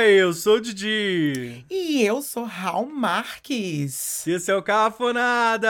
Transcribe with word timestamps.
Oi, 0.00 0.12
eu 0.12 0.32
sou 0.32 0.54
o 0.54 0.60
Didi. 0.62 1.62
E 1.68 2.02
eu 2.02 2.22
sou 2.22 2.44
Raul 2.44 2.86
Marques. 2.86 4.26
E 4.26 4.30
esse 4.30 4.50
é 4.50 4.56
o 4.56 4.62
Cafonada. 4.62 5.68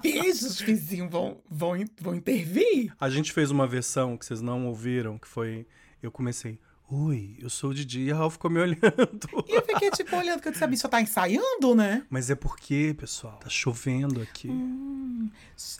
Beijos, 0.00 0.58
vizinho, 0.62 1.06
vão, 1.10 1.42
vão, 1.50 1.74
vão 2.00 2.14
intervir. 2.14 2.94
A 2.98 3.10
gente 3.10 3.30
fez 3.30 3.50
uma 3.50 3.66
versão 3.66 4.16
que 4.16 4.24
vocês 4.24 4.40
não 4.40 4.68
ouviram, 4.68 5.18
que 5.18 5.28
foi... 5.28 5.66
Eu 6.02 6.10
comecei... 6.10 6.58
Oi, 6.94 7.38
eu 7.40 7.48
sou 7.48 7.70
o 7.70 7.74
Didi 7.74 8.02
e 8.02 8.12
a 8.12 8.16
Raul 8.16 8.28
ficou 8.28 8.50
me 8.50 8.60
olhando. 8.60 9.26
E 9.48 9.54
eu 9.54 9.62
fiquei 9.62 9.90
tipo 9.92 10.14
olhando 10.14 10.42
que 10.42 10.48
eu 10.48 10.52
disse, 10.52 10.62
a 10.62 10.66
bicha 10.66 10.86
tá 10.90 11.00
ensaiando, 11.00 11.74
né? 11.74 12.06
Mas 12.10 12.28
é 12.28 12.34
porque, 12.34 12.94
pessoal, 12.98 13.38
tá 13.38 13.48
chovendo 13.48 14.20
aqui. 14.20 14.50
Hum, 14.50 15.30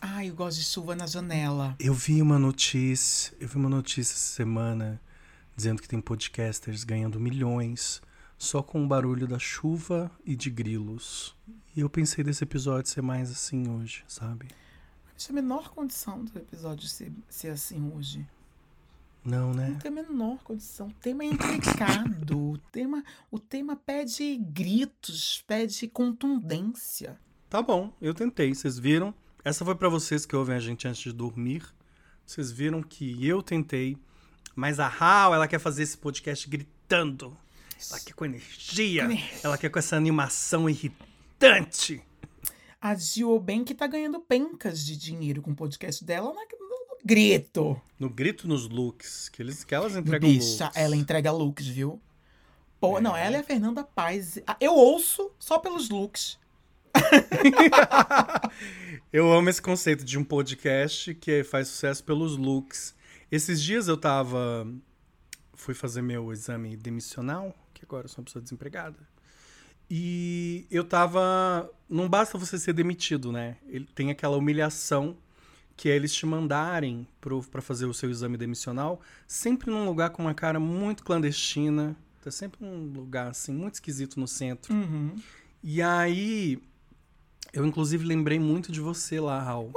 ai, 0.00 0.30
eu 0.30 0.34
gosto 0.34 0.56
de 0.56 0.64
chuva 0.64 0.96
na 0.96 1.06
janela. 1.06 1.76
Eu 1.78 1.92
vi 1.92 2.22
uma 2.22 2.38
notícia, 2.38 3.36
eu 3.38 3.46
vi 3.46 3.56
uma 3.56 3.68
notícia 3.68 4.14
essa 4.14 4.34
semana 4.36 4.98
dizendo 5.54 5.82
que 5.82 5.88
tem 5.88 6.00
podcasters 6.00 6.82
ganhando 6.82 7.20
milhões 7.20 8.00
só 8.38 8.62
com 8.62 8.82
o 8.82 8.88
barulho 8.88 9.28
da 9.28 9.38
chuva 9.38 10.10
e 10.24 10.34
de 10.34 10.48
grilos. 10.48 11.36
E 11.76 11.80
eu 11.80 11.90
pensei 11.90 12.24
desse 12.24 12.42
episódio 12.42 12.90
ser 12.90 13.02
mais 13.02 13.30
assim 13.30 13.68
hoje, 13.68 14.02
sabe? 14.08 14.48
Tinha 15.18 15.38
a 15.38 15.42
menor 15.42 15.68
condição 15.68 16.24
do 16.24 16.38
episódio 16.38 16.88
ser, 16.88 17.12
ser 17.28 17.50
assim 17.50 17.92
hoje. 17.94 18.26
Não, 19.24 19.54
né? 19.54 19.68
Não 19.68 19.78
tem 19.78 19.90
a 19.90 19.94
menor 19.94 20.42
condição. 20.42 20.88
O 20.88 20.94
tema 20.94 21.22
é 21.22 21.26
intricado. 21.26 22.38
o, 22.38 22.58
tema, 22.58 23.04
o 23.30 23.38
tema 23.38 23.76
pede 23.76 24.36
gritos, 24.36 25.44
pede 25.46 25.86
contundência. 25.88 27.18
Tá 27.48 27.62
bom, 27.62 27.92
eu 28.00 28.12
tentei. 28.12 28.54
Vocês 28.54 28.78
viram? 28.78 29.14
Essa 29.44 29.64
foi 29.64 29.74
para 29.74 29.88
vocês 29.88 30.26
que 30.26 30.34
ouvem 30.34 30.56
a 30.56 30.60
gente 30.60 30.88
antes 30.88 31.02
de 31.02 31.12
dormir. 31.12 31.64
Vocês 32.26 32.50
viram 32.50 32.82
que 32.82 33.26
eu 33.26 33.42
tentei, 33.42 33.96
mas 34.54 34.80
a 34.80 34.86
Hal, 34.86 35.34
ela 35.34 35.48
quer 35.48 35.58
fazer 35.58 35.82
esse 35.82 35.98
podcast 35.98 36.48
gritando. 36.48 37.36
Ela 37.90 38.00
quer 38.00 38.14
com 38.14 38.24
energia. 38.24 39.08
Ela 39.42 39.58
quer 39.58 39.68
com 39.68 39.78
essa 39.78 39.96
animação 39.96 40.68
irritante. 40.68 42.02
A 42.80 42.94
Gio 42.94 43.38
bem 43.38 43.64
que 43.64 43.74
tá 43.74 43.86
ganhando 43.86 44.20
pencas 44.20 44.84
de 44.84 44.96
dinheiro 44.96 45.42
com 45.42 45.52
o 45.52 45.56
podcast 45.56 46.04
dela 46.04 46.32
na, 46.32 46.42
grito. 47.04 47.80
No 47.98 48.10
grito 48.10 48.48
nos 48.48 48.68
looks, 48.68 49.28
que, 49.28 49.42
eles, 49.42 49.64
que 49.64 49.74
elas 49.74 49.96
entregam 49.96 50.28
Bicha, 50.28 50.64
looks. 50.64 50.76
ela 50.76 50.96
entrega 50.96 51.30
looks, 51.30 51.66
viu? 51.66 52.00
Pô, 52.80 52.98
é. 52.98 53.00
não, 53.00 53.16
ela 53.16 53.36
é 53.36 53.40
a 53.40 53.44
Fernanda 53.44 53.84
Paz. 53.84 54.38
Ah, 54.46 54.56
eu 54.60 54.74
ouço 54.74 55.30
só 55.38 55.58
pelos 55.58 55.88
looks. 55.88 56.38
eu 59.12 59.32
amo 59.32 59.48
esse 59.48 59.62
conceito 59.62 60.04
de 60.04 60.18
um 60.18 60.24
podcast 60.24 61.14
que 61.14 61.44
faz 61.44 61.68
sucesso 61.68 62.02
pelos 62.02 62.36
looks. 62.36 62.94
Esses 63.30 63.62
dias 63.62 63.88
eu 63.88 63.96
tava. 63.96 64.66
Fui 65.54 65.74
fazer 65.74 66.02
meu 66.02 66.32
exame 66.32 66.76
demissional, 66.76 67.54
que 67.72 67.84
agora 67.84 68.06
eu 68.06 68.08
sou 68.08 68.20
uma 68.20 68.24
pessoa 68.24 68.42
desempregada. 68.42 68.98
E 69.88 70.66
eu 70.70 70.82
tava. 70.82 71.70
Não 71.88 72.08
basta 72.08 72.36
você 72.36 72.58
ser 72.58 72.72
demitido, 72.72 73.30
né? 73.30 73.58
Ele 73.68 73.86
tem 73.94 74.10
aquela 74.10 74.36
humilhação 74.36 75.16
que 75.76 75.88
é 75.88 75.96
eles 75.96 76.14
te 76.14 76.26
mandarem 76.26 77.06
para 77.50 77.62
fazer 77.62 77.86
o 77.86 77.94
seu 77.94 78.10
exame 78.10 78.36
demissional, 78.36 79.00
sempre 79.26 79.70
num 79.70 79.84
lugar 79.84 80.10
com 80.10 80.22
uma 80.22 80.34
cara 80.34 80.60
muito 80.60 81.02
clandestina, 81.02 81.96
tá 82.22 82.30
sempre 82.30 82.64
num 82.64 82.92
lugar 82.92 83.28
assim 83.28 83.52
muito 83.52 83.74
esquisito 83.74 84.18
no 84.20 84.28
centro. 84.28 84.74
Uhum. 84.74 85.14
E 85.62 85.80
aí 85.80 86.60
eu 87.52 87.66
inclusive 87.66 88.04
lembrei 88.04 88.38
muito 88.38 88.72
de 88.72 88.80
você 88.80 89.20
lá, 89.20 89.42
Raul. 89.42 89.72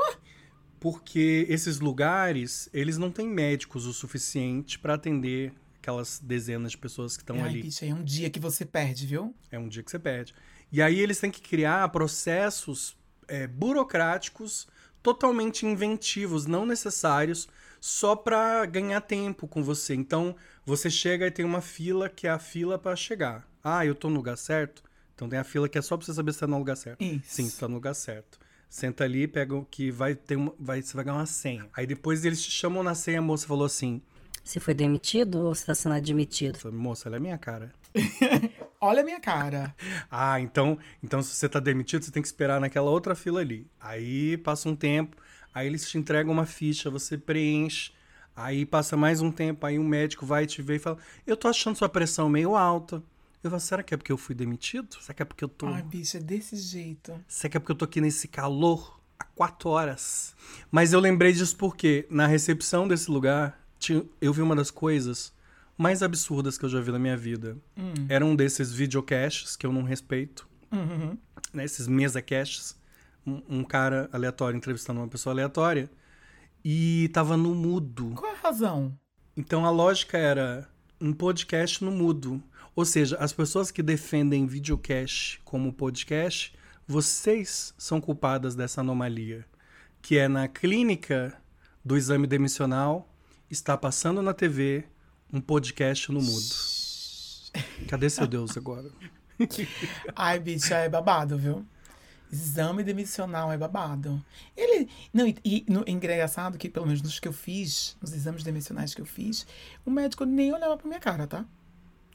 Porque 0.79 1.45
esses 1.49 1.79
lugares, 1.79 2.69
eles 2.71 2.97
não 2.97 3.09
têm 3.09 3.27
médicos 3.27 3.85
o 3.85 3.93
suficiente 3.93 4.77
para 4.77 4.93
atender 4.93 5.51
aquelas 5.79 6.19
dezenas 6.19 6.71
de 6.71 6.77
pessoas 6.77 7.17
que 7.17 7.23
estão 7.23 7.43
ali. 7.43 7.63
Bicha, 7.63 7.85
é 7.85 7.93
um 7.93 8.03
dia 8.03 8.29
que 8.29 8.39
você 8.39 8.65
perde, 8.65 9.05
viu? 9.05 9.33
É 9.51 9.57
um 9.57 9.67
dia 9.67 9.81
que 9.83 9.89
você 9.89 9.99
perde. 9.99 10.33
E 10.71 10.81
aí 10.81 10.99
eles 10.99 11.19
têm 11.19 11.31
que 11.31 11.41
criar 11.41 11.87
processos 11.89 12.95
é, 13.27 13.47
burocráticos 13.47 14.67
totalmente 15.05 15.67
inventivos, 15.67 16.47
não 16.47 16.65
necessários, 16.65 17.47
só 17.79 18.15
para 18.15 18.65
ganhar 18.65 18.99
tempo 19.01 19.47
com 19.47 19.63
você. 19.63 19.93
Então, 19.93 20.35
você 20.65 20.89
chega 20.89 21.27
e 21.27 21.31
tem 21.31 21.45
uma 21.45 21.61
fila 21.61 22.09
que 22.09 22.25
é 22.25 22.31
a 22.31 22.39
fila 22.39 22.79
para 22.79 22.95
chegar. 22.95 23.47
Ah, 23.63 23.85
eu 23.85 23.93
tô 23.93 24.09
no 24.09 24.15
lugar 24.15 24.35
certo? 24.35 24.81
Então 25.13 25.29
tem 25.29 25.37
a 25.37 25.43
fila 25.43 25.69
que 25.69 25.77
é 25.77 25.81
só 25.83 25.95
pra 25.95 26.03
você 26.03 26.11
saber 26.11 26.33
se 26.33 26.39
tá 26.39 26.47
no 26.47 26.57
lugar 26.57 26.75
certo. 26.75 27.03
Isso. 27.03 27.21
Sim, 27.27 27.47
você 27.47 27.59
tá 27.59 27.67
no 27.67 27.75
lugar 27.75 27.93
certo. 27.93 28.39
Senta 28.67 29.03
ali, 29.03 29.27
pega 29.27 29.55
o 29.55 29.63
que 29.63 29.91
vai 29.91 30.15
ter 30.15 30.37
uma, 30.37 30.51
vai, 30.59 30.81
você 30.81 30.95
vai 30.95 31.05
ganhar 31.05 31.17
uma 31.17 31.27
senha. 31.27 31.69
Aí 31.77 31.85
depois 31.85 32.25
eles 32.25 32.43
te 32.43 32.49
chamam 32.49 32.81
na 32.81 32.95
senha, 32.95 33.19
a 33.19 33.21
moça 33.21 33.45
falou 33.45 33.65
assim: 33.65 34.01
Você 34.43 34.59
foi 34.59 34.73
demitido 34.73 35.35
ou 35.35 35.53
você 35.53 35.67
tá 35.67 35.75
sendo 35.75 35.93
admitido? 35.93 36.57
falei, 36.57 36.75
moça, 36.79 37.07
ela 37.07 37.17
é 37.17 37.19
minha 37.19 37.37
cara. 37.37 37.71
Olha 38.79 39.01
a 39.01 39.05
minha 39.05 39.19
cara. 39.19 39.75
ah, 40.11 40.39
então, 40.39 40.77
então 41.01 41.21
se 41.21 41.33
você 41.35 41.49
tá 41.49 41.59
demitido, 41.59 42.03
você 42.03 42.11
tem 42.11 42.21
que 42.21 42.27
esperar 42.27 42.59
naquela 42.59 42.89
outra 42.89 43.15
fila 43.15 43.41
ali. 43.41 43.67
Aí 43.79 44.37
passa 44.37 44.69
um 44.69 44.75
tempo, 44.75 45.17
aí 45.53 45.67
eles 45.67 45.89
te 45.89 45.97
entregam 45.97 46.33
uma 46.33 46.45
ficha, 46.45 46.89
você 46.89 47.17
preenche. 47.17 47.91
Aí 48.35 48.65
passa 48.65 48.97
mais 48.97 49.21
um 49.21 49.31
tempo, 49.31 49.65
aí 49.65 49.79
um 49.79 49.87
médico 49.87 50.25
vai 50.25 50.45
te 50.45 50.61
ver 50.61 50.75
e 50.75 50.79
fala: 50.79 50.97
Eu 51.25 51.37
tô 51.37 51.47
achando 51.47 51.77
sua 51.77 51.87
pressão 51.87 52.29
meio 52.29 52.55
alta. 52.55 53.01
Eu 53.41 53.49
falo, 53.49 53.61
será 53.61 53.83
que 53.83 53.93
é 53.93 53.97
porque 53.97 54.11
eu 54.11 54.17
fui 54.17 54.33
demitido? 54.33 54.95
Será 54.99 55.13
que 55.13 55.21
é 55.21 55.25
porque 55.25 55.43
eu 55.43 55.47
tô. 55.47 55.67
Ai, 55.67 55.83
bicho, 55.83 56.17
é 56.17 56.19
desse 56.19 56.55
jeito. 56.57 57.13
Será 57.27 57.51
que 57.51 57.57
é 57.57 57.59
porque 57.59 57.71
eu 57.71 57.75
tô 57.75 57.85
aqui 57.85 58.01
nesse 58.01 58.27
calor 58.27 58.99
há 59.19 59.23
quatro 59.23 59.69
horas? 59.69 60.35
Mas 60.71 60.93
eu 60.93 60.99
lembrei 60.99 61.31
disso 61.31 61.55
porque 61.55 62.07
na 62.09 62.25
recepção 62.27 62.87
desse 62.87 63.09
lugar, 63.09 63.59
eu 64.19 64.33
vi 64.33 64.41
uma 64.41 64.55
das 64.55 64.71
coisas 64.71 65.31
mais 65.77 66.01
absurdas 66.01 66.57
que 66.57 66.65
eu 66.65 66.69
já 66.69 66.79
vi 66.79 66.91
na 66.91 66.99
minha 66.99 67.17
vida. 67.17 67.57
Hum. 67.77 67.93
Era 68.07 68.25
um 68.25 68.35
desses 68.35 68.71
videocasts 68.71 69.55
que 69.55 69.65
eu 69.65 69.73
não 69.73 69.83
respeito. 69.83 70.47
Uhum. 70.71 71.17
Né, 71.53 71.63
esses 71.65 71.87
mesa 71.87 72.21
casts. 72.21 72.77
Um, 73.25 73.41
um, 73.49 73.63
cara 73.63 74.07
aleatório 74.13 74.55
entrevistando 74.55 74.99
uma 74.99 75.07
pessoa 75.07 75.33
aleatória. 75.33 75.89
E 76.63 77.09
tava 77.13 77.35
no 77.35 77.55
mudo. 77.55 78.11
Qual 78.15 78.31
a 78.31 78.35
razão? 78.35 78.97
Então 79.35 79.65
a 79.65 79.69
lógica 79.69 80.17
era 80.17 80.67
um 81.01 81.11
podcast 81.11 81.83
no 81.83 81.91
mudo. 81.91 82.41
Ou 82.75 82.85
seja, 82.85 83.17
as 83.17 83.33
pessoas 83.33 83.71
que 83.71 83.81
defendem 83.81 84.45
videocast 84.45 85.39
como 85.43 85.73
podcast, 85.73 86.55
vocês 86.87 87.73
são 87.77 87.99
culpadas 87.99 88.55
dessa 88.55 88.81
anomalia. 88.81 89.45
Que 90.01 90.17
é 90.17 90.27
na 90.27 90.47
clínica 90.47 91.35
do 91.83 91.97
exame 91.97 92.27
demissional, 92.27 93.11
está 93.49 93.77
passando 93.77 94.21
na 94.21 94.33
TV 94.33 94.85
um 95.31 95.41
podcast 95.41 96.11
no 96.11 96.21
mudo. 96.21 96.45
Cadê 97.87 98.09
seu 98.09 98.27
Deus 98.27 98.55
agora? 98.57 98.89
Ai, 100.15 100.39
bicha, 100.39 100.75
é 100.75 100.89
babado, 100.89 101.37
viu? 101.37 101.65
Exame 102.31 102.83
demissional 102.83 103.51
é 103.51 103.57
babado. 103.57 104.23
Ele. 104.57 104.89
Não, 105.13 105.27
e, 105.27 105.37
e 105.43 105.65
no, 105.69 105.83
é 105.85 105.91
engraçado 105.91 106.57
que, 106.57 106.69
pelo 106.69 106.85
menos 106.85 107.01
nos 107.01 107.19
que 107.19 107.27
eu 107.27 107.33
fiz, 107.33 107.95
nos 108.01 108.13
exames 108.13 108.43
demissionais 108.43 108.93
que 108.93 109.01
eu 109.01 109.05
fiz, 109.05 109.45
o 109.85 109.91
médico 109.91 110.25
nem 110.25 110.53
olhava 110.53 110.75
pra 110.77 110.87
minha 110.87 110.99
cara, 110.99 111.27
tá? 111.27 111.45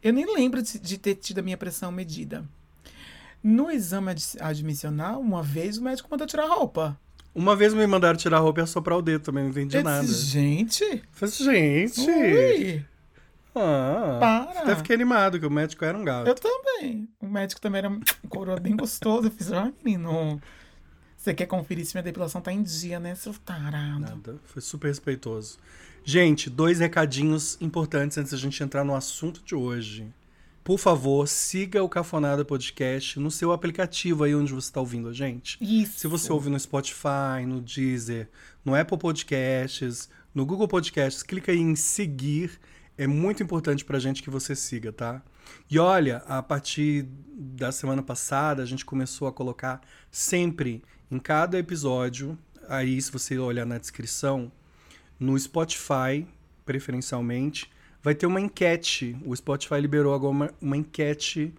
Eu 0.02 0.12
nem 0.12 0.26
lembro 0.34 0.62
de, 0.62 0.78
de 0.78 0.98
ter 0.98 1.14
tido 1.14 1.38
a 1.38 1.42
minha 1.42 1.56
pressão 1.56 1.92
medida. 1.92 2.44
No 3.42 3.70
exame 3.70 4.14
admissional, 4.40 5.20
uma 5.20 5.42
vez 5.42 5.78
o 5.78 5.82
médico 5.82 6.08
mandou 6.10 6.26
tirar 6.26 6.44
a 6.44 6.54
roupa. 6.54 6.98
Uma 7.34 7.54
vez 7.54 7.72
me 7.72 7.86
mandaram 7.86 8.18
tirar 8.18 8.38
a 8.38 8.40
roupa 8.40 8.60
e 8.60 8.62
assoprar 8.64 8.98
o 8.98 9.02
dedo 9.02 9.22
também, 9.22 9.44
não 9.44 9.50
entendi 9.50 9.76
eu 9.76 9.84
nada. 9.84 10.04
Disse, 10.04 10.26
gente! 10.26 11.02
Falei, 11.12 11.34
gente! 11.34 12.00
Ui. 12.00 12.84
Ah, 13.54 14.16
Para. 14.20 14.60
até 14.60 14.76
fiquei 14.76 14.94
animado, 14.94 15.38
que 15.40 15.46
o 15.46 15.50
médico 15.50 15.84
era 15.84 15.96
um 15.96 16.04
gato. 16.04 16.28
Eu 16.28 16.34
também. 16.34 17.08
O 17.20 17.26
médico 17.26 17.60
também 17.60 17.80
era 17.80 17.88
um 17.90 18.00
coroa 18.28 18.58
bem 18.60 18.76
gostoso. 18.76 19.26
Eu 19.26 19.30
fiz, 19.30 19.52
ah, 19.52 19.72
menino. 19.84 20.40
Você 21.16 21.34
quer 21.34 21.46
conferir 21.46 21.84
se 21.84 21.94
minha 21.94 22.02
depilação 22.02 22.40
tá 22.40 22.52
em 22.52 22.62
dia, 22.62 22.98
né, 22.98 23.14
seu 23.14 23.34
tarado? 23.34 24.00
Nada. 24.00 24.40
Foi 24.44 24.62
super 24.62 24.88
respeitoso. 24.88 25.58
Gente, 26.02 26.48
dois 26.48 26.78
recadinhos 26.80 27.58
importantes 27.60 28.16
antes 28.16 28.32
da 28.32 28.38
gente 28.38 28.62
entrar 28.62 28.84
no 28.84 28.94
assunto 28.94 29.42
de 29.44 29.54
hoje. 29.54 30.10
Por 30.64 30.78
favor, 30.78 31.26
siga 31.26 31.82
o 31.82 31.88
Cafonada 31.88 32.44
Podcast 32.44 33.18
no 33.18 33.30
seu 33.30 33.52
aplicativo 33.52 34.24
aí 34.24 34.34
onde 34.34 34.52
você 34.52 34.68
está 34.68 34.80
ouvindo 34.80 35.08
a 35.08 35.12
gente. 35.12 35.58
Isso. 35.60 35.98
Se 35.98 36.06
você 36.06 36.32
ouve 36.32 36.48
no 36.48 36.58
Spotify, 36.58 37.44
no 37.46 37.60
Deezer, 37.60 38.28
no 38.64 38.74
Apple 38.74 38.96
Podcasts, 38.96 40.08
no 40.34 40.46
Google 40.46 40.68
Podcasts, 40.68 41.22
clica 41.22 41.52
aí 41.52 41.58
em 41.58 41.74
seguir 41.76 42.58
é 43.00 43.06
muito 43.06 43.42
importante 43.42 43.82
para 43.82 43.96
a 43.96 44.00
gente 44.00 44.22
que 44.22 44.28
você 44.28 44.54
siga, 44.54 44.92
tá? 44.92 45.22
E 45.70 45.78
olha, 45.78 46.18
a 46.26 46.42
partir 46.42 47.08
da 47.34 47.72
semana 47.72 48.02
passada, 48.02 48.62
a 48.62 48.66
gente 48.66 48.84
começou 48.84 49.26
a 49.26 49.32
colocar 49.32 49.80
sempre 50.10 50.84
em 51.10 51.18
cada 51.18 51.58
episódio, 51.58 52.38
aí 52.68 53.00
se 53.00 53.10
você 53.10 53.38
olhar 53.38 53.64
na 53.64 53.78
descrição, 53.78 54.52
no 55.18 55.38
Spotify, 55.38 56.26
preferencialmente, 56.66 57.72
vai 58.02 58.14
ter 58.14 58.26
uma 58.26 58.38
enquete. 58.38 59.16
O 59.24 59.34
Spotify 59.34 59.80
liberou 59.80 60.12
agora 60.12 60.32
uma, 60.32 60.54
uma 60.60 60.76
enquete 60.76 61.54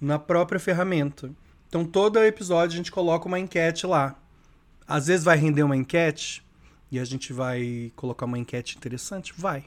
na 0.00 0.18
própria 0.18 0.58
ferramenta. 0.58 1.30
Então, 1.68 1.84
todo 1.84 2.18
episódio 2.18 2.72
a 2.72 2.76
gente 2.78 2.90
coloca 2.90 3.28
uma 3.28 3.38
enquete 3.38 3.86
lá. 3.86 4.18
Às 4.86 5.08
vezes 5.08 5.22
vai 5.22 5.36
render 5.36 5.64
uma 5.64 5.76
enquete 5.76 6.42
e 6.90 6.98
a 6.98 7.04
gente 7.04 7.30
vai 7.30 7.92
colocar 7.94 8.24
uma 8.24 8.38
enquete 8.38 8.78
interessante? 8.78 9.34
Vai. 9.36 9.66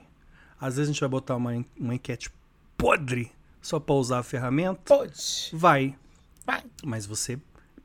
Às 0.61 0.75
vezes 0.75 0.89
a 0.89 0.93
gente 0.93 0.99
vai 0.99 1.09
botar 1.09 1.35
uma, 1.35 1.65
uma 1.75 1.95
enquete 1.95 2.31
podre 2.77 3.31
só 3.59 3.79
para 3.79 3.95
usar 3.95 4.19
a 4.19 4.23
ferramenta? 4.23 4.79
Pode. 4.85 5.49
Vai. 5.51 5.97
Vai. 6.45 6.63
Mas 6.83 7.07
você 7.07 7.39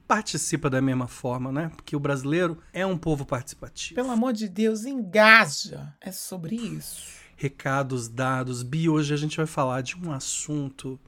participa 0.06 0.68
da 0.68 0.82
mesma 0.82 1.08
forma, 1.08 1.50
né? 1.50 1.72
Porque 1.74 1.96
o 1.96 2.00
brasileiro 2.00 2.58
é 2.74 2.84
um 2.84 2.98
povo 2.98 3.24
participativo. 3.24 3.94
Pelo 3.94 4.10
amor 4.10 4.34
de 4.34 4.46
Deus, 4.46 4.84
engaja. 4.84 5.94
É 6.02 6.12
sobre 6.12 6.54
isso. 6.54 7.14
Recados 7.34 8.08
dados. 8.08 8.62
Bi, 8.62 8.90
hoje 8.90 9.14
a 9.14 9.16
gente 9.16 9.38
vai 9.38 9.46
falar 9.46 9.80
de 9.80 9.96
um 9.96 10.12
assunto. 10.12 11.00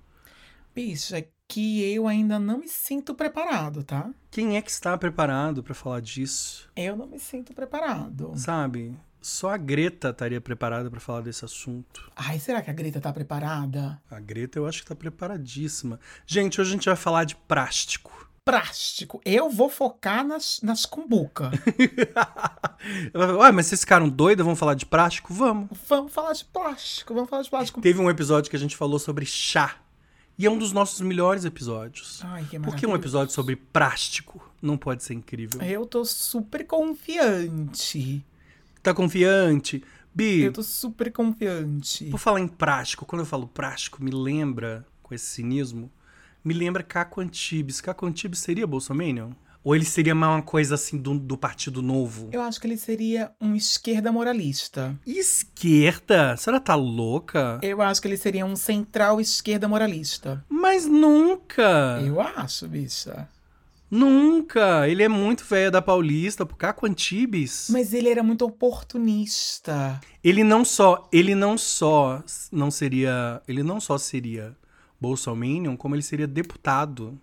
Bicha, 0.75 1.23
que 1.47 1.83
eu 1.93 2.07
ainda 2.07 2.39
não 2.39 2.59
me 2.59 2.69
sinto 2.69 3.15
preparado, 3.15 3.83
tá? 3.83 4.11
Quem 4.31 4.57
é 4.57 4.63
que 4.63 4.71
está 4.71 4.97
preparado 4.97 5.63
para 5.63 5.75
falar 5.75 6.01
disso? 6.01 6.71
Eu 6.77 6.97
não 6.97 7.07
me 7.07 7.19
sinto 7.19 7.55
preparado. 7.55 8.33
Sabe? 8.37 8.95
Só 9.21 9.51
a 9.51 9.57
Greta 9.57 10.11
estaria 10.11 10.41
preparada 10.41 10.91
para 10.91 11.01
falar 11.01 11.21
desse 11.21 11.45
assunto. 11.45 12.11
Ai, 12.15 12.39
será 12.39 12.63
que 12.63 12.71
a 12.71 12.73
Greta 12.73 13.01
tá 13.01 13.13
preparada? 13.13 14.01
A 14.11 14.21
Greta 14.21 14.59
eu 14.59 14.67
acho 14.67 14.83
que 14.83 14.89
tá 14.89 14.95
preparadíssima. 14.95 15.99
Gente, 16.27 16.61
hoje 16.61 16.71
a 16.71 16.75
gente 16.75 16.87
vai 16.87 16.97
falar 16.97 17.25
de 17.25 17.35
plástico. 17.35 18.29
Plástico. 18.45 19.21
Eu 19.25 19.51
vou 19.51 19.69
focar 19.69 20.27
nas, 20.27 20.61
nas 20.63 20.87
cumbuca. 20.87 21.51
Ué, 23.15 23.53
mas 23.53 23.67
vocês 23.67 23.81
ficaram 23.81 24.09
doidos? 24.09 24.45
Vamos 24.45 24.59
falar 24.59 24.75
de 24.75 24.87
plástico? 24.87 25.35
Vamos. 25.35 25.69
vamos 25.87 26.13
falar 26.13 26.33
de 26.33 26.45
plástico. 26.47 27.13
Vamos 27.13 27.29
falar 27.29 27.43
de 27.43 27.51
plástico. 27.51 27.81
Teve 27.83 28.01
um 28.01 28.09
episódio 28.09 28.49
que 28.49 28.57
a 28.57 28.59
gente 28.59 28.77
falou 28.77 28.99
sobre 28.99 29.27
chá. 29.27 29.77
E 30.39 30.47
é 30.47 30.51
um 30.51 30.57
dos 30.57 30.73
nossos 30.73 31.01
melhores 31.01 31.45
episódios. 31.45 32.21
Ai, 32.25 32.47
que 32.49 32.61
Por 32.61 32.77
que 32.77 32.87
um 32.87 32.95
episódio 32.95 33.35
sobre 33.35 33.57
plástico 33.57 34.41
não 34.63 34.79
pode 34.79 35.03
ser 35.03 35.15
incrível? 35.15 35.61
Eu 35.61 35.85
tô 35.85 36.05
super 36.05 36.65
confiante. 36.65 38.25
Tá 38.83 38.95
confiante? 38.95 39.83
Bi, 40.15 40.43
Eu 40.43 40.53
tô 40.53 40.63
super 40.63 41.13
confiante. 41.13 42.07
por 42.07 42.19
falar 42.19 42.41
em 42.41 42.49
prático, 42.49 43.05
quando 43.05 43.21
eu 43.21 43.27
falo 43.27 43.47
prático, 43.47 44.03
me 44.03 44.11
lembra, 44.11 44.87
com 45.03 45.15
esse 45.15 45.27
cinismo, 45.27 45.91
me 46.45 46.55
lembra 46.55 46.83
Caco 46.83 47.21
Antibes. 47.21 47.81
Caco 47.81 48.07
Antibes 48.07 48.41
seria 48.41 48.67
Bolsominion? 48.67 49.31
Ou 49.63 49.75
ele 49.75 49.85
seria 49.85 50.15
mais 50.15 50.33
uma 50.35 50.43
coisa 50.43 50.77
assim 50.77 50.97
do, 50.97 51.19
do 51.19 51.37
Partido 51.37 51.83
Novo? 51.83 52.31
Eu 52.33 52.41
acho 52.41 52.61
que 52.61 52.67
ele 52.67 52.79
seria 52.79 53.33
um 53.41 53.55
esquerda 53.55 54.11
moralista. 54.11 54.99
Esquerda? 55.07 56.33
A 56.33 56.37
senhora 56.37 56.61
tá 56.61 56.75
louca? 56.75 57.59
Eu 57.63 57.83
acho 57.83 58.01
que 58.01 58.09
ele 58.09 58.17
seria 58.17 58.47
um 58.47 58.57
central 58.57 59.21
esquerda 59.21 59.69
moralista. 59.69 60.45
Mas 60.49 60.87
nunca! 60.87 62.01
Eu 62.05 62.21
acho, 62.21 62.67
bicha. 62.69 63.29
Nunca! 63.91 64.87
Ele 64.87 65.03
é 65.03 65.09
muito 65.09 65.45
velho 65.45 65.71
da 65.71 65.81
Paulista, 65.81 66.45
pro 66.45 66.57
Caco 66.57 66.87
Antibes. 66.87 67.69
Mas 67.71 67.95
ele 67.95 68.09
era 68.09 68.23
muito 68.23 68.45
oportunista. 68.45 70.01
Ele 70.23 70.45
não 70.45 70.65
só, 70.65 71.09
ele 71.11 71.35
não 71.35 71.57
só 71.57 72.23
não 72.53 72.71
seria, 72.71 73.41
ele 73.49 73.63
não 73.63 73.81
só 73.81 73.97
seria 73.97 74.55
bolsominion, 75.01 75.77
como 75.77 75.95
ele 75.95 76.03
seria 76.03 76.27
deputado. 76.27 77.19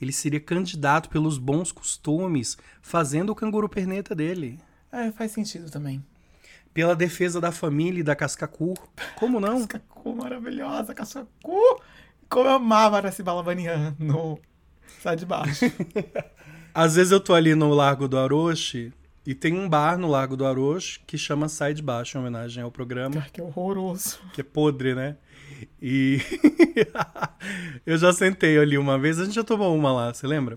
Ele 0.00 0.12
seria 0.12 0.40
candidato 0.40 1.08
pelos 1.08 1.38
bons 1.38 1.70
costumes, 1.70 2.58
fazendo 2.80 3.30
o 3.30 3.34
canguru 3.34 3.68
perneta 3.68 4.14
dele. 4.14 4.58
É, 4.90 5.12
faz 5.12 5.30
sentido 5.30 5.70
também. 5.70 6.04
Pela 6.74 6.96
defesa 6.96 7.40
da 7.40 7.52
família 7.52 8.00
e 8.00 8.02
da 8.02 8.16
Cascacu. 8.16 8.74
Como 9.14 9.38
não? 9.38 9.66
Cascacu 9.66 10.16
maravilhosa, 10.16 10.94
Cascacu. 10.94 11.80
Como 12.28 12.48
eu 12.48 12.54
amava 12.54 12.96
Araci 12.96 13.22
Balabaniano. 13.22 14.40
Sai 15.02 15.16
de 15.16 15.26
baixo. 15.26 15.64
Às 16.72 16.94
vezes 16.94 17.10
eu 17.10 17.18
tô 17.18 17.34
ali 17.34 17.56
no 17.56 17.74
Largo 17.74 18.06
do 18.06 18.16
Aroche 18.16 18.92
e 19.26 19.34
tem 19.34 19.52
um 19.52 19.68
bar 19.68 19.98
no 19.98 20.08
Largo 20.08 20.36
do 20.36 20.46
Aroche 20.46 21.00
que 21.04 21.18
chama 21.18 21.48
Sai 21.48 21.74
de 21.74 21.82
Baixo, 21.82 22.16
em 22.16 22.20
homenagem 22.20 22.62
ao 22.62 22.70
programa. 22.70 23.20
Ai, 23.20 23.28
que 23.32 23.42
horroroso. 23.42 24.20
que 24.32 24.40
é 24.40 24.44
podre, 24.44 24.94
né? 24.94 25.16
E 25.80 26.20
eu 27.84 27.98
já 27.98 28.12
sentei 28.12 28.56
ali 28.58 28.78
uma 28.78 28.96
vez, 28.96 29.18
a 29.18 29.24
gente 29.24 29.34
já 29.34 29.42
tomou 29.42 29.76
uma 29.76 29.92
lá, 29.92 30.14
você 30.14 30.24
lembra? 30.24 30.56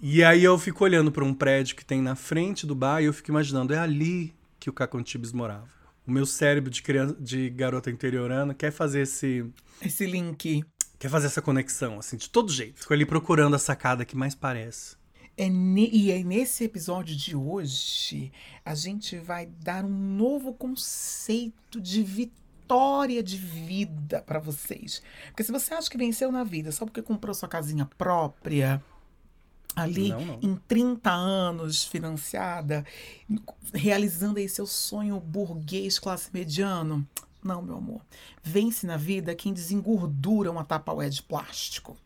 E 0.00 0.22
aí 0.22 0.44
eu 0.44 0.56
fico 0.56 0.84
olhando 0.84 1.10
para 1.10 1.24
um 1.24 1.34
prédio 1.34 1.74
que 1.74 1.84
tem 1.84 2.00
na 2.00 2.14
frente 2.14 2.64
do 2.64 2.74
bar 2.76 3.02
e 3.02 3.06
eu 3.06 3.12
fico 3.12 3.32
imaginando, 3.32 3.74
é 3.74 3.78
ali 3.78 4.32
que 4.60 4.70
o 4.70 4.72
Caco 4.72 4.96
Antibes 4.96 5.32
morava. 5.32 5.66
O 6.06 6.10
meu 6.12 6.24
cérebro 6.24 6.70
de 6.70 6.82
criança, 6.82 7.16
de 7.18 7.50
garota 7.50 7.90
interiorana 7.90 8.54
quer 8.54 8.70
fazer 8.70 9.00
esse, 9.00 9.44
Esse 9.82 10.06
link. 10.06 10.64
Quer 11.00 11.08
fazer 11.08 11.26
essa 11.26 11.40
conexão, 11.42 11.98
assim, 11.98 12.16
de 12.18 12.28
todo 12.28 12.52
jeito. 12.52 12.78
Fico 12.78 12.92
ali 12.92 13.06
procurando 13.06 13.56
a 13.56 13.58
sacada 13.58 14.04
que 14.04 14.14
mais 14.14 14.34
parece. 14.34 14.96
É 15.36 15.46
e 15.48 16.12
é 16.12 16.22
nesse 16.22 16.64
episódio 16.64 17.16
de 17.16 17.34
hoje 17.34 18.30
a 18.62 18.74
gente 18.74 19.16
vai 19.16 19.46
dar 19.46 19.86
um 19.86 19.88
novo 19.88 20.52
conceito 20.52 21.80
de 21.80 22.02
vitória 22.02 23.22
de 23.22 23.38
vida 23.38 24.20
pra 24.20 24.38
vocês. 24.38 25.02
Porque 25.28 25.42
se 25.42 25.50
você 25.50 25.72
acha 25.72 25.88
que 25.88 25.96
venceu 25.96 26.30
na 26.30 26.44
vida 26.44 26.70
só 26.70 26.84
porque 26.84 27.00
comprou 27.00 27.34
sua 27.34 27.48
casinha 27.48 27.88
própria, 27.96 28.84
ali 29.74 30.10
Não, 30.10 30.20
não. 30.26 30.38
em 30.42 30.56
30 30.68 31.10
anos 31.10 31.84
financiada, 31.84 32.84
realizando 33.72 34.38
aí 34.38 34.48
seu 34.50 34.66
sonho 34.66 35.18
burguês 35.18 35.98
classe 35.98 36.28
mediano, 36.34 37.08
não, 37.42 37.62
meu 37.62 37.76
amor. 37.76 38.00
Vence 38.42 38.86
na 38.86 38.96
vida 38.96 39.34
quem 39.34 39.52
desengordura 39.52 40.50
uma 40.50 40.64
tapaué 40.64 41.08
de 41.08 41.22
plástico. 41.22 41.96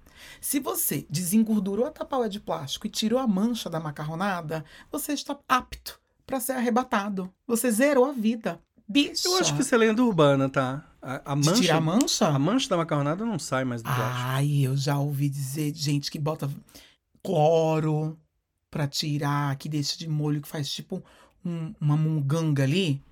Se 0.40 0.58
você 0.60 1.06
desengordurou 1.10 1.86
a 1.86 1.90
tapaué 1.90 2.28
de 2.28 2.40
plástico 2.40 2.86
e 2.86 2.90
tirou 2.90 3.18
a 3.18 3.26
mancha 3.26 3.68
da 3.68 3.78
macarronada, 3.80 4.64
você 4.90 5.12
está 5.12 5.38
apto 5.48 6.00
para 6.26 6.40
ser 6.40 6.52
arrebatado. 6.52 7.30
Você 7.46 7.70
zerou 7.70 8.06
a 8.06 8.12
vida. 8.12 8.58
Bicho. 8.88 9.28
Eu 9.28 9.36
acho 9.38 9.54
que 9.54 9.62
isso 9.62 9.74
é 9.74 9.78
lenda 9.78 10.02
urbana, 10.02 10.48
tá? 10.48 10.84
A, 11.02 11.32
a 11.32 11.34
De 11.34 11.46
mancha, 11.48 11.60
tirar 11.62 11.76
a 11.76 11.80
mancha? 11.80 12.26
a 12.28 12.38
mancha 12.38 12.68
da 12.68 12.76
macarronada 12.76 13.24
não 13.24 13.38
sai 13.38 13.64
mais 13.64 13.82
do 13.82 13.86
plástico. 13.92 14.26
Ai, 14.28 14.60
eu 14.62 14.76
já 14.76 14.98
ouvi 14.98 15.28
dizer 15.28 15.72
de 15.72 15.80
gente 15.80 16.10
que 16.10 16.18
bota 16.18 16.50
cloro 17.22 18.18
pra 18.70 18.86
tirar, 18.86 19.56
que 19.56 19.68
deixa 19.68 19.96
de 19.98 20.08
molho, 20.08 20.40
que 20.40 20.48
faz 20.48 20.70
tipo 20.70 21.02
um- 21.44 21.74
uma 21.80 21.96
munganga 21.96 22.62
ali 22.62 23.02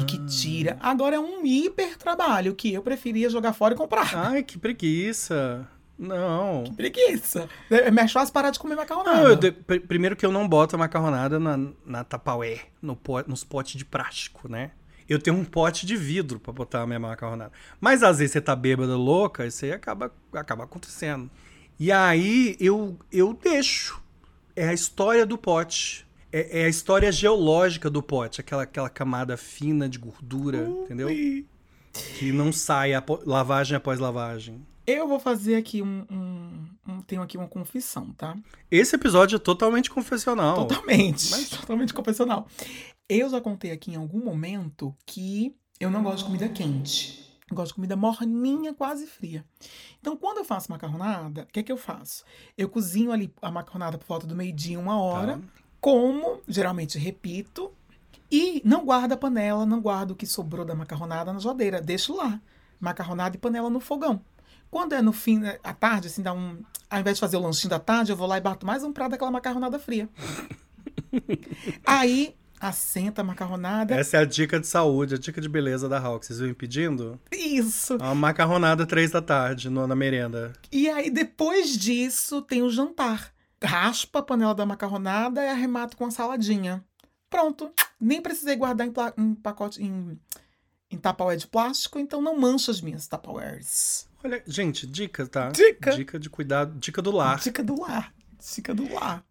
e 0.00 0.04
que 0.04 0.16
Ah. 0.18 0.26
tira. 0.26 0.78
Agora 0.80 1.16
é 1.16 1.20
um 1.20 1.44
hiper 1.44 1.96
trabalho 1.98 2.54
que 2.54 2.72
eu 2.72 2.82
preferia 2.82 3.28
jogar 3.28 3.52
fora 3.52 3.74
e 3.74 3.76
comprar. 3.76 4.14
Ai, 4.16 4.42
que 4.42 4.58
preguiça. 4.58 5.66
Não. 5.98 6.64
Preguiça. 6.76 7.48
É 7.70 7.90
mais 7.90 8.10
fácil 8.10 8.32
parar 8.34 8.50
de 8.50 8.58
comer 8.58 8.74
macarronada. 8.76 9.28
Não, 9.28 9.36
de- 9.36 9.52
pr- 9.52 9.80
primeiro 9.86 10.16
que 10.16 10.26
eu 10.26 10.32
não 10.32 10.48
boto 10.48 10.74
a 10.74 10.78
macarronada 10.78 11.38
na, 11.38 11.56
na 11.86 12.02
tapaué, 12.04 12.60
no 12.82 12.96
po- 12.96 13.22
nos 13.28 13.44
potes 13.44 13.76
de 13.76 13.84
plástico, 13.84 14.48
né? 14.48 14.72
Eu 15.08 15.20
tenho 15.20 15.36
um 15.36 15.44
pote 15.44 15.84
de 15.86 15.96
vidro 15.96 16.40
pra 16.40 16.52
botar 16.52 16.80
a 16.82 16.86
minha 16.86 16.98
macarronada. 16.98 17.52
Mas 17.80 18.02
às 18.02 18.18
vezes 18.18 18.32
você 18.32 18.40
tá 18.40 18.56
bêbada, 18.56 18.96
louca, 18.96 19.46
isso 19.46 19.64
aí 19.64 19.72
acaba, 19.72 20.10
acaba 20.32 20.64
acontecendo. 20.64 21.30
E 21.78 21.92
aí 21.92 22.56
eu, 22.58 22.98
eu 23.12 23.32
deixo. 23.34 24.02
É 24.56 24.68
a 24.68 24.72
história 24.72 25.26
do 25.26 25.36
pote. 25.36 26.03
É, 26.36 26.62
é 26.62 26.64
a 26.64 26.68
história 26.68 27.12
geológica 27.12 27.88
do 27.88 28.02
pote. 28.02 28.40
Aquela, 28.40 28.64
aquela 28.64 28.88
camada 28.90 29.36
fina 29.36 29.88
de 29.88 29.98
gordura, 29.98 30.58
entendeu? 30.84 31.08
Que 32.18 32.32
não 32.32 32.52
sai 32.52 32.92
apo- 32.92 33.20
lavagem 33.24 33.76
após 33.76 34.00
lavagem. 34.00 34.66
Eu 34.86 35.06
vou 35.06 35.20
fazer 35.20 35.54
aqui 35.54 35.80
um, 35.80 36.04
um- 36.10 36.68
um- 36.92 37.00
Tenho 37.02 37.22
aqui 37.22 37.38
uma 37.38 37.46
confissão, 37.46 38.10
tá? 38.12 38.36
Esse 38.70 38.96
episódio 38.96 39.36
é 39.36 39.38
totalmente 39.38 39.88
confessional. 39.90 40.66
Totalmente. 40.66 41.30
Mas- 41.30 41.50
Totalmente 41.60 41.94
confessional. 41.94 42.48
Eu 43.08 43.30
já 43.30 43.40
contei 43.40 43.70
aqui 43.70 43.92
em 43.92 43.96
algum 43.96 44.18
momento 44.24 44.92
que 45.06 45.54
eu 45.78 45.88
não 45.90 46.02
gosto 46.02 46.18
de 46.18 46.24
comida 46.24 46.48
quente. 46.48 47.22
Eu 47.50 47.54
gosto 47.56 47.68
de 47.68 47.74
comida 47.74 47.94
morninha, 47.94 48.74
quase 48.74 49.06
fria. 49.06 49.44
Então, 50.00 50.16
quando 50.16 50.38
eu 50.38 50.44
faço 50.44 50.70
macarronada, 50.72 51.42
o 51.42 51.46
que 51.46 51.60
é 51.60 51.62
que 51.62 51.70
eu 51.70 51.76
faço? 51.76 52.24
Eu 52.58 52.68
cozinho 52.68 53.12
ali 53.12 53.32
a 53.40 53.50
macarronada 53.50 53.96
por 53.98 54.06
volta 54.06 54.26
do 54.26 54.34
meio-dia, 54.34 54.80
uma 54.80 54.98
hora. 55.00 55.34
Tá. 55.34 55.63
Como, 55.84 56.40
geralmente 56.48 56.98
repito. 56.98 57.70
E 58.32 58.62
não 58.64 58.86
guardo 58.86 59.12
a 59.12 59.16
panela, 59.18 59.66
não 59.66 59.82
guardo 59.82 60.12
o 60.12 60.16
que 60.16 60.26
sobrou 60.26 60.64
da 60.64 60.74
macarronada 60.74 61.30
na 61.30 61.38
geladeira. 61.38 61.78
Deixo 61.78 62.16
lá. 62.16 62.40
Macarronada 62.80 63.36
e 63.36 63.38
panela 63.38 63.68
no 63.68 63.80
fogão. 63.80 64.22
Quando 64.70 64.94
é 64.94 65.02
no 65.02 65.12
fim, 65.12 65.40
né, 65.40 65.58
à 65.62 65.74
tarde, 65.74 66.06
assim, 66.06 66.22
dá 66.22 66.32
um. 66.32 66.56
Ao 66.88 67.00
invés 67.00 67.18
de 67.18 67.20
fazer 67.20 67.36
o 67.36 67.40
lanchinho 67.40 67.68
da 67.68 67.78
tarde, 67.78 68.10
eu 68.12 68.16
vou 68.16 68.26
lá 68.26 68.38
e 68.38 68.40
bato 68.40 68.64
mais 68.64 68.82
um 68.82 68.94
prato 68.94 69.10
daquela 69.10 69.30
macarronada 69.30 69.78
fria. 69.78 70.08
Aí, 71.86 72.34
assenta 72.58 73.20
a 73.20 73.24
macarronada. 73.24 73.94
Essa 73.94 74.16
é 74.16 74.20
a 74.20 74.24
dica 74.24 74.58
de 74.58 74.66
saúde, 74.66 75.16
a 75.16 75.18
dica 75.18 75.38
de 75.38 75.50
beleza 75.50 75.86
da 75.86 76.00
Hawk. 76.00 76.24
Vocês 76.24 76.38
vêm 76.38 76.54
pedindo? 76.54 77.20
Isso. 77.30 77.96
Uma 77.96 78.14
macarronada 78.14 78.86
três 78.86 79.10
da 79.10 79.20
tarde 79.20 79.68
no- 79.68 79.86
na 79.86 79.94
merenda. 79.94 80.54
E 80.72 80.88
aí, 80.88 81.10
depois 81.10 81.76
disso, 81.76 82.40
tem 82.40 82.62
o 82.62 82.70
jantar. 82.70 83.33
Raspa 83.62 84.18
a 84.18 84.22
panela 84.22 84.54
da 84.54 84.66
macarronada 84.66 85.42
e 85.42 85.48
arremato 85.48 85.96
com 85.96 86.04
a 86.06 86.10
saladinha. 86.10 86.84
Pronto. 87.30 87.72
Nem 88.00 88.20
precisei 88.20 88.56
guardar 88.56 88.86
em, 88.86 88.92
em 89.18 89.34
pacote, 89.34 89.82
em, 89.82 90.18
em 90.90 90.98
tapaué 90.98 91.36
de 91.36 91.46
plástico, 91.46 91.98
então 91.98 92.20
não 92.20 92.38
mancha 92.38 92.70
as 92.70 92.80
minhas 92.80 93.06
tapaués. 93.06 94.08
Olha, 94.22 94.42
gente, 94.46 94.86
dica, 94.86 95.26
tá? 95.26 95.50
Dica. 95.50 95.92
Dica 95.92 96.18
de 96.18 96.30
cuidado, 96.30 96.78
dica 96.78 97.02
do 97.02 97.10
lar. 97.10 97.40
Dica 97.40 97.62
do 97.62 97.80
lar. 97.80 98.12
Dica 98.54 98.74
do 98.74 98.92
lar. 98.92 99.24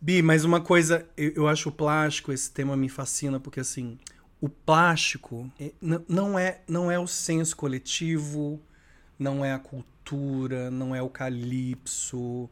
Bi, 0.00 0.22
mas 0.22 0.44
uma 0.44 0.60
coisa, 0.60 1.08
eu, 1.16 1.32
eu 1.32 1.48
acho 1.48 1.68
o 1.68 1.72
plástico, 1.72 2.32
esse 2.32 2.50
tema 2.50 2.76
me 2.76 2.88
fascina, 2.88 3.40
porque 3.40 3.60
assim, 3.60 3.98
o 4.40 4.48
plástico 4.48 5.50
é- 5.58 5.72
não, 6.08 6.38
é, 6.38 6.62
não 6.68 6.90
é 6.90 6.98
o 6.98 7.06
senso 7.06 7.56
coletivo, 7.56 8.60
não 9.18 9.44
é 9.44 9.52
a 9.52 9.58
cultura, 9.58 10.70
não 10.70 10.94
é 10.94 11.02
o 11.02 11.08
calypso, 11.08 12.48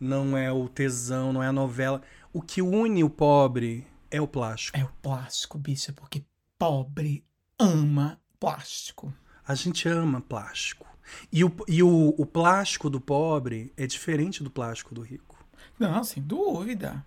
não 0.00 0.36
é 0.36 0.50
o 0.50 0.68
tesão, 0.68 1.32
não 1.32 1.42
é 1.42 1.48
a 1.48 1.52
novela. 1.52 2.00
O 2.32 2.40
que 2.40 2.62
une 2.62 3.04
o 3.04 3.10
pobre 3.10 3.86
é 4.10 4.20
o 4.20 4.26
plástico. 4.26 4.78
É 4.78 4.84
o 4.84 4.90
plástico, 5.02 5.58
bicha, 5.58 5.92
porque 5.92 6.24
pobre 6.58 7.24
ama 7.58 8.18
plástico. 8.38 9.12
A 9.46 9.54
gente 9.54 9.88
ama 9.88 10.20
plástico. 10.20 10.86
E, 11.32 11.44
o, 11.44 11.52
e 11.66 11.82
o, 11.82 12.14
o 12.16 12.24
plástico 12.24 12.88
do 12.88 13.00
pobre 13.00 13.72
é 13.76 13.86
diferente 13.86 14.42
do 14.42 14.50
plástico 14.50 14.94
do 14.94 15.02
rico. 15.02 15.36
Não, 15.78 16.02
sem 16.04 16.22
dúvida. 16.22 17.04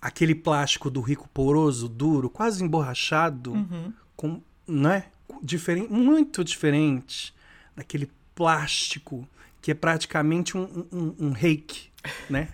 Aquele 0.00 0.34
plástico 0.34 0.90
do 0.90 1.00
rico 1.00 1.28
poroso, 1.28 1.88
duro, 1.88 2.28
quase 2.28 2.62
emborrachado, 2.62 3.52
Uhum. 3.52 3.92
com, 4.16 4.42
né? 4.66 5.06
Diferente, 5.42 5.90
muito 5.90 6.44
diferente 6.44 7.34
daquele 7.74 8.10
plástico 8.34 9.26
que 9.62 9.70
é 9.70 9.74
praticamente 9.74 10.56
um, 10.58 10.86
um, 10.92 11.14
um 11.18 11.30
reiki, 11.32 11.90
né? 12.28 12.48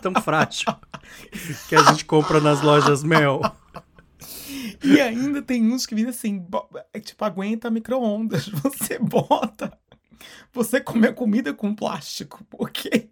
Tão 0.00 0.14
frágil 0.22 0.74
que 1.68 1.74
a 1.74 1.82
gente 1.84 2.04
compra 2.04 2.40
nas 2.40 2.60
lojas 2.60 3.02
Mel. 3.02 3.40
E 4.82 5.00
ainda 5.00 5.42
tem 5.42 5.72
uns 5.72 5.86
que 5.86 5.94
vêm 5.94 6.06
assim, 6.06 6.44
é 6.92 7.00
tipo, 7.00 7.24
aguenta 7.24 7.70
micro-ondas. 7.70 8.48
Você 8.62 8.98
bota. 8.98 9.76
Você 10.52 10.80
come 10.80 11.06
a 11.08 11.12
comida 11.12 11.52
com 11.52 11.74
plástico, 11.74 12.44
porque 12.50 13.08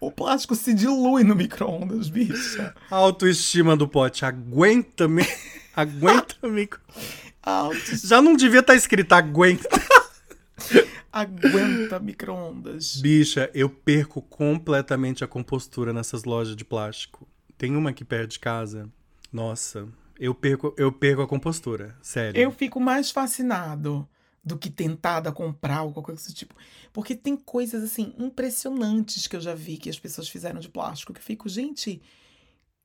o 0.00 0.10
plástico 0.10 0.54
se 0.54 0.72
dilui 0.72 1.24
no 1.24 1.34
micro-ondas, 1.34 2.08
bicha. 2.08 2.74
A 2.90 2.96
autoestima 2.96 3.76
do 3.76 3.88
pote, 3.88 4.24
aguenta-me, 4.24 5.26
aguenta-me. 5.74 6.68
Altos, 7.42 8.02
Já 8.02 8.20
não 8.20 8.36
devia 8.36 8.60
estar 8.60 8.74
escrito 8.74 9.12
aguenta. 9.12 9.68
aguenta 11.12 11.98
micro-ondas. 11.98 12.96
Bicha, 13.00 13.50
eu 13.54 13.68
perco 13.68 14.22
completamente 14.22 15.24
a 15.24 15.28
compostura 15.28 15.92
nessas 15.92 16.24
lojas 16.24 16.56
de 16.56 16.64
plástico. 16.64 17.26
Tem 17.56 17.76
uma 17.76 17.90
aqui 17.90 18.04
perto 18.04 18.32
de 18.32 18.38
casa. 18.38 18.90
Nossa, 19.32 19.88
eu 20.18 20.34
perco, 20.34 20.74
eu 20.76 20.92
perco 20.92 21.22
a 21.22 21.26
compostura, 21.26 21.96
sério. 22.02 22.40
Eu 22.40 22.50
fico 22.50 22.80
mais 22.80 23.10
fascinado 23.10 24.08
do 24.42 24.56
que 24.56 24.70
tentada 24.70 25.28
a 25.28 25.32
comprar 25.32 25.82
ou 25.82 25.92
qualquer 25.92 26.12
coisa 26.12 26.22
desse 26.22 26.34
tipo. 26.34 26.54
Porque 26.92 27.14
tem 27.14 27.36
coisas, 27.36 27.82
assim, 27.82 28.14
impressionantes 28.18 29.26
que 29.26 29.36
eu 29.36 29.40
já 29.40 29.54
vi 29.54 29.76
que 29.76 29.90
as 29.90 29.98
pessoas 29.98 30.28
fizeram 30.28 30.60
de 30.60 30.68
plástico. 30.68 31.12
Que 31.12 31.20
eu 31.20 31.24
fico, 31.24 31.48
gente, 31.48 32.00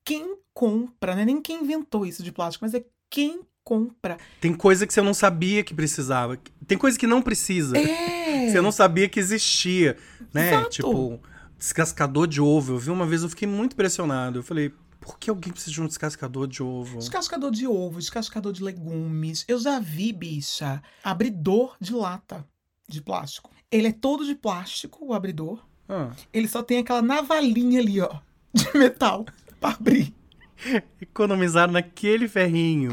quem 0.04 0.38
compra, 0.52 1.14
não 1.14 1.22
é 1.22 1.24
nem 1.24 1.42
quem 1.42 1.62
inventou 1.62 2.06
isso 2.06 2.22
de 2.22 2.30
plástico, 2.30 2.64
mas 2.64 2.74
é 2.74 2.84
quem 3.10 3.40
compra. 3.64 4.16
Tem 4.40 4.54
coisa 4.54 4.86
que 4.86 4.92
você 4.94 5.02
não 5.02 5.14
sabia 5.14 5.64
que 5.64 5.74
precisava. 5.74 6.38
Tem 6.66 6.78
coisa 6.78 6.98
que 6.98 7.06
não 7.06 7.20
precisa. 7.20 7.76
É! 7.76 8.16
Você 8.46 8.60
não 8.60 8.70
sabia 8.70 9.08
que 9.08 9.18
existia, 9.18 9.96
né? 10.32 10.48
Exato. 10.50 10.70
Tipo, 10.70 11.20
descascador 11.58 12.28
de 12.28 12.40
ovo. 12.40 12.74
Eu 12.74 12.78
vi 12.78 12.90
uma 12.90 13.04
vez, 13.06 13.22
eu 13.22 13.28
fiquei 13.28 13.48
muito 13.48 13.72
impressionado. 13.72 14.38
Eu 14.38 14.42
falei, 14.42 14.72
por 15.00 15.18
que 15.18 15.30
alguém 15.30 15.52
precisa 15.52 15.72
de 15.72 15.82
um 15.82 15.86
descascador 15.86 16.46
de 16.46 16.62
ovo? 16.62 16.98
Descascador 16.98 17.50
de 17.50 17.66
ovo, 17.66 17.98
descascador 17.98 18.52
de 18.52 18.62
legumes. 18.62 19.44
Eu 19.48 19.58
já 19.58 19.80
vi, 19.80 20.12
bicha, 20.12 20.80
abridor 21.02 21.76
de 21.80 21.92
lata 21.92 22.46
de 22.88 23.00
plástico. 23.00 23.50
Ele 23.70 23.88
é 23.88 23.92
todo 23.92 24.24
de 24.24 24.34
plástico, 24.34 25.04
o 25.04 25.12
abridor. 25.12 25.64
Ah, 25.88 26.10
Ele 26.32 26.46
só 26.46 26.62
tem 26.62 26.78
aquela 26.78 27.02
navalinha 27.02 27.80
ali, 27.80 28.00
ó, 28.00 28.18
de 28.54 28.78
metal 28.78 29.26
pra 29.60 29.70
abrir. 29.70 30.14
economizaram 31.00 31.72
naquele 31.72 32.28
ferrinho. 32.28 32.92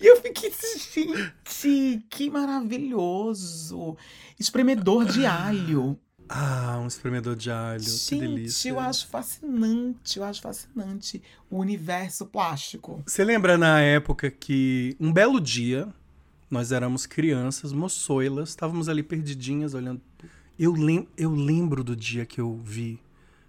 E 0.00 0.06
eu 0.06 0.20
fiquei, 0.20 0.52
gente, 0.92 2.04
que 2.10 2.30
maravilhoso. 2.30 3.96
Espremedor 4.38 5.04
de 5.04 5.24
alho. 5.24 5.98
Ah, 6.28 6.78
um 6.82 6.86
espremedor 6.86 7.36
de 7.36 7.50
alho. 7.50 7.84
que 7.84 7.90
Gente, 7.90 8.20
delícia. 8.20 8.68
eu 8.70 8.80
acho 8.80 9.06
fascinante, 9.06 10.18
eu 10.18 10.24
acho 10.24 10.40
fascinante 10.40 11.22
o 11.50 11.58
universo 11.58 12.26
plástico. 12.26 13.02
Você 13.06 13.24
lembra 13.24 13.58
na 13.58 13.80
época 13.80 14.30
que 14.30 14.96
um 14.98 15.12
belo 15.12 15.40
dia 15.40 15.88
nós 16.50 16.72
éramos 16.72 17.06
crianças, 17.06 17.72
moçoilas, 17.72 18.50
estávamos 18.50 18.88
ali 18.88 19.02
perdidinhas 19.02 19.74
olhando. 19.74 20.00
Eu, 20.58 20.72
lem 20.72 21.08
eu 21.16 21.30
lembro 21.30 21.82
do 21.82 21.96
dia 21.96 22.24
que 22.24 22.40
eu 22.40 22.56
vi 22.62 23.00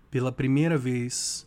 pela 0.10 0.32
primeira 0.32 0.78
vez 0.78 1.45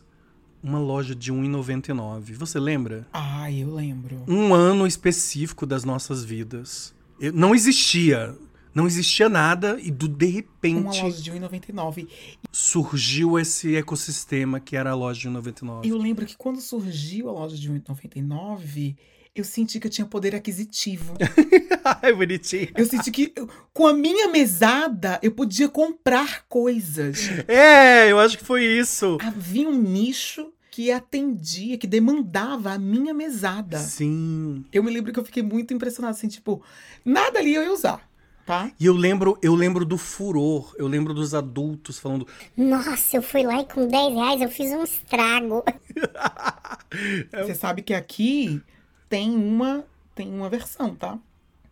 uma 0.61 0.79
loja 0.79 1.15
de 1.15 1.31
R$ 1.31 1.37
1,99. 1.37 2.33
Você 2.33 2.59
lembra? 2.59 3.07
Ai, 3.13 3.63
eu 3.63 3.73
lembro. 3.73 4.23
Um 4.27 4.53
ano 4.53 4.85
específico 4.85 5.65
das 5.65 5.83
nossas 5.83 6.23
vidas. 6.23 6.93
Eu- 7.19 7.33
não 7.33 7.53
existia. 7.55 8.35
Não 8.73 8.85
existia 8.85 9.27
nada 9.27 9.79
e 9.81 9.89
do 9.89 10.07
de 10.07 10.25
Uma 10.25 10.33
repente 10.33 11.01
loja 11.01 11.21
de 11.21 11.31
1,99. 11.31 12.07
surgiu 12.51 13.39
esse 13.39 13.75
ecossistema 13.75 14.59
que 14.59 14.75
era 14.75 14.91
a 14.91 14.95
loja 14.95 15.19
de 15.21 15.27
1,99. 15.27 15.87
Eu 15.89 15.97
lembro 15.97 16.25
que 16.25 16.37
quando 16.37 16.61
surgiu 16.61 17.29
a 17.29 17.31
loja 17.31 17.57
de 17.57 17.69
1,99, 17.71 18.95
eu 19.35 19.43
senti 19.43 19.79
que 19.79 19.87
eu 19.87 19.91
tinha 19.91 20.05
poder 20.05 20.35
aquisitivo. 20.35 21.13
Ai, 22.01 22.13
bonitinho. 22.13 22.69
Eu 22.75 22.85
senti 22.85 23.09
que 23.11 23.31
eu- 23.35 23.47
com 23.73 23.87
a 23.87 23.93
minha 23.93 24.27
mesada 24.27 25.19
eu 25.23 25.31
podia 25.31 25.69
comprar 25.69 26.45
coisas. 26.47 27.29
É, 27.47 28.11
eu 28.11 28.19
acho 28.19 28.37
que 28.37 28.43
foi 28.43 28.63
isso. 28.65 29.17
Havia 29.21 29.67
um 29.69 29.77
nicho 29.77 30.51
que 30.71 30.91
atendia, 30.91 31.77
que 31.77 31.87
demandava 31.87 32.71
a 32.73 32.79
minha 32.79 33.13
mesada. 33.13 33.79
Sim. 33.79 34.63
Eu 34.71 34.83
me 34.83 34.91
lembro 34.91 35.11
que 35.11 35.19
eu 35.19 35.25
fiquei 35.25 35.43
muito 35.43 35.73
impressionada, 35.73 36.15
assim, 36.15 36.27
tipo, 36.27 36.61
nada 37.03 37.39
ali 37.39 37.53
eu 37.55 37.63
ia 37.63 37.73
usar, 37.73 38.07
tá? 38.45 38.71
E 38.79 38.85
eu 38.85 38.93
lembro, 38.93 39.37
eu 39.41 39.55
lembro 39.55 39.83
do 39.83 39.97
furor, 39.97 40.73
eu 40.77 40.87
lembro 40.87 41.13
dos 41.13 41.33
adultos 41.33 41.97
falando. 41.99 42.27
Nossa, 42.55 43.17
eu 43.17 43.21
fui 43.21 43.43
lá 43.43 43.61
e 43.61 43.65
com 43.65 43.87
10 43.87 44.13
reais 44.13 44.41
eu 44.41 44.49
fiz 44.49 44.71
um 44.71 44.83
estrago. 44.83 45.63
Você 47.45 47.55
sabe 47.55 47.81
que 47.81 47.93
aqui 47.93 48.61
tem 49.09 49.35
uma, 49.35 49.83
tem 50.13 50.31
uma 50.31 50.49
versão, 50.49 50.95
tá? 50.95 51.17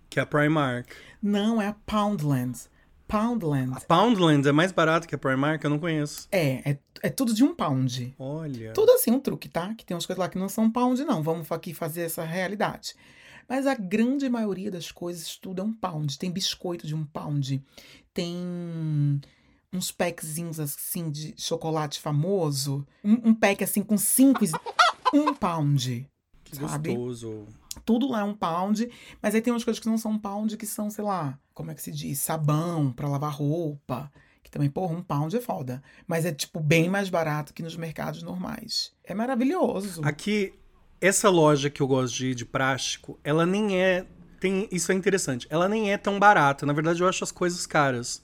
Que 0.10 0.20
é 0.20 0.24
a 0.24 0.25
Primark. 0.25 0.89
Não, 1.22 1.62
é 1.62 1.67
a 1.67 1.74
Poundland. 1.86 2.58
Poundland. 3.08 3.74
A 3.74 3.79
Poundland 3.82 4.48
é 4.48 4.51
mais 4.51 4.72
barata 4.72 5.08
que 5.08 5.15
a 5.15 5.17
Primark, 5.17 5.63
eu 5.63 5.70
não 5.70 5.79
conheço. 5.79 6.27
É, 6.32 6.72
é, 6.72 6.79
é 7.03 7.10
tudo 7.10 7.34
de 7.34 7.44
um 7.44 7.56
pound. 7.56 8.13
Olha. 8.20 8.74
Tudo 8.74 8.91
assim, 8.91 9.12
um 9.12 9.20
truque, 9.20 9.48
tá? 9.48 9.74
Que 9.75 9.86
tem 9.86 9.96
umas 9.96 10.06
coisas 10.06 10.20
lá 10.20 10.27
que 10.27 10.38
não 10.38 10.50
são 10.50 10.70
pound, 10.70 11.03
não. 11.06 11.22
Vamos 11.24 11.50
aqui 11.51 11.74
fazer 11.74 12.01
essa 12.01 12.24
realidade. 12.24 12.96
Mas 13.48 13.65
a 13.65 13.75
grande 13.75 14.27
maioria 14.27 14.70
das 14.70 14.91
coisas, 14.91 15.38
tudo 15.38 15.62
é 15.62 15.63
um 15.63 15.74
pound. 15.74 16.17
Tem 16.20 16.29
biscoito 16.29 16.86
de 16.86 16.94
um 16.94 17.06
pound. 17.06 17.63
Tem 18.13 19.22
uns 19.72 19.91
packzinhos 19.91 20.60
assim 20.60 21.10
de 21.10 21.34
chocolate 21.38 22.00
famoso. 22.01 22.86
Um, 23.03 23.29
um 23.29 23.34
pack 23.34 23.63
assim 23.63 23.84
com 23.84 23.98
cinco. 23.98 24.44
Um 25.13 25.34
pound. 25.34 26.10
Que 26.50 26.56
sabe? 26.56 26.96
gostoso. 26.96 27.46
Tudo 27.86 28.10
lá 28.10 28.22
é 28.22 28.24
um 28.24 28.34
pound. 28.34 28.89
Mas 29.22 29.36
aí 29.36 29.42
tem 29.42 29.54
umas 29.54 29.63
coisas 29.63 29.80
que 29.80 29.88
não 29.88 29.98
são 29.98 30.12
um 30.12 30.20
pound, 30.20 30.56
que 30.58 30.66
são, 30.66 30.89
sei 30.89 31.04
lá, 31.04 31.38
como 31.54 31.72
é 31.72 31.75
que 31.75 31.82
se 31.82 31.92
diz? 31.92 32.20
Sabão 32.20 32.92
pra 32.92 33.08
lavar 33.08 33.34
roupa. 33.34 34.12
Que 34.44 34.51
também, 34.51 34.70
porra, 34.70 34.96
um 34.96 35.04
pound 35.04 35.36
é 35.36 35.42
foda. 35.42 35.84
Mas 36.08 36.25
é, 36.25 36.32
tipo, 36.32 36.60
bem 36.60 36.89
mais 36.89 37.10
barato 37.10 37.54
que 37.54 37.62
nos 37.62 37.75
mercados 37.75 38.24
normais. 38.24 38.94
É 39.04 39.13
maravilhoso. 39.13 40.01
Aqui, 40.04 40.54
essa 41.01 41.30
loja 41.30 41.70
que 41.70 41.82
eu 41.82 41.88
gosto 41.88 42.16
de 42.16 42.27
ir 42.27 42.36
de 42.36 42.46
plástico, 42.46 43.20
ela 43.24 43.46
nem 43.46 43.82
é. 43.82 44.06
Tem, 44.39 44.68
isso 44.72 44.92
é 44.92 44.96
interessante. 44.96 45.48
Ela 45.50 45.68
nem 45.68 45.92
é 45.92 45.98
tão 45.98 46.18
barata. 46.20 46.66
Na 46.66 46.74
verdade, 46.74 47.01
eu 47.01 47.08
acho 47.10 47.24
as 47.24 47.32
coisas 47.32 47.66
caras. 47.66 48.24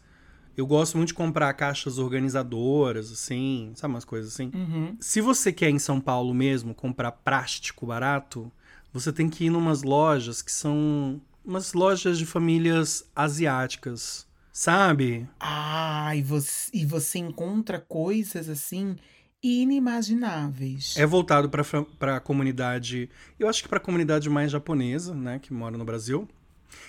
Eu 0.56 0.68
gosto 0.68 0.98
muito 0.98 1.10
de 1.10 1.14
comprar 1.14 1.54
caixas 1.54 1.98
organizadoras, 1.98 3.12
assim, 3.12 3.72
sabe 3.76 3.94
umas 3.94 4.06
coisas 4.06 4.34
assim. 4.34 4.52
Uhum. 4.54 4.96
Se 5.00 5.20
você 5.20 5.52
quer 5.52 5.70
em 5.70 5.80
São 5.80 6.00
Paulo 6.00 6.34
mesmo 6.34 6.76
comprar 6.76 7.12
plástico 7.12 7.86
barato, 7.86 8.52
você 8.92 9.12
tem 9.12 9.30
que 9.30 9.46
ir 9.46 9.50
numas 9.50 9.82
lojas 9.82 10.42
que 10.42 10.52
são 10.52 11.20
umas 11.44 11.74
lojas 11.74 12.18
de 12.18 12.26
famílias 12.26 13.10
asiáticas, 13.16 14.28
sabe? 14.52 15.28
Ah, 15.40 16.16
e 16.16 16.22
você, 16.22 16.70
e 16.74 16.86
você 16.86 17.20
encontra 17.20 17.80
coisas 17.80 18.48
assim 18.48 18.96
inimagináveis. 19.42 20.96
É 20.96 21.06
voltado 21.06 21.50
para 21.50 21.64
para 22.00 22.18
a 22.18 22.20
comunidade, 22.20 23.10
eu 23.38 23.50
acho 23.50 23.64
que 23.64 23.68
para 23.68 23.78
a 23.78 23.82
comunidade 23.82 24.30
mais 24.30 24.52
japonesa, 24.52 25.14
né, 25.14 25.40
que 25.40 25.52
mora 25.52 25.78
no 25.78 25.84
Brasil. 25.84 26.28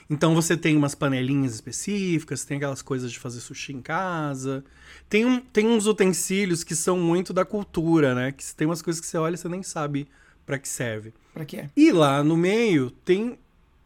Então 0.08 0.34
você 0.34 0.56
tem 0.56 0.76
umas 0.76 0.94
panelinhas 0.94 1.54
específicas, 1.54 2.44
tem 2.44 2.56
aquelas 2.56 2.82
coisas 2.82 3.10
de 3.10 3.18
fazer 3.18 3.40
sushi 3.40 3.72
em 3.72 3.80
casa. 3.80 4.64
Tem, 5.08 5.24
um, 5.24 5.40
tem 5.40 5.66
uns 5.66 5.86
utensílios 5.86 6.62
que 6.62 6.74
são 6.74 6.98
muito 6.98 7.32
da 7.32 7.44
cultura, 7.44 8.14
né? 8.14 8.32
Que 8.32 8.44
tem 8.54 8.66
umas 8.66 8.82
coisas 8.82 9.00
que 9.00 9.06
você 9.06 9.16
olha 9.16 9.34
e 9.34 9.38
você 9.38 9.48
nem 9.48 9.62
sabe 9.62 10.06
para 10.44 10.58
que 10.58 10.68
serve. 10.68 11.14
Pra 11.32 11.44
quê? 11.44 11.68
E 11.76 11.90
lá 11.90 12.22
no 12.22 12.36
meio 12.36 12.90
tem 12.90 13.38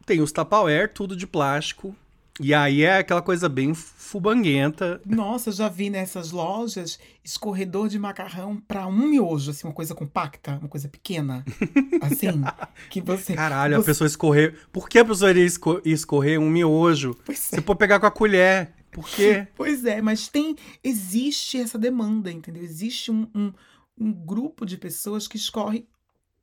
tem 0.09 0.23
os 0.23 0.33
Tupperware, 0.33 0.89
tudo 0.89 1.15
de 1.15 1.27
plástico. 1.27 1.95
E 2.41 2.55
aí 2.55 2.83
é 2.83 2.99
aquela 2.99 3.21
coisa 3.23 3.49
bem 3.49 3.75
fubanguenta. 3.75 5.01
Nossa, 5.05 5.49
eu 5.51 5.53
já 5.55 5.69
vi 5.69 5.91
nessas 5.91 6.31
lojas 6.31 6.99
escorredor 7.25 7.89
de 7.89 7.99
macarrão 7.99 8.57
pra 8.57 8.87
um 8.87 9.07
miojo, 9.09 9.51
assim, 9.51 9.67
uma 9.67 9.73
coisa 9.75 9.95
compacta, 9.95 10.57
uma 10.59 10.69
coisa 10.69 10.89
pequena. 10.89 11.45
Assim, 12.01 12.43
que 12.91 13.01
você. 13.01 13.35
Caralho, 13.35 13.77
a 13.77 13.81
você- 13.81 13.87
pessoa 13.87 14.07
escorrer. 14.07 14.57
Por 14.73 14.89
que 14.89 14.99
a 14.99 15.05
pessoa 15.05 15.31
iria 15.31 15.45
esco- 15.45 15.81
escorrer 15.85 16.39
um 16.41 16.49
miojo? 16.49 17.15
Pois 17.25 17.39
Você 17.39 17.61
pode 17.61 17.79
pegar 17.79 18.01
com 18.01 18.07
a 18.07 18.11
colher. 18.11 18.73
Por 18.91 19.07
quê? 19.09 19.47
Pois 19.57 19.85
é, 19.85 20.01
mas 20.01 20.29
tem. 20.29 20.57
Existe 20.83 21.59
essa 21.61 21.79
demanda, 21.79 22.31
entendeu? 22.33 22.63
Existe 22.63 23.11
um, 23.11 23.27
um, 23.35 23.53
um 23.99 24.13
grupo 24.13 24.65
de 24.65 24.79
pessoas 24.79 25.29
que 25.29 25.37
escorre 25.37 25.87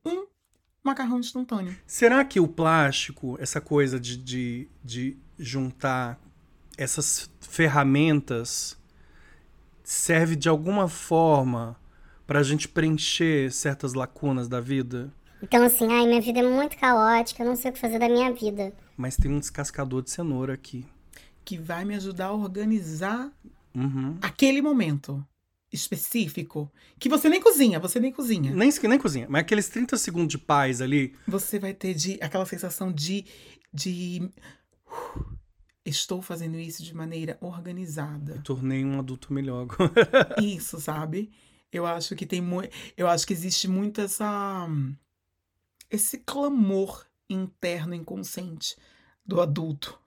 um 0.06 0.26
macarrão 0.84 1.20
instantâneo. 1.20 1.76
Será 1.88 2.24
que 2.24 2.40
o 2.40 2.48
plástico, 2.48 3.38
essa 3.40 3.60
coisa 3.60 4.00
de, 4.00 4.16
de, 4.18 4.70
de 4.84 5.18
juntar 5.38 6.20
essas 6.78 7.30
ferramentas, 7.42 8.78
serve 9.84 10.36
de 10.36 10.50
alguma 10.50 10.88
forma 10.88 11.76
pra 12.28 12.44
gente 12.44 12.68
preencher 12.68 13.52
certas 13.52 13.94
lacunas 13.94 14.48
da 14.48 14.60
vida? 14.60 15.12
Então, 15.42 15.64
assim, 15.64 15.92
ai, 15.92 16.08
minha 16.08 16.22
vida 16.22 16.40
é 16.40 16.44
muito 16.44 16.78
caótica, 16.78 17.44
eu 17.44 17.48
não 17.48 17.56
sei 17.56 17.70
o 17.70 17.74
que 17.74 17.80
fazer 17.80 18.00
da 18.00 18.10
minha 18.10 18.34
vida. 18.34 18.74
Mas 18.98 19.16
tem 19.16 19.32
um 19.32 19.40
descascador 19.40 20.02
de 20.02 20.10
cenoura 20.10 20.54
aqui. 20.54 20.86
Que 21.44 21.58
vai 21.58 21.86
me 21.86 21.96
ajudar 21.96 22.28
a 22.28 22.34
organizar 22.34 23.32
Uhum. 23.76 24.18
aquele 24.22 24.62
momento 24.62 25.24
específico. 25.72 26.72
Que 26.98 27.10
você 27.10 27.30
nem 27.30 27.42
cozinha, 27.42 27.80
você 27.80 28.00
nem 28.00 28.12
cozinha. 28.12 28.56
Nem, 28.56 28.72
nem 28.84 28.98
cozinha, 28.98 29.28
mas 29.30 29.42
aqueles 29.42 29.68
30 29.70 29.98
segundos 29.98 30.30
de 30.30 30.38
paz 30.38 30.82
ali. 30.82 31.14
Você 31.28 31.60
vai 31.60 31.74
ter 31.74 31.94
de, 31.94 32.18
aquela 32.22 32.46
sensação 32.46 32.92
de. 32.92 33.26
de 33.74 34.30
estou 35.86 36.22
fazendo 36.22 36.58
isso 36.58 36.84
de 36.84 36.96
maneira 36.96 37.38
organizada. 37.40 38.42
Tornei 38.44 38.84
um 38.84 39.00
adulto 39.00 39.32
melhor. 39.32 39.68
Isso, 40.42 40.80
sabe? 40.80 41.32
Eu 41.72 41.86
acho 41.86 42.16
que 42.16 42.26
tem 42.26 42.42
muito. 42.42 42.70
Eu 42.98 43.08
acho 43.08 43.26
que 43.28 43.34
existe 43.34 43.68
muito 43.68 44.02
essa. 44.02 44.68
Esse 45.90 46.18
clamor 46.20 47.06
interno 47.30 47.94
inconsciente 47.94 48.76
do 49.26 49.40
adulto. 49.40 50.00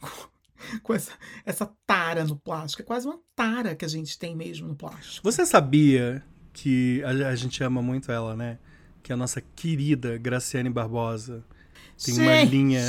Com 0.82 0.94
essa, 0.94 1.12
essa 1.44 1.70
tara 1.86 2.24
no 2.24 2.36
plástico. 2.36 2.82
É 2.82 2.84
quase 2.84 3.06
uma 3.06 3.20
tara 3.34 3.74
que 3.74 3.84
a 3.84 3.88
gente 3.88 4.18
tem 4.18 4.34
mesmo 4.34 4.68
no 4.68 4.74
plástico. 4.74 5.30
Você 5.30 5.44
sabia 5.44 6.24
que 6.52 7.02
a, 7.04 7.28
a 7.28 7.36
gente 7.36 7.62
ama 7.62 7.82
muito 7.82 8.10
ela, 8.10 8.34
né? 8.34 8.58
Que 9.02 9.12
a 9.12 9.16
nossa 9.16 9.40
querida 9.40 10.16
Graciane 10.16 10.70
Barbosa 10.70 11.44
tem 12.02 12.14
uma 12.18 12.44
linha. 12.44 12.82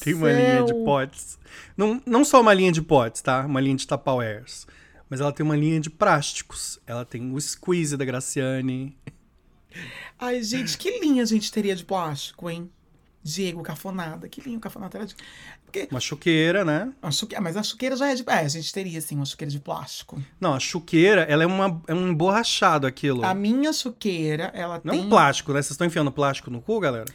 Tem 0.00 0.14
uma 0.14 0.32
linha 0.32 0.64
de 0.64 0.74
potes. 0.84 1.38
Não, 1.76 2.00
não 2.06 2.24
só 2.24 2.40
uma 2.40 2.54
linha 2.54 2.72
de 2.72 2.82
potes, 2.82 3.22
tá? 3.22 3.44
Uma 3.44 3.60
linha 3.60 3.76
de 3.76 3.86
Tupperwares. 3.86 4.66
Mas 5.08 5.20
ela 5.20 5.32
tem 5.32 5.44
uma 5.44 5.56
linha 5.56 5.80
de 5.80 5.90
plásticos. 5.90 6.80
Ela 6.86 7.04
tem 7.04 7.32
o 7.32 7.40
squeeze 7.40 7.96
da 7.96 8.04
Graciane. 8.04 8.96
Ai, 10.18 10.42
gente, 10.42 10.78
que 10.78 10.98
linha 11.00 11.22
a 11.22 11.26
gente 11.26 11.52
teria 11.52 11.76
de 11.76 11.84
plástico, 11.84 12.48
hein? 12.50 12.70
Diego 13.22 13.62
Cafonada. 13.62 14.28
Que 14.28 14.40
linha 14.40 14.56
o 14.56 14.60
Cafonada 14.60 14.98
era 14.98 15.06
de. 15.06 15.14
Porque. 15.64 15.88
Uma 15.90 16.00
chuqueira, 16.00 16.64
né? 16.64 16.92
Ah, 17.02 17.10
Mas 17.40 17.56
a 17.56 17.62
chuqueira 17.62 17.96
já 17.96 18.08
é 18.08 18.14
de. 18.14 18.24
É, 18.26 18.32
a 18.38 18.48
gente 18.48 18.72
teria, 18.72 19.00
sim, 19.00 19.16
uma 19.16 19.26
chuqueira 19.26 19.50
de 19.50 19.58
plástico. 19.58 20.22
Não, 20.40 20.54
a 20.54 20.60
chuqueira, 20.60 21.22
ela 21.22 21.42
é, 21.42 21.46
uma, 21.46 21.82
é 21.88 21.94
um 21.94 22.08
emborrachado 22.08 22.86
aquilo. 22.86 23.24
A 23.24 23.34
minha 23.34 23.72
chuqueira, 23.72 24.50
ela 24.54 24.80
Não 24.82 24.94
é 24.94 24.96
tem. 24.96 25.06
um 25.06 25.08
plástico, 25.08 25.52
né? 25.52 25.60
Vocês 25.60 25.72
estão 25.72 25.86
enfiando 25.86 26.12
plástico 26.12 26.50
no 26.50 26.60
cu, 26.62 26.78
galera? 26.80 27.06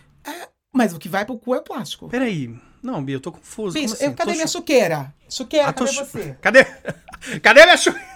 Mas 0.73 0.93
o 0.93 0.99
que 0.99 1.09
vai 1.09 1.25
pro 1.25 1.37
cu 1.37 1.53
é 1.55 1.61
plástico. 1.61 2.07
Peraí. 2.07 2.55
Não, 2.81 3.03
Bia, 3.03 3.15
eu 3.15 3.19
tô 3.19 3.31
confuso. 3.31 3.73
Bicho, 3.73 3.93
assim? 3.93 4.05
eu, 4.05 4.13
cadê 4.13 4.31
Tô 4.31 4.35
minha 4.35 4.47
chuqueira? 4.47 5.13
Chuqueira, 5.29 5.67
Ah, 5.67 5.73
cadê 5.73 5.91
você? 5.91 6.37
Cadê? 6.41 6.65
Cadê 7.43 7.63
minha 7.65 7.77
chuqueira? 7.77 8.09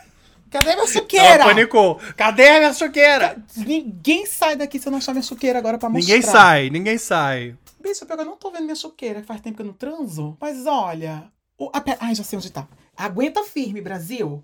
Cadê 0.50 0.66
minha 0.66 0.78
Ela 0.82 0.88
chuqueira? 0.88 1.44
panicou. 1.44 2.00
Cadê 2.18 2.58
minha 2.60 2.74
chuqueira? 2.74 3.38
Ninguém 3.58 4.26
sai 4.26 4.56
daqui 4.56 4.80
se 4.80 4.88
eu 4.88 4.92
não 4.92 4.98
achar 4.98 5.12
minha 5.12 5.22
chuqueira 5.22 5.60
agora 5.60 5.78
pra 5.78 5.90
mostrar. 5.90 6.16
Ninguém 6.16 6.22
sai, 6.32 6.70
ninguém 6.70 6.98
sai. 6.98 7.56
Bicho, 7.84 8.06
eu 8.10 8.26
não 8.26 8.36
tô 8.36 8.50
vendo 8.50 8.64
minha 8.64 8.76
chuqueira, 8.76 9.22
que 9.22 9.28
faz 9.28 9.42
tempo 9.42 9.58
que 9.58 9.62
eu 9.62 9.68
não 9.68 9.74
transo. 9.74 10.36
Mas 10.42 10.66
olha. 10.66 11.26
O... 11.58 11.70
a 11.72 11.84
Ai, 12.00 12.16
já 12.16 12.24
sei 12.24 12.38
onde 12.38 12.52
tá. 12.52 12.68
Aguenta 12.98 13.44
firme, 13.44 13.82
Brasil. 13.82 14.44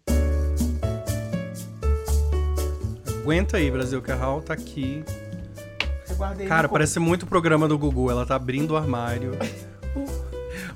Aguenta 3.21 3.57
aí, 3.57 3.71
Brasil 3.71 4.01
Carral 4.01 4.41
tá 4.41 4.53
aqui. 4.53 5.03
Eu 6.21 6.27
guardei 6.27 6.47
Cara, 6.47 6.69
parece 6.69 6.99
muito 6.99 7.23
o 7.23 7.27
programa 7.27 7.67
do 7.67 7.75
Gugu. 7.79 8.11
Ela 8.11 8.27
tá 8.27 8.35
abrindo 8.35 8.71
o 8.71 8.77
armário. 8.77 9.31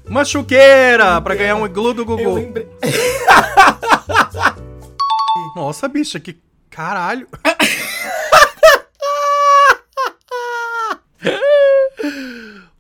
Uma 0.04 0.26
chuqueira 0.26 1.22
pra 1.22 1.36
ganhar 1.36 1.56
um 1.56 1.66
iglu 1.68 1.94
do 1.94 2.02
Eu 2.02 2.06
Gugu. 2.06 2.34
lembrei. 2.34 2.68
Nossa, 5.56 5.88
bicha, 5.88 6.20
que 6.20 6.40
caralho. 6.70 7.28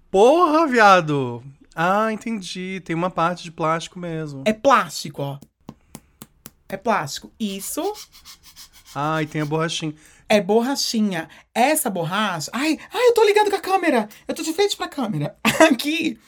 Porra, 0.09 0.65
viado. 0.67 1.43
Ah, 1.75 2.11
entendi. 2.11 2.81
Tem 2.83 2.95
uma 2.95 3.11
parte 3.11 3.43
de 3.43 3.51
plástico 3.51 3.99
mesmo. 3.99 4.41
É 4.45 4.53
plástico, 4.53 5.21
ó. 5.21 5.37
É 6.67 6.77
plástico. 6.77 7.31
Isso 7.39 7.93
Ah, 8.93 9.21
e 9.21 9.27
tem 9.27 9.41
a 9.41 9.45
borrachinha. 9.45 9.93
É 10.27 10.41
borrachinha. 10.41 11.29
Essa 11.53 11.89
borracha. 11.89 12.49
Ai, 12.53 12.77
ai, 12.93 13.07
eu 13.09 13.13
tô 13.13 13.23
ligado 13.23 13.49
com 13.49 13.55
a 13.55 13.61
câmera. 13.61 14.07
Eu 14.27 14.33
tô 14.35 14.41
de 14.43 14.53
frente 14.53 14.75
pra 14.75 14.87
câmera. 14.87 15.35
Aqui. 15.71 16.19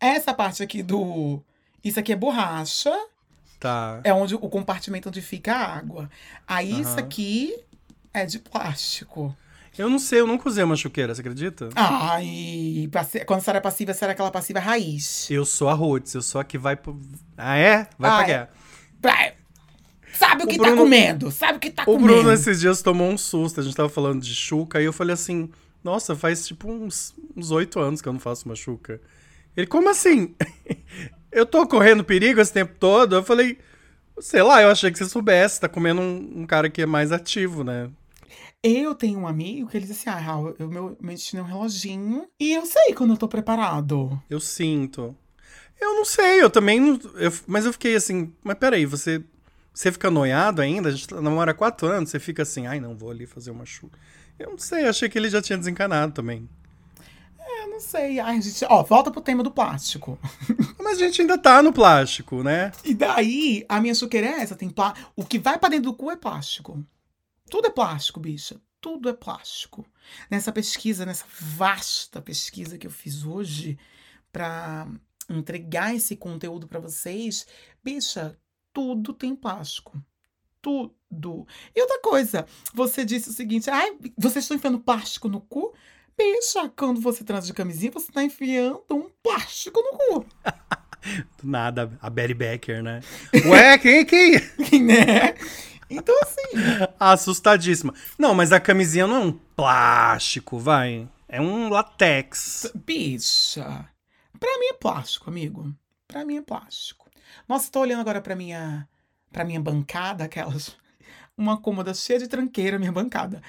Essa 0.00 0.32
parte 0.32 0.62
aqui 0.62 0.82
do. 0.82 1.42
Isso 1.82 1.98
aqui 1.98 2.12
é 2.12 2.16
borracha. 2.16 2.92
Tá. 3.58 4.00
É 4.04 4.12
onde 4.12 4.34
o 4.36 4.38
compartimento 4.38 5.08
onde 5.08 5.20
fica 5.20 5.52
a 5.54 5.76
água. 5.76 6.08
Aí 6.46 6.80
isso 6.80 6.90
Aham. 6.92 6.98
aqui 7.00 7.56
é 8.14 8.24
de 8.24 8.38
plástico. 8.38 9.36
Eu 9.76 9.88
não 9.90 9.98
sei, 9.98 10.20
eu 10.20 10.26
nunca 10.26 10.48
usei 10.48 10.62
uma 10.64 10.74
chuqueira, 10.76 11.14
você 11.14 11.20
acredita? 11.20 11.68
Ai, 11.74 12.88
quando 13.26 13.42
será 13.42 13.60
passiva, 13.60 13.92
será 13.94 14.10
aquela 14.12 14.30
passiva 14.30 14.58
raiz. 14.58 15.28
Eu 15.30 15.44
sou 15.44 15.68
a 15.68 15.72
Roots, 15.74 16.14
eu 16.14 16.22
sou 16.22 16.40
a 16.40 16.44
que 16.44 16.58
vai 16.58 16.74
pro. 16.76 17.00
Ah, 17.36 17.56
é? 17.56 17.88
Vai 17.98 18.10
Ah, 18.10 18.14
pra 18.16 18.22
é. 18.22 18.26
guerra. 18.26 18.50
Sabe 20.18 20.42
o 20.42 20.46
O 20.46 20.48
que 20.48 20.56
Bruno- 20.56 20.72
tá 20.76 20.82
comendo? 20.82 21.30
Sabe 21.30 21.58
o 21.58 21.60
que 21.60 21.70
tá 21.70 21.82
O 21.82 21.86
comendo? 21.86 22.06
Bruno 22.06 22.32
esses 22.32 22.60
dias 22.60 22.82
tomou 22.82 23.08
um 23.10 23.16
susto. 23.18 23.60
A 23.60 23.62
gente 23.62 23.76
tava 23.76 23.88
falando 23.88 24.20
de 24.22 24.34
chuca 24.34 24.80
e 24.80 24.84
eu 24.84 24.92
falei 24.92 25.14
assim: 25.14 25.48
Nossa, 25.84 26.16
faz 26.16 26.46
tipo 26.46 26.70
uns 26.70 27.14
uns 27.36 27.50
oito 27.50 27.78
anos 27.78 28.02
que 28.02 28.08
eu 28.08 28.12
não 28.12 28.20
faço 28.20 28.46
uma 28.46 28.56
chuca. 28.56 29.00
Ele, 29.56 29.66
como 29.66 29.88
assim? 29.88 30.34
eu 31.32 31.44
tô 31.46 31.66
correndo 31.66 32.04
perigo 32.04 32.40
esse 32.40 32.52
tempo 32.52 32.74
todo? 32.78 33.14
Eu 33.16 33.22
falei, 33.24 33.58
sei 34.20 34.42
lá, 34.42 34.62
eu 34.62 34.70
achei 34.70 34.90
que 34.90 34.98
você 34.98 35.04
soubesse, 35.06 35.60
tá 35.60 35.68
comendo 35.68 36.00
um, 36.00 36.40
um 36.42 36.46
cara 36.46 36.68
que 36.70 36.82
é 36.82 36.86
mais 36.86 37.10
ativo, 37.12 37.62
né? 37.64 37.90
Eu 38.62 38.94
tenho 38.94 39.20
um 39.20 39.26
amigo 39.28 39.68
que 39.68 39.76
ele 39.76 39.86
diz 39.86 39.96
assim: 39.96 40.10
ah, 40.10 40.16
Raul, 40.16 40.54
eu, 40.58 40.68
meu, 40.68 40.96
meu 41.00 41.14
destino 41.14 41.40
é 41.42 41.44
um 41.44 41.48
reloginho 41.48 42.26
e 42.40 42.52
eu 42.52 42.66
sei 42.66 42.92
quando 42.94 43.10
eu 43.12 43.16
tô 43.16 43.28
preparado. 43.28 44.20
Eu 44.28 44.40
sinto. 44.40 45.14
Eu 45.80 45.94
não 45.94 46.04
sei, 46.04 46.42
eu 46.42 46.50
também 46.50 46.80
não. 46.80 46.98
eu- 47.14 47.32
mas 47.46 47.64
eu 47.64 47.72
fiquei 47.72 47.94
assim, 47.94 48.32
mas 48.42 48.58
peraí, 48.58 48.84
você. 48.84 49.22
Você 49.78 49.92
fica 49.92 50.10
noiado 50.10 50.60
ainda? 50.60 50.88
A 50.88 50.92
gente 50.92 51.14
namora 51.14 51.52
há 51.52 51.54
quatro 51.54 51.86
anos, 51.86 52.10
você 52.10 52.18
fica 52.18 52.42
assim, 52.42 52.66
ai 52.66 52.80
não, 52.80 52.96
vou 52.96 53.12
ali 53.12 53.26
fazer 53.26 53.52
uma 53.52 53.64
chuca. 53.64 53.96
Eu 54.36 54.50
não 54.50 54.58
sei, 54.58 54.88
achei 54.88 55.08
que 55.08 55.16
ele 55.16 55.30
já 55.30 55.40
tinha 55.40 55.56
desencanado 55.56 56.12
também. 56.12 56.48
Eu 57.38 57.68
não 57.68 57.78
sei. 57.78 58.18
Ai, 58.18 58.42
gente, 58.42 58.64
ó, 58.68 58.82
volta 58.82 59.08
pro 59.08 59.20
tema 59.20 59.40
do 59.40 59.52
plástico. 59.52 60.18
Mas 60.82 61.00
a 61.00 61.04
gente 61.04 61.20
ainda 61.20 61.38
tá 61.38 61.62
no 61.62 61.72
plástico, 61.72 62.42
né? 62.42 62.72
E 62.84 62.92
daí, 62.92 63.64
a 63.68 63.80
minha 63.80 63.94
suqueira 63.94 64.26
é 64.26 64.40
essa: 64.40 64.56
tem 64.56 64.68
plá... 64.68 64.96
o 65.14 65.24
que 65.24 65.38
vai 65.38 65.56
pra 65.56 65.68
dentro 65.68 65.92
do 65.92 65.96
cu 65.96 66.10
é 66.10 66.16
plástico. 66.16 66.84
Tudo 67.48 67.68
é 67.68 67.70
plástico, 67.70 68.18
bicha. 68.18 68.60
Tudo 68.80 69.08
é 69.08 69.12
plástico. 69.12 69.86
Nessa 70.28 70.50
pesquisa, 70.50 71.06
nessa 71.06 71.24
vasta 71.38 72.20
pesquisa 72.20 72.76
que 72.76 72.86
eu 72.88 72.90
fiz 72.90 73.24
hoje 73.24 73.78
pra 74.32 74.88
entregar 75.30 75.94
esse 75.94 76.16
conteúdo 76.16 76.66
pra 76.66 76.80
vocês, 76.80 77.46
bicha, 77.84 78.36
tudo 78.78 79.12
tem 79.12 79.34
plástico. 79.34 80.00
Tudo. 80.62 81.44
E 81.74 81.80
outra 81.80 82.00
coisa, 82.00 82.46
você 82.72 83.04
disse 83.04 83.28
o 83.28 83.32
seguinte: 83.32 83.68
ai, 83.68 83.96
vocês 84.16 84.44
estão 84.44 84.56
enfiando 84.56 84.78
plástico 84.78 85.28
no 85.28 85.40
cu? 85.40 85.74
Bicha, 86.16 86.68
quando 86.76 87.00
você 87.00 87.24
transa 87.24 87.48
de 87.48 87.52
camisinha, 87.52 87.90
você 87.90 88.12
tá 88.12 88.22
enfiando 88.22 88.84
um 88.88 89.10
plástico 89.20 89.80
no 89.80 89.98
cu. 89.98 90.26
Do 91.42 91.48
nada, 91.48 91.98
a 92.00 92.08
Betty 92.08 92.34
Becker, 92.34 92.82
né? 92.84 93.00
Ué, 93.46 93.78
quem 93.78 94.06
que. 94.06 94.38
né? 94.78 95.34
Então, 95.90 96.14
assim, 96.22 96.86
Assustadíssima. 97.00 97.92
Não, 98.16 98.32
mas 98.32 98.52
a 98.52 98.60
camisinha 98.60 99.08
não 99.08 99.16
é 99.16 99.24
um 99.24 99.32
plástico, 99.32 100.56
vai. 100.56 101.08
É 101.28 101.40
um 101.40 101.68
latex. 101.68 102.70
bicha. 102.76 103.88
Pra 104.38 104.58
mim 104.58 104.66
é 104.66 104.74
plástico, 104.74 105.30
amigo. 105.30 105.74
Pra 106.06 106.24
mim 106.24 106.36
é 106.36 106.42
plástico. 106.42 107.07
Nossa, 107.48 107.70
tô 107.70 107.80
olhando 107.80 108.00
agora 108.00 108.20
pra 108.20 108.36
minha, 108.36 108.88
pra 109.32 109.44
minha 109.44 109.60
bancada, 109.60 110.24
aquelas. 110.24 110.76
Uma 111.36 111.60
cômoda 111.60 111.94
cheia 111.94 112.18
de 112.18 112.28
tranqueira, 112.28 112.78
minha 112.78 112.92
bancada. 112.92 113.42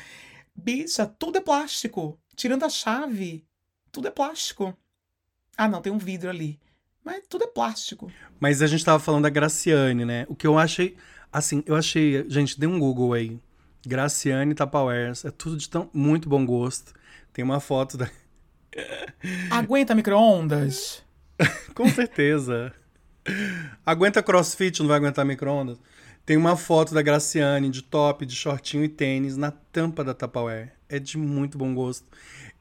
Bicha, 0.55 1.05
tudo 1.05 1.37
é 1.37 1.41
plástico. 1.41 2.19
Tirando 2.35 2.63
a 2.63 2.69
chave, 2.69 3.45
tudo 3.91 4.07
é 4.07 4.11
plástico. 4.11 4.77
Ah, 5.57 5.67
não, 5.67 5.81
tem 5.81 5.91
um 5.91 5.97
vidro 5.97 6.29
ali. 6.29 6.59
Mas 7.03 7.23
tudo 7.27 7.45
é 7.45 7.47
plástico. 7.47 8.11
Mas 8.39 8.61
a 8.61 8.67
gente 8.67 8.85
tava 8.85 8.99
falando 8.99 9.23
da 9.23 9.29
Graciane, 9.29 10.05
né? 10.05 10.25
O 10.29 10.35
que 10.35 10.45
eu 10.45 10.57
achei. 10.57 10.95
Assim, 11.31 11.63
eu 11.65 11.75
achei. 11.75 12.29
Gente, 12.29 12.59
dê 12.59 12.67
um 12.67 12.79
Google 12.79 13.13
aí. 13.13 13.39
Graciane 13.85 14.53
Tupperwares. 14.53 15.25
É 15.25 15.31
tudo 15.31 15.57
de 15.57 15.69
tão, 15.69 15.89
muito 15.93 16.29
bom 16.29 16.45
gosto. 16.45 16.93
Tem 17.33 17.43
uma 17.43 17.59
foto 17.59 17.97
da. 17.97 18.09
Aguenta 19.49 19.95
micro-ondas? 19.95 21.03
Com 21.73 21.89
certeza. 21.89 22.73
Aguenta 23.85 24.21
crossfit, 24.21 24.79
não 24.79 24.87
vai 24.87 24.97
aguentar 24.97 25.25
micro-ondas? 25.25 25.77
Tem 26.25 26.37
uma 26.37 26.55
foto 26.55 26.93
da 26.93 27.01
Graciane 27.01 27.69
de 27.69 27.81
top, 27.81 28.25
de 28.25 28.35
shortinho 28.35 28.83
e 28.83 28.89
tênis 28.89 29.35
na 29.35 29.51
tampa 29.51 30.03
da 30.03 30.13
Tupperware. 30.13 30.71
É 30.87 30.99
de 30.99 31.17
muito 31.17 31.57
bom 31.57 31.73
gosto. 31.73 32.05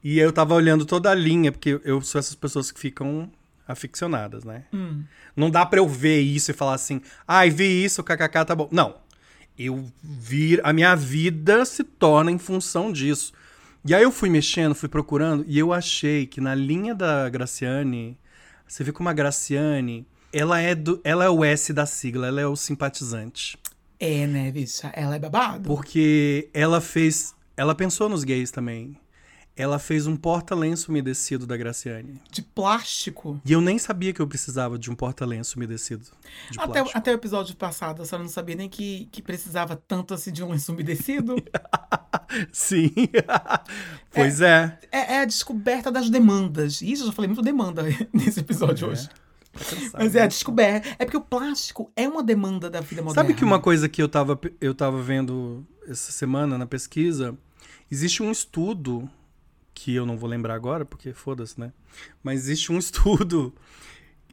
E 0.03 0.17
eu 0.17 0.31
tava 0.31 0.55
olhando 0.55 0.85
toda 0.85 1.11
a 1.11 1.15
linha, 1.15 1.51
porque 1.51 1.79
eu 1.83 2.01
sou 2.01 2.17
essas 2.17 2.35
pessoas 2.35 2.71
que 2.71 2.79
ficam 2.79 3.29
aficionadas, 3.67 4.43
né? 4.43 4.63
Hum. 4.73 5.03
Não 5.35 5.51
dá 5.51 5.65
pra 5.65 5.79
eu 5.79 5.87
ver 5.87 6.19
isso 6.21 6.49
e 6.49 6.53
falar 6.53 6.73
assim, 6.73 7.01
ai, 7.27 7.51
vi 7.51 7.83
isso, 7.83 8.03
kkk, 8.03 8.45
tá 8.45 8.55
bom. 8.55 8.67
Não. 8.71 8.95
Eu 9.57 9.91
vi, 10.01 10.59
a 10.63 10.73
minha 10.73 10.95
vida 10.95 11.63
se 11.65 11.83
torna 11.83 12.31
em 12.31 12.39
função 12.39 12.91
disso. 12.91 13.33
E 13.85 13.93
aí 13.93 14.03
eu 14.03 14.11
fui 14.11 14.29
mexendo, 14.29 14.73
fui 14.73 14.89
procurando, 14.89 15.45
e 15.47 15.59
eu 15.59 15.71
achei 15.71 16.25
que 16.25 16.41
na 16.41 16.55
linha 16.55 16.95
da 16.95 17.29
Graciane, 17.29 18.17
você 18.67 18.83
vê 18.83 18.91
como 18.91 19.09
a 19.09 19.13
Graciane, 19.13 20.07
ela 20.31 20.59
é, 20.59 20.75
do, 20.75 20.99
ela 21.03 21.25
é 21.25 21.29
o 21.29 21.43
S 21.43 21.73
da 21.73 21.85
sigla, 21.85 22.27
ela 22.27 22.41
é 22.41 22.47
o 22.47 22.55
simpatizante. 22.55 23.57
É, 23.99 24.25
né, 24.25 24.51
bicha? 24.51 24.91
Ela 24.95 25.15
é 25.15 25.19
babado. 25.19 25.67
Porque 25.67 26.49
ela 26.53 26.79
fez, 26.79 27.35
ela 27.57 27.75
pensou 27.75 28.07
nos 28.07 28.23
gays 28.23 28.49
também. 28.51 28.97
Ela 29.57 29.77
fez 29.77 30.07
um 30.07 30.15
porta-lenço 30.15 30.89
umedecido 30.89 31.45
da 31.45 31.57
Graciane. 31.57 32.21
De 32.31 32.41
plástico. 32.41 33.41
E 33.43 33.51
eu 33.51 33.59
nem 33.59 33.77
sabia 33.77 34.13
que 34.13 34.21
eu 34.21 34.27
precisava 34.27 34.79
de 34.79 34.89
um 34.89 34.95
porta-lenço 34.95 35.57
umedecido 35.57 36.05
de 36.49 36.57
Até, 36.57 36.71
plástico. 36.79 36.97
até 36.97 37.11
o 37.11 37.15
episódio 37.15 37.53
passado, 37.57 38.01
a 38.01 38.05
senhora 38.05 38.23
não 38.23 38.31
sabia 38.31 38.55
nem 38.55 38.69
que, 38.69 39.09
que 39.11 39.21
precisava 39.21 39.75
tanto 39.75 40.13
assim 40.13 40.31
de 40.31 40.41
um 40.41 40.51
lenço 40.51 40.71
umedecido. 40.71 41.35
Sim. 42.53 42.89
pois 44.13 44.39
é. 44.39 44.79
é, 44.93 45.15
é 45.15 45.19
a 45.21 45.25
descoberta 45.25 45.91
das 45.91 46.09
demandas. 46.09 46.81
Isso, 46.81 47.03
eu 47.03 47.07
já 47.07 47.11
falei 47.13 47.27
muito 47.27 47.41
demanda 47.41 47.83
nesse 48.13 48.39
episódio 48.39 48.87
É. 48.87 48.91
hoje. 48.91 49.09
Mas 49.93 50.15
é 50.15 50.19
a 50.19 50.23
né? 50.23 50.27
descoberta. 50.27 50.95
É 50.99 51.05
porque 51.05 51.17
o 51.17 51.21
plástico 51.21 51.91
é 51.95 52.07
uma 52.07 52.23
demanda 52.23 52.69
da 52.69 52.81
vida 52.81 53.01
moderna. 53.01 53.27
Sabe 53.27 53.37
que 53.37 53.43
uma 53.43 53.59
coisa 53.59 53.89
que 53.89 54.01
eu 54.01 54.07
tava, 54.07 54.39
eu 54.61 54.73
tava 54.73 55.01
vendo 55.01 55.65
essa 55.87 56.11
semana 56.11 56.57
na 56.57 56.65
pesquisa? 56.65 57.37
Existe 57.91 58.21
um 58.21 58.31
estudo, 58.31 59.09
que 59.73 59.95
eu 59.95 60.05
não 60.05 60.17
vou 60.17 60.29
lembrar 60.29 60.53
agora, 60.53 60.85
porque 60.85 61.13
foda-se, 61.13 61.59
né? 61.59 61.73
Mas 62.23 62.41
existe 62.41 62.71
um 62.71 62.77
estudo. 62.79 63.53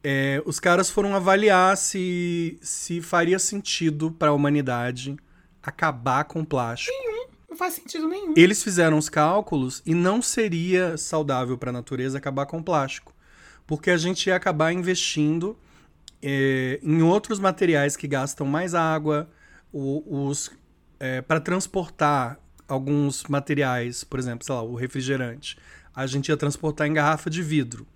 é, 0.04 0.42
os 0.44 0.60
caras 0.60 0.90
foram 0.90 1.14
avaliar 1.14 1.76
se, 1.76 2.58
se 2.60 3.00
faria 3.00 3.38
sentido 3.38 4.10
para 4.10 4.28
a 4.28 4.34
humanidade 4.34 5.16
acabar 5.62 6.24
com 6.24 6.40
o 6.40 6.46
plástico. 6.46 6.94
Não 7.48 7.56
faz 7.56 7.74
sentido 7.74 8.06
nenhum. 8.06 8.34
Eles 8.36 8.62
fizeram 8.62 8.98
os 8.98 9.08
cálculos 9.08 9.82
e 9.86 9.94
não 9.94 10.20
seria 10.20 10.96
saudável 10.98 11.56
para 11.56 11.70
a 11.70 11.72
natureza 11.72 12.18
acabar 12.18 12.44
com 12.44 12.58
o 12.58 12.62
plástico. 12.62 13.15
Porque 13.66 13.90
a 13.90 13.96
gente 13.96 14.26
ia 14.28 14.36
acabar 14.36 14.72
investindo 14.72 15.56
é, 16.22 16.80
em 16.82 17.02
outros 17.02 17.38
materiais 17.38 17.96
que 17.96 18.08
gastam 18.08 18.46
mais 18.46 18.74
água, 18.74 19.28
o- 19.72 20.26
os 20.28 20.50
para 21.28 21.38
transportar 21.40 22.38
alguns 22.66 23.24
materiais, 23.24 24.02
por 24.02 24.18
exemplo, 24.18 24.44
sei 24.46 24.54
lá, 24.54 24.62
o 24.62 24.74
refrigerante. 24.74 25.58
A 25.94 26.06
gente 26.06 26.28
ia 26.30 26.36
transportar 26.36 26.86
em 26.86 26.92
garrafa 26.94 27.28
de 27.28 27.42
vidro. 27.42 27.86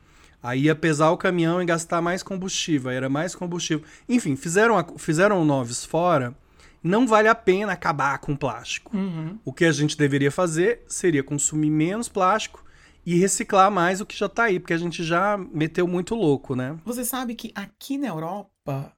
Aí 0.42 0.62
ia 0.64 0.74
pesar 0.74 1.10
o 1.10 1.16
caminhão 1.16 1.62
e 1.62 1.64
gastar 1.66 2.00
mais 2.02 2.22
combustível, 2.22 2.90
era 2.90 3.08
mais 3.08 3.34
combustível. 3.34 3.84
Enfim, 4.08 4.36
fizeram, 4.36 4.76
a- 4.78 4.86
fizeram 4.98 5.44
noves 5.44 5.84
fora. 5.84 6.34
Não 6.82 7.06
vale 7.06 7.28
a 7.28 7.34
pena 7.34 7.72
acabar 7.72 8.18
com 8.18 8.36
plástico. 8.36 8.94
Uhum. 8.96 9.38
O 9.44 9.52
que 9.52 9.64
a 9.64 9.72
gente 9.72 9.96
deveria 9.98 10.30
fazer 10.30 10.82
seria 10.86 11.22
consumir 11.22 11.70
menos 11.70 12.08
plástico 12.08 12.62
e 13.10 13.18
reciclar 13.18 13.70
mais 13.72 14.00
o 14.00 14.06
que 14.06 14.16
já 14.16 14.28
tá 14.28 14.44
aí, 14.44 14.60
porque 14.60 14.72
a 14.72 14.78
gente 14.78 15.02
já 15.02 15.36
meteu 15.36 15.88
muito 15.88 16.14
louco, 16.14 16.54
né? 16.54 16.78
Você 16.84 17.04
sabe 17.04 17.34
que 17.34 17.50
aqui 17.56 17.98
na 17.98 18.06
Europa, 18.06 18.96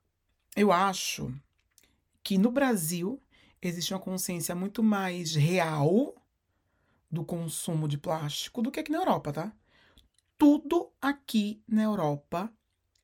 eu 0.54 0.70
acho 0.70 1.34
que 2.22 2.36
no 2.36 2.50
Brasil 2.50 3.18
existe 3.62 3.94
uma 3.94 4.00
consciência 4.00 4.54
muito 4.54 4.82
mais 4.82 5.34
real 5.34 6.14
do 7.10 7.24
consumo 7.24 7.88
de 7.88 7.96
plástico 7.96 8.60
do 8.60 8.70
que 8.70 8.80
aqui 8.80 8.92
na 8.92 8.98
Europa, 8.98 9.32
tá? 9.32 9.50
Tudo 10.36 10.92
aqui 11.00 11.62
na 11.66 11.82
Europa 11.82 12.52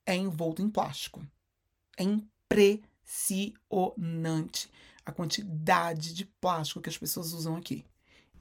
é 0.04 0.14
envolto 0.14 0.60
em 0.60 0.68
plástico. 0.68 1.26
É 1.96 2.02
impressionante 2.02 4.70
a 5.06 5.12
quantidade 5.12 6.12
de 6.12 6.26
plástico 6.26 6.82
que 6.82 6.90
as 6.90 6.98
pessoas 6.98 7.32
usam 7.32 7.56
aqui. 7.56 7.82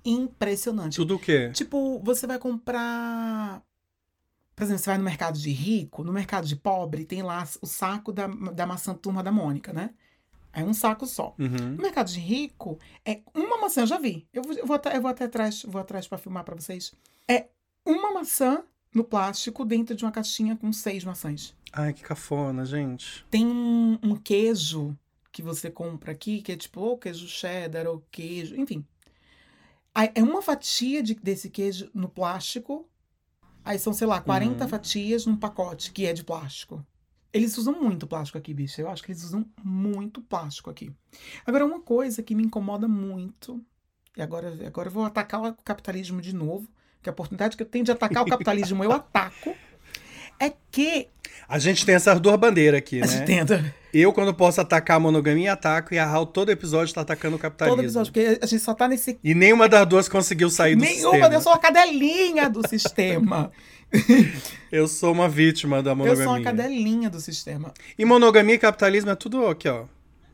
Impressionante. 0.03 0.95
Tudo 0.95 1.15
o 1.15 1.19
quê? 1.19 1.51
Tipo, 1.53 1.99
você 2.03 2.25
vai 2.25 2.39
comprar. 2.39 3.61
Por 4.55 4.63
exemplo, 4.63 4.79
você 4.83 4.89
vai 4.89 4.97
no 4.97 5.03
mercado 5.03 5.37
de 5.37 5.51
rico, 5.51 6.03
no 6.03 6.11
mercado 6.11 6.47
de 6.47 6.55
pobre, 6.55 7.05
tem 7.05 7.21
lá 7.21 7.47
o 7.61 7.67
saco 7.67 8.11
da, 8.11 8.27
da 8.27 8.65
maçã 8.65 8.93
turma 8.93 9.21
da 9.21 9.31
Mônica, 9.31 9.71
né? 9.71 9.91
É 10.51 10.63
um 10.63 10.73
saco 10.73 11.05
só. 11.05 11.35
Uhum. 11.37 11.75
No 11.75 11.83
mercado 11.83 12.07
de 12.07 12.19
rico, 12.19 12.79
é 13.05 13.21
uma 13.35 13.57
maçã, 13.59 13.81
eu 13.81 13.87
já 13.87 13.99
vi. 13.99 14.27
Eu 14.33 14.41
vou, 14.41 14.53
eu 14.53 14.65
vou 14.65 14.75
até, 14.75 14.97
eu 14.97 15.01
vou 15.01 15.11
até 15.11 15.25
atrás, 15.25 15.63
vou 15.63 15.79
atrás 15.79 16.07
para 16.07 16.17
filmar 16.17 16.43
para 16.43 16.55
vocês. 16.55 16.93
É 17.27 17.47
uma 17.85 18.11
maçã 18.11 18.63
no 18.93 19.03
plástico 19.03 19.63
dentro 19.63 19.95
de 19.95 20.03
uma 20.03 20.11
caixinha 20.11 20.55
com 20.55 20.73
seis 20.73 21.03
maçãs. 21.03 21.55
Ai, 21.71 21.93
que 21.93 22.01
cafona, 22.01 22.65
gente. 22.65 23.23
Tem 23.29 23.45
um, 23.45 23.99
um 24.01 24.15
queijo 24.15 24.97
que 25.31 25.43
você 25.43 25.69
compra 25.69 26.11
aqui, 26.11 26.41
que 26.41 26.51
é 26.51 26.57
tipo 26.57 26.81
ou 26.81 26.97
queijo 26.97 27.27
cheddar 27.27 27.85
ou 27.85 28.03
queijo, 28.09 28.55
enfim. 28.59 28.83
É 30.13 30.21
uma 30.23 30.41
fatia 30.41 31.01
de- 31.01 31.15
desse 31.15 31.49
queijo 31.49 31.89
no 31.93 32.07
plástico. 32.09 32.87
Aí 33.63 33.77
são, 33.79 33.93
sei 33.93 34.07
lá, 34.07 34.21
40 34.21 34.63
Uhum. 34.63 34.69
fatias 34.69 35.25
num 35.25 35.35
pacote 35.35 35.91
que 35.91 36.05
é 36.05 36.13
de 36.13 36.23
plástico. 36.23 36.85
Eles 37.33 37.57
usam 37.57 37.79
muito 37.81 38.07
plástico 38.07 38.37
aqui, 38.37 38.53
bicho. 38.53 38.79
Eu 38.79 38.89
acho 38.89 39.03
que 39.03 39.11
eles 39.11 39.23
usam 39.23 39.45
muito 39.63 40.21
plástico 40.21 40.69
aqui. 40.69 40.91
Agora, 41.45 41.65
uma 41.65 41.81
coisa 41.81 42.23
que 42.23 42.33
me 42.33 42.43
incomoda 42.43 42.87
muito, 42.87 43.61
e 44.15 44.21
agora, 44.21 44.65
agora 44.65 44.87
eu 44.87 44.91
vou 44.93 45.03
atacar 45.03 45.43
o 45.43 45.53
capitalismo 45.63 46.21
de 46.21 46.33
novo, 46.33 46.67
que 47.01 47.09
a 47.09 47.11
oportunidade 47.11 47.57
que 47.57 47.63
eu 47.63 47.67
tenho 47.67 47.83
de 47.85 47.91
atacar 47.91 48.23
o 48.23 48.29
capitalismo 48.29 48.83
eu 48.83 48.91
ataco, 48.93 49.55
é 50.39 50.51
que 50.71 51.07
A 51.47 51.59
gente 51.59 51.85
tem 51.85 51.95
essas 51.95 52.19
duas 52.19 52.35
bandeiras 52.37 52.77
aqui, 52.79 53.01
a 53.01 53.05
né? 53.05 53.11
gente 53.11 53.25
tenta 53.25 53.73
Eu, 53.93 54.11
quando 54.13 54.33
posso 54.33 54.59
atacar 54.61 54.97
a 54.97 54.99
monogamia, 54.99 55.53
ataco 55.53 55.93
e 55.93 55.97
a 55.99 56.05
Raul 56.05 56.25
todo 56.27 56.51
episódio 56.51 56.93
tá 56.93 57.01
atacando 57.01 57.35
o 57.35 57.39
capitalismo. 57.39 57.75
todo 57.77 57.85
episódio, 57.85 58.11
porque 58.13 58.39
a 58.41 58.45
gente 58.45 58.61
só 58.61 58.73
tá 58.73 58.87
nesse. 58.87 59.17
E 59.23 59.33
nenhuma 59.33 59.67
das 59.69 59.87
duas 59.87 60.07
conseguiu 60.09 60.49
sair 60.49 60.75
do 60.75 60.81
Nenhuma, 60.81 61.11
sistema. 61.13 61.33
eu 61.33 61.41
sou 61.41 61.53
a 61.53 61.57
cadelinha 61.57 62.49
do 62.49 62.67
sistema. 62.67 63.51
Eu 64.69 64.85
sou 64.87 65.13
uma 65.13 65.29
vítima 65.29 65.81
da 65.81 65.91
eu 65.91 65.95
monogamia. 65.95 66.25
sou 66.25 66.33
a 66.35 66.41
cadelinha 66.43 67.09
do 67.09 67.21
sistema. 67.21 67.73
E 67.97 68.03
monogamia 68.03 68.55
e 68.55 68.59
capitalismo 68.59 69.09
é 69.11 69.15
tudo 69.15 69.47
aqui, 69.47 69.69
ó. 69.69 69.85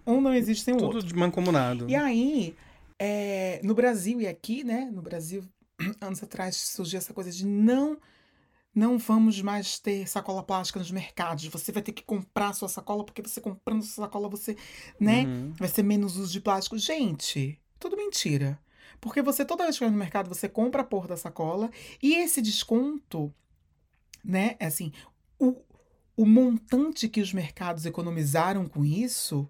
Um 0.07 0.19
não 0.19 0.33
existe 0.33 0.63
sem 0.65 0.73
o 0.73 0.77
Tudo 0.77 0.95
outro. 0.95 1.07
de 1.07 1.13
mancomunado. 1.15 1.85
E 1.87 1.95
aí, 1.95 2.55
é, 2.99 3.59
no 3.63 3.75
Brasil 3.75 4.19
e 4.19 4.27
aqui, 4.27 4.63
né? 4.63 4.89
No 4.91 5.03
Brasil, 5.03 5.43
anos 6.01 6.23
atrás, 6.23 6.55
surgiu 6.55 6.97
essa 6.97 7.13
coisa 7.13 7.29
de 7.29 7.45
não. 7.45 7.95
Não 8.75 8.97
vamos 8.97 9.41
mais 9.41 9.77
ter 9.77 10.07
sacola 10.07 10.41
plástica 10.41 10.79
nos 10.79 10.89
mercados. 10.89 11.45
Você 11.45 11.71
vai 11.71 11.83
ter 11.83 11.91
que 11.91 12.03
comprar 12.03 12.53
sua 12.53 12.67
sacola, 12.67 13.03
porque 13.03 13.21
você 13.21 13.39
comprando 13.39 13.83
sua 13.83 14.05
sacola, 14.05 14.27
você, 14.27 14.57
né? 14.99 15.25
Uhum. 15.25 15.53
Vai 15.53 15.69
ser 15.69 15.83
menos 15.83 16.17
uso 16.17 16.31
de 16.31 16.41
plástico. 16.41 16.77
Gente, 16.77 17.61
tudo 17.79 17.95
mentira. 17.95 18.59
Porque 18.99 19.21
você, 19.21 19.45
toda 19.45 19.63
vez 19.63 19.77
que 19.77 19.83
vai 19.83 19.91
no 19.91 19.97
mercado, 19.97 20.27
você 20.27 20.49
compra 20.49 20.81
a 20.81 20.85
porra 20.85 21.09
da 21.09 21.17
sacola. 21.17 21.69
E 22.01 22.15
esse 22.15 22.41
desconto, 22.41 23.33
né? 24.23 24.55
é 24.59 24.65
Assim, 24.65 24.91
o, 25.37 25.55
o 26.15 26.25
montante 26.25 27.09
que 27.09 27.21
os 27.21 27.33
mercados 27.33 27.85
economizaram 27.85 28.65
com 28.67 28.83
isso 28.83 29.49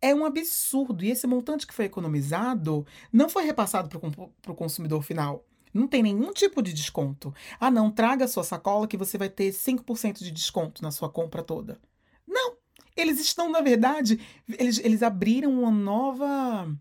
é 0.00 0.14
um 0.14 0.26
absurdo. 0.26 1.02
E 1.02 1.10
esse 1.10 1.26
montante 1.26 1.66
que 1.66 1.72
foi 1.72 1.86
economizado 1.86 2.86
não 3.10 3.28
foi 3.28 3.44
repassado 3.44 3.88
para 3.88 4.52
o 4.52 4.54
consumidor 4.54 5.02
final. 5.02 5.42
Não 5.74 5.88
tem 5.88 6.02
nenhum 6.04 6.32
tipo 6.32 6.62
de 6.62 6.72
desconto. 6.72 7.34
Ah, 7.58 7.70
não, 7.70 7.90
traga 7.90 8.24
a 8.24 8.28
sua 8.28 8.44
sacola 8.44 8.86
que 8.86 8.96
você 8.96 9.18
vai 9.18 9.28
ter 9.28 9.52
5% 9.52 10.20
de 10.20 10.30
desconto 10.30 10.80
na 10.82 10.92
sua 10.92 11.08
compra 11.10 11.42
toda. 11.42 11.80
Não! 12.26 12.54
Eles 12.96 13.18
estão, 13.18 13.50
na 13.50 13.60
verdade, 13.60 14.20
eles, 14.56 14.78
eles 14.78 15.02
abriram 15.02 15.50
uma 15.50 15.70
nova. 15.72 16.72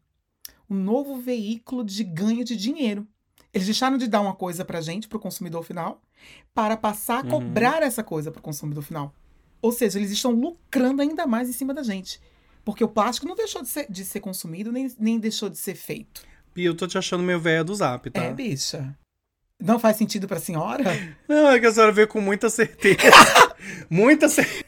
um 0.70 0.76
novo 0.76 1.18
veículo 1.18 1.84
de 1.84 2.04
ganho 2.04 2.44
de 2.46 2.56
dinheiro. 2.56 3.08
Eles 3.54 3.66
deixaram 3.68 3.98
de 3.98 4.08
dar 4.08 4.22
uma 4.22 4.34
coisa 4.36 4.64
pra 4.64 4.80
gente, 4.82 5.08
pro 5.08 5.20
consumidor 5.20 5.64
final, 5.64 6.02
para 6.54 6.78
passar 6.78 7.20
a 7.20 7.24
Uhum. 7.24 7.30
cobrar 7.30 7.82
essa 7.84 8.04
coisa 8.04 8.32
pro 8.32 8.42
consumidor 8.42 8.84
final. 8.84 9.14
Ou 9.62 9.72
seja, 9.72 9.98
eles 10.00 10.12
estão 10.12 10.32
lucrando 10.32 11.02
ainda 11.02 11.26
mais 11.28 11.50
em 11.50 11.54
cima 11.54 11.74
da 11.74 11.84
gente. 11.84 12.20
Porque 12.66 12.84
o 12.84 12.88
plástico 12.88 13.28
não 13.28 13.36
deixou 13.36 13.62
de 13.62 13.70
ser, 13.70 13.88
de 13.92 14.06
ser 14.06 14.20
consumido, 14.22 14.72
nem, 14.72 14.92
nem 15.00 15.20
deixou 15.20 15.50
de 15.50 15.58
ser 15.58 15.76
feito. 15.76 16.24
Pia, 16.54 16.68
eu 16.68 16.76
tô 16.76 16.86
te 16.86 16.98
achando 16.98 17.24
meio 17.24 17.40
velha 17.40 17.64
do 17.64 17.74
zap, 17.74 18.10
tá? 18.10 18.24
É, 18.24 18.34
bicha. 18.34 18.96
Não 19.60 19.80
faz 19.80 19.98
sentido 19.98 20.28
pra 20.28 20.40
senhora? 20.40 20.84
Não, 21.28 21.52
é 21.52 21.60
que 21.60 21.66
a 21.66 21.72
senhora 21.72 21.92
veio 21.92 22.08
com 22.08 22.20
muita 22.20 22.50
certeza. 22.50 22.98
muita 23.90 24.28
certeza. 24.28 24.64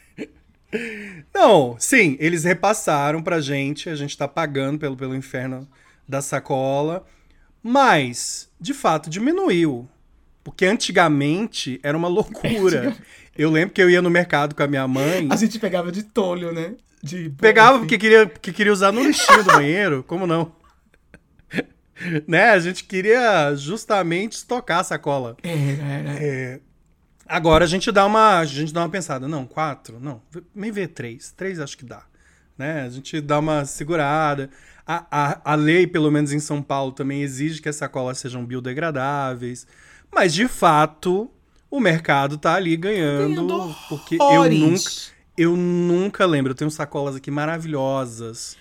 Não, 1.34 1.76
sim, 1.80 2.18
eles 2.20 2.44
repassaram 2.44 3.22
pra 3.22 3.42
gente, 3.42 3.90
a 3.90 3.96
gente 3.96 4.18
tá 4.18 4.28
pagando 4.28 4.80
pelo, 4.80 4.96
pelo 4.96 5.16
inferno 5.16 5.68
da 6.08 6.22
sacola, 6.22 7.06
mas, 7.62 8.50
de 8.60 8.74
fato, 8.74 9.10
diminuiu. 9.10 9.88
Porque 10.44 10.66
antigamente 10.66 11.80
era 11.84 11.98
uma 11.98 12.08
loucura. 12.08 12.96
Eu 13.38 13.50
lembro 13.50 13.74
que 13.74 13.82
eu 13.82 13.90
ia 13.90 14.02
no 14.02 14.10
mercado 14.10 14.56
com 14.56 14.64
a 14.64 14.68
minha 14.68 14.88
mãe, 14.88 15.28
A 15.30 15.36
gente 15.36 15.60
pegava 15.60 15.92
de 15.92 16.04
tolho, 16.04 16.54
né? 16.54 16.76
De 17.04 17.30
pegava 17.32 17.80
porque 17.80 17.98
queria, 17.98 18.26
porque 18.28 18.54
queria 18.54 18.72
usar 18.72 18.92
no 18.92 19.04
lixinho 19.04 19.44
do 19.44 19.52
banheiro, 19.52 20.04
como 20.08 20.26
não? 20.26 20.55
né? 22.28 22.52
A 22.52 22.60
gente 22.60 22.84
queria 22.84 23.54
justamente 23.56 24.34
estocar 24.34 24.80
a 24.80 24.84
sacola. 24.84 25.38
Era, 25.44 25.84
era. 25.84 26.10
É, 26.24 26.60
agora 27.26 27.66
a 27.66 27.68
gente 27.68 27.92
dá 27.92 28.06
uma, 28.06 28.40
a 28.40 28.46
gente 28.46 28.74
dá 28.74 28.82
uma 28.82 28.90
pensada, 28.90 29.28
não, 29.28 29.46
quatro, 29.46 30.00
não, 30.00 30.22
nem 30.54 30.72
vê 30.72 30.88
três, 30.88 31.32
três 31.32 31.60
acho 31.60 31.78
que 31.78 31.86
dá, 31.86 32.04
né? 32.58 32.84
A 32.84 32.90
gente 32.90 33.20
dá 33.22 33.40
uma 33.40 33.66
segurada. 33.66 34.50
A, 34.88 35.06
a, 35.10 35.54
a 35.54 35.56
lei, 35.56 35.88
pelo 35.88 36.12
menos 36.12 36.32
em 36.32 36.40
São 36.40 36.62
Paulo, 36.62 36.92
também 36.92 37.24
exige 37.24 37.62
que 37.62 37.70
as 37.70 37.76
sacolas 37.76 38.20
sejam 38.20 38.46
biodegradáveis, 38.46 39.66
mas 40.14 40.34
de 40.34 40.48
fato 40.48 41.30
o 41.72 41.80
mercado 41.80 42.38
tá 42.38 42.54
ali 42.54 42.78
ganhando, 42.78 43.48
Ganhando 43.48 43.76
porque 43.90 44.16
eu 44.16 44.50
nunca, 44.52 44.92
eu 45.36 45.58
nunca 45.58 46.26
lembro. 46.26 46.52
Eu 46.52 46.56
tenho 46.56 46.70
sacolas 46.70 47.16
aqui 47.16 47.32
maravilhosas. 47.32 48.56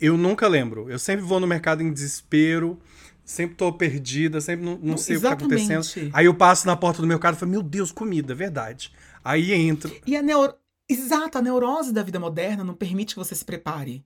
Eu 0.00 0.16
nunca 0.16 0.48
lembro. 0.48 0.90
Eu 0.90 0.98
sempre 0.98 1.24
vou 1.24 1.40
no 1.40 1.46
mercado 1.46 1.82
em 1.82 1.92
desespero, 1.92 2.78
sempre 3.24 3.56
tô 3.56 3.72
perdida, 3.72 4.40
sempre 4.40 4.64
não, 4.64 4.78
não 4.80 4.96
sei 4.96 5.16
o 5.16 5.18
que 5.18 5.22
tá 5.26 5.34
Exatamente. 5.34 5.72
acontecendo. 5.72 6.10
Aí 6.12 6.26
eu 6.26 6.34
passo 6.34 6.66
na 6.66 6.76
porta 6.76 7.00
do 7.00 7.08
mercado 7.08 7.34
e 7.34 7.38
falo, 7.38 7.50
meu 7.50 7.62
Deus, 7.62 7.92
comida, 7.92 8.34
verdade. 8.34 8.92
Aí 9.24 9.52
entro. 9.52 9.94
E 10.06 10.16
a 10.16 10.22
neuro... 10.22 10.54
Exato, 10.86 11.38
a 11.38 11.42
neurose 11.42 11.94
da 11.94 12.02
vida 12.02 12.20
moderna 12.20 12.62
não 12.62 12.74
permite 12.74 13.14
que 13.14 13.18
você 13.18 13.34
se 13.34 13.44
prepare. 13.44 14.04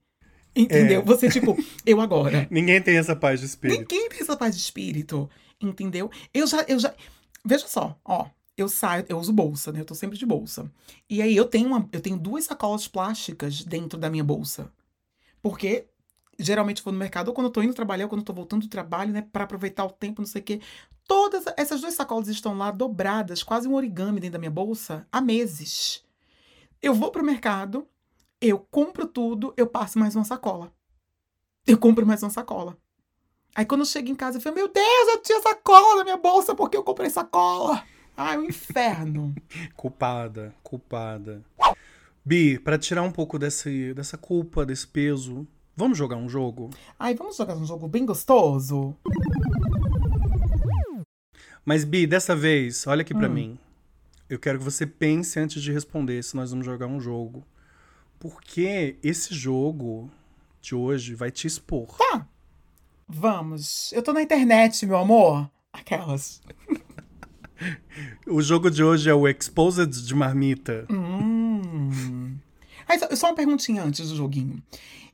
Entendeu? 0.54 1.00
É. 1.00 1.04
Você, 1.04 1.28
tipo, 1.28 1.56
eu 1.84 2.00
agora. 2.00 2.46
Ninguém 2.50 2.80
tem 2.80 2.96
essa 2.96 3.14
paz 3.14 3.40
de 3.40 3.46
espírito. 3.46 3.80
Ninguém 3.80 4.08
tem 4.08 4.20
essa 4.20 4.36
paz 4.36 4.54
de 4.54 4.62
espírito. 4.62 5.28
Entendeu? 5.60 6.10
Eu 6.32 6.46
já, 6.46 6.64
eu 6.68 6.78
já. 6.78 6.94
Veja 7.44 7.66
só, 7.66 7.98
ó. 8.04 8.26
Eu 8.56 8.68
saio, 8.68 9.04
eu 9.08 9.18
uso 9.18 9.32
bolsa, 9.32 9.70
né? 9.70 9.80
Eu 9.80 9.84
tô 9.84 9.94
sempre 9.94 10.18
de 10.18 10.26
bolsa. 10.26 10.68
E 11.08 11.22
aí 11.22 11.36
eu 11.36 11.44
tenho, 11.44 11.68
uma, 11.68 11.88
eu 11.92 12.00
tenho 12.00 12.18
duas 12.18 12.44
sacolas 12.44 12.88
plásticas 12.88 13.62
dentro 13.62 13.96
da 13.96 14.10
minha 14.10 14.24
bolsa. 14.24 14.72
Porque 15.42 15.86
geralmente 16.38 16.78
eu 16.78 16.84
vou 16.84 16.92
no 16.92 16.98
mercado, 16.98 17.28
ou 17.28 17.34
quando 17.34 17.46
eu 17.46 17.52
tô 17.52 17.62
indo 17.62 17.74
trabalhar, 17.74 18.04
ou 18.04 18.08
quando 18.08 18.20
eu 18.20 18.24
tô 18.24 18.32
voltando 18.32 18.62
do 18.62 18.68
trabalho, 18.68 19.12
né? 19.12 19.22
Pra 19.32 19.44
aproveitar 19.44 19.84
o 19.84 19.90
tempo, 19.90 20.22
não 20.22 20.26
sei 20.26 20.40
o 20.40 20.44
quê. 20.44 20.60
Todas 21.06 21.44
essas 21.56 21.80
duas 21.80 21.94
sacolas 21.94 22.28
estão 22.28 22.56
lá 22.56 22.70
dobradas, 22.70 23.42
quase 23.42 23.66
um 23.66 23.74
origami 23.74 24.20
dentro 24.20 24.34
da 24.34 24.38
minha 24.38 24.50
bolsa, 24.50 25.06
há 25.10 25.20
meses. 25.20 26.04
Eu 26.80 26.94
vou 26.94 27.10
pro 27.10 27.24
mercado, 27.24 27.88
eu 28.40 28.58
compro 28.70 29.06
tudo, 29.06 29.52
eu 29.56 29.66
passo 29.66 29.98
mais 29.98 30.14
uma 30.14 30.24
sacola. 30.24 30.72
Eu 31.66 31.78
compro 31.78 32.06
mais 32.06 32.22
uma 32.22 32.30
sacola. 32.30 32.76
Aí 33.54 33.64
quando 33.64 33.80
eu 33.80 33.86
chego 33.86 34.10
em 34.10 34.14
casa, 34.14 34.38
eu 34.38 34.42
falo, 34.42 34.54
meu 34.54 34.68
Deus, 34.68 35.08
eu 35.08 35.22
tinha 35.22 35.40
sacola 35.40 35.96
na 35.96 36.04
minha 36.04 36.16
bolsa, 36.16 36.54
porque 36.54 36.76
eu 36.76 36.84
comprei 36.84 37.10
sacola? 37.10 37.82
Ai, 38.16 38.36
o 38.38 38.44
inferno. 38.44 39.34
Culpada, 39.74 40.54
culpada. 40.62 41.42
Bi, 42.28 42.58
pra 42.58 42.76
tirar 42.76 43.00
um 43.00 43.10
pouco 43.10 43.38
desse, 43.38 43.94
dessa 43.94 44.18
culpa, 44.18 44.66
desse 44.66 44.86
peso, 44.86 45.46
vamos 45.74 45.96
jogar 45.96 46.16
um 46.16 46.28
jogo? 46.28 46.68
Ai, 46.98 47.14
vamos 47.14 47.38
jogar 47.38 47.56
um 47.56 47.64
jogo 47.64 47.88
bem 47.88 48.04
gostoso? 48.04 48.94
Mas, 51.64 51.84
Bi, 51.84 52.06
dessa 52.06 52.36
vez, 52.36 52.86
olha 52.86 53.00
aqui 53.00 53.14
pra 53.14 53.30
Hum. 53.30 53.32
mim. 53.32 53.58
Eu 54.28 54.38
quero 54.38 54.58
que 54.58 54.64
você 54.64 54.86
pense 54.86 55.40
antes 55.40 55.62
de 55.62 55.72
responder 55.72 56.22
se 56.22 56.36
nós 56.36 56.50
vamos 56.50 56.66
jogar 56.66 56.86
um 56.86 57.00
jogo. 57.00 57.42
Porque 58.20 58.98
esse 59.02 59.34
jogo 59.34 60.10
de 60.60 60.74
hoje 60.74 61.14
vai 61.14 61.30
te 61.30 61.46
expor. 61.46 61.96
Tá. 61.96 62.26
Vamos. 63.08 63.90
Eu 63.94 64.02
tô 64.02 64.12
na 64.12 64.20
internet, 64.20 64.84
meu 64.84 64.98
amor. 64.98 65.50
Aquelas. 65.72 66.42
O 68.28 68.40
jogo 68.40 68.70
de 68.70 68.84
hoje 68.84 69.10
é 69.10 69.14
o 69.14 69.26
Exposed 69.26 70.06
de 70.06 70.14
Marmita. 70.14 70.86
Hum. 70.88 71.37
Aí, 72.88 72.98
só- 72.98 73.14
só 73.14 73.26
uma 73.28 73.34
perguntinha 73.36 73.82
antes 73.84 74.08
do 74.08 74.16
joguinho. 74.16 74.62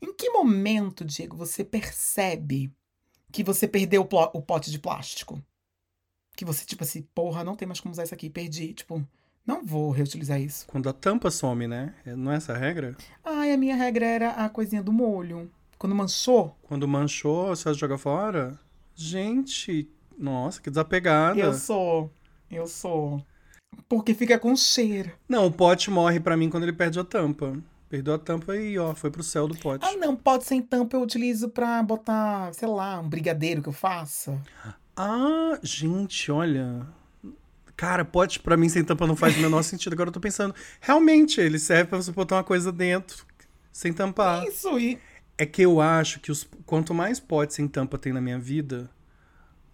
Em 0.00 0.14
que 0.14 0.30
momento, 0.30 1.04
Diego, 1.04 1.37
você 1.37 1.64
percebe 1.64 2.72
que 3.32 3.42
você 3.42 3.66
perdeu 3.66 4.02
o, 4.10 4.38
o 4.38 4.40
pote 4.40 4.70
de 4.70 4.78
plástico? 4.78 5.42
Que 6.37 6.44
você, 6.44 6.64
tipo 6.64 6.84
assim, 6.84 7.02
porra, 7.14 7.42
não 7.44 7.56
tem 7.56 7.66
mais 7.66 7.80
como 7.80 7.92
usar 7.92 8.04
isso 8.04 8.14
aqui, 8.14 8.30
perdi. 8.30 8.72
Tipo, 8.74 9.04
não 9.46 9.64
vou 9.64 9.90
reutilizar 9.90 10.40
isso. 10.40 10.66
Quando 10.66 10.88
a 10.88 10.92
tampa 10.92 11.30
some, 11.30 11.66
né? 11.66 11.94
Não 12.06 12.32
é 12.32 12.37
essa 12.37 12.52
a 12.52 12.56
regra? 12.56 12.96
Ai, 13.24 13.52
a 13.52 13.56
minha 13.56 13.76
regra 13.76 14.06
era 14.06 14.30
a 14.30 14.48
coisinha 14.48 14.82
do 14.82 14.92
molho. 14.92 15.50
Quando 15.78 15.94
manchou, 15.94 16.56
Quando 16.62 16.87
manchou, 16.88 17.48
você 17.54 17.72
joga 17.74 17.98
fora? 17.98 18.58
Gente, 18.94 19.88
nossa, 20.16 20.60
que 20.60 20.70
desapegada. 20.70 21.38
eu 21.38 21.52
sou. 21.52 22.10
Eu 22.50 22.66
sou. 22.66 23.24
Porque 23.88 24.14
fica 24.14 24.38
com 24.38 24.54
cheiro. 24.56 25.10
Não, 25.28 25.46
o 25.46 25.50
pote 25.52 25.90
morre 25.90 26.20
pra 26.20 26.37
mim 26.37 26.48
quando 26.50 26.62
ele 26.64 26.72
perde 26.72 26.98
a 26.98 27.04
tampa. 27.04 27.56
Perdeu 27.88 28.14
a 28.14 28.18
tampa 28.18 28.56
e, 28.56 28.78
ó, 28.78 28.94
foi 28.94 29.10
pro 29.10 29.22
céu 29.22 29.46
do 29.46 29.56
pote. 29.56 29.84
Ah, 29.87 29.96
não, 29.96 30.16
pode 30.16 30.44
sem 30.44 30.60
tampa 30.60 30.96
eu 30.96 31.02
utilizo 31.02 31.48
pra 31.48 31.82
botar, 31.82 32.52
sei 32.52 32.66
lá, 32.66 32.98
um 32.98 33.08
brigadeiro 33.08 33.62
que 33.62 33.68
eu 33.68 33.72
faça. 33.72 34.40
Ah, 34.96 35.58
gente, 35.62 36.30
olha. 36.32 36.87
Cara, 37.76 38.04
pote 38.04 38.40
pra 38.40 38.56
mim 38.56 38.68
sem 38.68 38.84
tampa 38.84 39.06
não 39.06 39.16
faz 39.16 39.37
o 39.37 39.40
menor 39.40 39.62
sentido. 39.64 39.92
Agora 39.92 40.08
eu 40.08 40.12
tô 40.12 40.20
pensando. 40.20 40.54
Realmente, 40.80 41.40
ele 41.40 41.58
serve 41.58 41.84
pra 41.90 41.98
você 41.98 42.10
botar 42.12 42.37
uma 42.37 42.44
coisa 42.44 42.72
dentro, 42.72 43.24
sem 43.72 43.92
tampar. 43.92 44.44
Isso, 44.44 44.78
e 44.78 44.98
É 45.37 45.44
que 45.44 45.62
eu 45.62 45.80
acho 45.80 46.20
que 46.20 46.30
os, 46.32 46.48
quanto 46.64 46.94
mais 46.94 47.20
potes 47.20 47.56
sem 47.56 47.68
tampa 47.68 47.98
tem 47.98 48.12
na 48.12 48.20
minha 48.20 48.38
vida, 48.38 48.90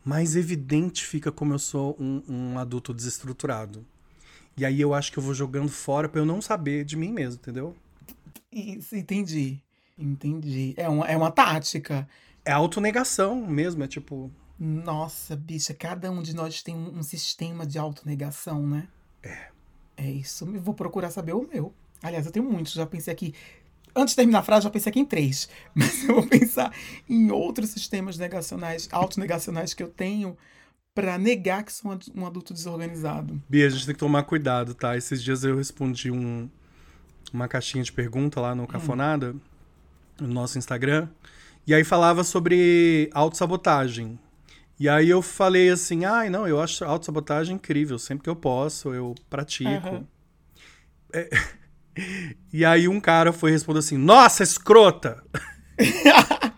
mais 0.04 0.36
evidente 0.36 1.04
fica 1.04 1.30
como 1.30 1.52
eu 1.54 1.58
sou 1.58 1.96
um, 2.00 2.22
um 2.28 2.58
adulto 2.58 2.92
desestruturado. 2.94 3.86
E 4.60 4.64
aí 4.66 4.78
eu 4.78 4.92
acho 4.92 5.10
que 5.10 5.18
eu 5.18 5.22
vou 5.22 5.32
jogando 5.32 5.70
fora 5.70 6.06
pra 6.06 6.20
eu 6.20 6.26
não 6.26 6.42
saber 6.42 6.84
de 6.84 6.94
mim 6.94 7.10
mesmo, 7.10 7.40
entendeu? 7.40 7.74
Isso, 8.52 8.94
entendi. 8.94 9.58
Entendi. 9.96 10.74
É 10.76 10.86
uma, 10.86 11.06
é 11.06 11.16
uma 11.16 11.30
tática. 11.30 12.06
É 12.44 12.52
autonegação 12.52 13.36
mesmo, 13.46 13.82
é 13.82 13.88
tipo. 13.88 14.30
Nossa, 14.58 15.34
bicha, 15.34 15.72
cada 15.72 16.10
um 16.10 16.20
de 16.20 16.36
nós 16.36 16.62
tem 16.62 16.74
um, 16.74 16.98
um 16.98 17.02
sistema 17.02 17.64
de 17.64 17.78
autonegação, 17.78 18.66
né? 18.66 18.86
É. 19.22 19.46
É 19.96 20.10
isso. 20.10 20.44
Eu 20.44 20.60
vou 20.60 20.74
procurar 20.74 21.10
saber 21.10 21.32
o 21.32 21.48
meu. 21.50 21.72
Aliás, 22.02 22.26
eu 22.26 22.32
tenho 22.32 22.44
muitos. 22.44 22.74
Já 22.74 22.84
pensei 22.84 23.14
aqui. 23.14 23.34
Antes 23.96 24.12
de 24.12 24.16
terminar 24.16 24.40
a 24.40 24.42
frase, 24.42 24.64
já 24.64 24.70
pensei 24.70 24.90
aqui 24.90 25.00
em 25.00 25.06
três. 25.06 25.48
Mas 25.74 26.04
eu 26.04 26.16
vou 26.16 26.26
pensar 26.26 26.70
em 27.08 27.30
outros 27.30 27.70
sistemas 27.70 28.18
negacionais, 28.18 28.90
autonegacionais 28.92 29.72
que 29.72 29.82
eu 29.82 29.88
tenho 29.88 30.36
pra 31.00 31.18
negar 31.18 31.64
que 31.64 31.72
sou 31.72 31.90
um 31.90 31.94
adu- 31.94 32.26
adulto 32.26 32.52
desorganizado. 32.52 33.40
Bia, 33.48 33.66
a 33.66 33.70
gente 33.70 33.86
tem 33.86 33.94
que 33.94 33.98
tomar 34.00 34.22
cuidado, 34.24 34.74
tá? 34.74 34.96
Esses 34.96 35.22
dias 35.22 35.44
eu 35.44 35.56
respondi 35.56 36.10
um, 36.10 36.48
uma 37.32 37.48
caixinha 37.48 37.82
de 37.82 37.92
pergunta 37.92 38.40
lá 38.40 38.54
no 38.54 38.66
Cafonada, 38.66 39.34
no 40.20 40.28
nosso 40.28 40.58
Instagram, 40.58 41.08
e 41.66 41.74
aí 41.74 41.84
falava 41.84 42.24
sobre 42.24 43.10
autossabotagem. 43.12 44.18
E 44.78 44.88
aí 44.88 45.10
eu 45.10 45.20
falei 45.20 45.68
assim, 45.70 46.04
ai, 46.04 46.30
não, 46.30 46.46
eu 46.48 46.60
acho 46.60 46.84
autossabotagem 46.84 47.56
incrível, 47.56 47.98
sempre 47.98 48.24
que 48.24 48.30
eu 48.30 48.36
posso, 48.36 48.94
eu 48.94 49.14
pratico. 49.28 49.88
Aham. 49.88 50.06
É, 51.12 51.28
E 52.52 52.64
aí 52.64 52.88
um 52.88 53.00
cara 53.00 53.32
foi 53.32 53.50
responder 53.50 53.80
assim, 53.80 53.98
nossa, 53.98 54.42
escrota! 54.42 55.22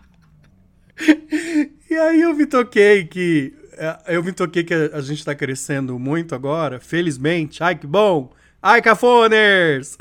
e 1.89 1.95
aí 1.95 2.21
eu 2.21 2.33
me 2.33 2.45
toquei 2.45 3.05
que. 3.05 3.53
É, 3.77 4.15
Eu 4.15 4.23
me 4.23 4.31
toquei 4.31 4.63
que 4.63 4.73
a 4.73 4.97
a 4.97 5.01
gente 5.01 5.23
tá 5.23 5.33
crescendo 5.35 5.97
muito 5.99 6.33
agora, 6.35 6.79
felizmente. 6.79 7.63
Ai, 7.63 7.75
que 7.75 7.87
bom! 7.87 8.31
Ai, 8.61 8.81
cafoners! 8.81 9.97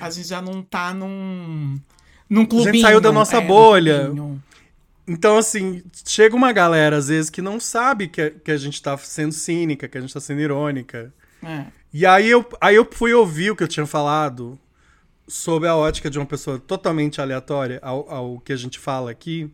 A 0.00 0.10
gente 0.10 0.28
já 0.28 0.42
não 0.42 0.62
tá 0.62 0.92
num. 0.92 1.78
num 2.28 2.44
clubinho. 2.46 2.82
saiu 2.82 3.00
da 3.00 3.12
nossa 3.12 3.38
é, 3.38 3.40
bolha. 3.40 4.10
Então, 5.06 5.36
assim, 5.36 5.82
chega 6.06 6.34
uma 6.36 6.52
galera, 6.52 6.96
às 6.96 7.08
vezes, 7.08 7.28
que 7.30 7.42
não 7.42 7.58
sabe 7.58 8.08
que, 8.08 8.20
a- 8.20 8.30
que 8.30 8.50
a 8.50 8.56
gente 8.56 8.80
tá 8.80 8.96
sendo 8.98 9.32
cínica, 9.32 9.88
que 9.88 9.98
a 9.98 10.00
gente 10.00 10.14
tá 10.14 10.20
sendo 10.20 10.40
irônica. 10.40 11.12
É. 11.42 11.64
E 11.92 12.06
aí 12.06 12.30
eu, 12.30 12.46
aí 12.60 12.76
eu 12.76 12.88
fui 12.90 13.12
ouvir 13.12 13.50
o 13.50 13.56
que 13.56 13.62
eu 13.62 13.68
tinha 13.68 13.84
falado 13.86 14.58
sob 15.26 15.66
a 15.66 15.74
ótica 15.76 16.08
de 16.08 16.18
uma 16.18 16.26
pessoa 16.26 16.58
totalmente 16.58 17.20
aleatória 17.20 17.78
ao, 17.82 18.08
ao 18.10 18.40
que 18.40 18.52
a 18.52 18.56
gente 18.56 18.78
fala 18.78 19.10
aqui. 19.10 19.50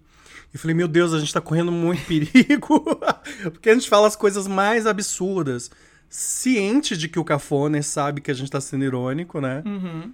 E 0.58 0.60
falei, 0.60 0.74
meu 0.74 0.88
Deus, 0.88 1.12
a 1.14 1.20
gente 1.20 1.32
tá 1.32 1.40
correndo 1.40 1.70
muito 1.70 2.04
perigo. 2.04 2.82
Porque 3.52 3.70
a 3.70 3.74
gente 3.74 3.88
fala 3.88 4.08
as 4.08 4.16
coisas 4.16 4.48
mais 4.48 4.86
absurdas. 4.86 5.70
Ciente 6.10 6.96
de 6.96 7.08
que 7.08 7.18
o 7.18 7.24
Cafoner 7.24 7.84
sabe 7.84 8.20
que 8.20 8.30
a 8.30 8.34
gente 8.34 8.50
tá 8.50 8.60
sendo 8.60 8.84
irônico, 8.84 9.40
né? 9.40 9.62
Uhum. 9.64 10.12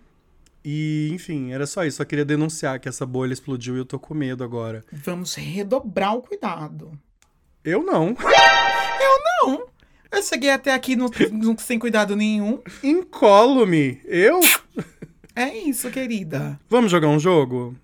E, 0.62 1.10
enfim, 1.14 1.52
era 1.52 1.66
só 1.66 1.84
isso. 1.84 1.96
Só 1.98 2.04
queria 2.04 2.24
denunciar 2.26 2.78
que 2.78 2.88
essa 2.88 3.06
bolha 3.06 3.32
explodiu 3.32 3.74
e 3.74 3.78
eu 3.78 3.84
tô 3.86 3.98
com 3.98 4.12
medo 4.12 4.44
agora. 4.44 4.84
Vamos 4.92 5.34
redobrar 5.34 6.14
o 6.14 6.20
cuidado. 6.22 6.92
Eu 7.64 7.82
não. 7.82 8.14
Não. 9.44 9.66
Eu 10.12 10.22
cheguei 10.22 10.50
até 10.50 10.72
aqui 10.74 10.94
no- 10.94 11.10
no- 11.32 11.58
sem 11.58 11.78
cuidado 11.78 12.14
nenhum. 12.14 12.60
Incólume. 12.82 14.00
Eu? 14.04 14.40
É 15.34 15.56
isso, 15.56 15.90
querida. 15.90 16.58
Vamos 16.68 16.90
jogar 16.90 17.08
um 17.08 17.18
jogo? 17.18 17.74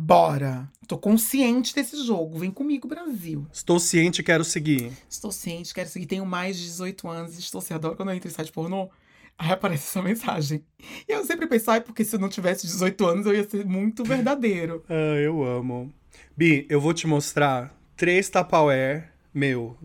Bora. 0.00 0.70
Tô 0.86 0.96
consciente 0.96 1.74
desse 1.74 2.04
jogo. 2.06 2.38
Vem 2.38 2.52
comigo, 2.52 2.86
Brasil. 2.86 3.46
Estou 3.52 3.80
ciente 3.80 4.20
e 4.20 4.24
quero 4.24 4.44
seguir. 4.44 4.92
Estou 5.10 5.32
ciente, 5.32 5.74
quero 5.74 5.88
seguir. 5.88 6.06
Tenho 6.06 6.24
mais 6.24 6.56
de 6.56 6.62
18 6.66 7.08
anos. 7.08 7.36
Estou 7.36 7.60
se 7.60 7.74
adoro 7.74 7.96
quando 7.96 8.10
eu 8.10 8.14
entro 8.14 8.28
em 8.28 8.32
site 8.32 8.52
pornô. 8.52 8.88
Aí 9.36 9.50
aparece 9.50 9.88
essa 9.88 10.00
mensagem. 10.00 10.64
E 11.08 11.12
eu 11.12 11.24
sempre 11.24 11.48
penso, 11.48 11.70
ai, 11.72 11.80
porque 11.80 12.04
se 12.04 12.14
eu 12.14 12.20
não 12.20 12.28
tivesse 12.28 12.64
18 12.66 13.06
anos, 13.06 13.26
eu 13.26 13.34
ia 13.34 13.48
ser 13.48 13.64
muito 13.66 14.04
verdadeiro. 14.04 14.84
Ah, 14.88 15.16
eu 15.20 15.42
amo. 15.44 15.92
Bi, 16.36 16.64
eu 16.70 16.80
vou 16.80 16.94
te 16.94 17.06
mostrar 17.08 17.74
três 17.96 18.28
Tupperware 18.30 19.12
meu. 19.34 19.76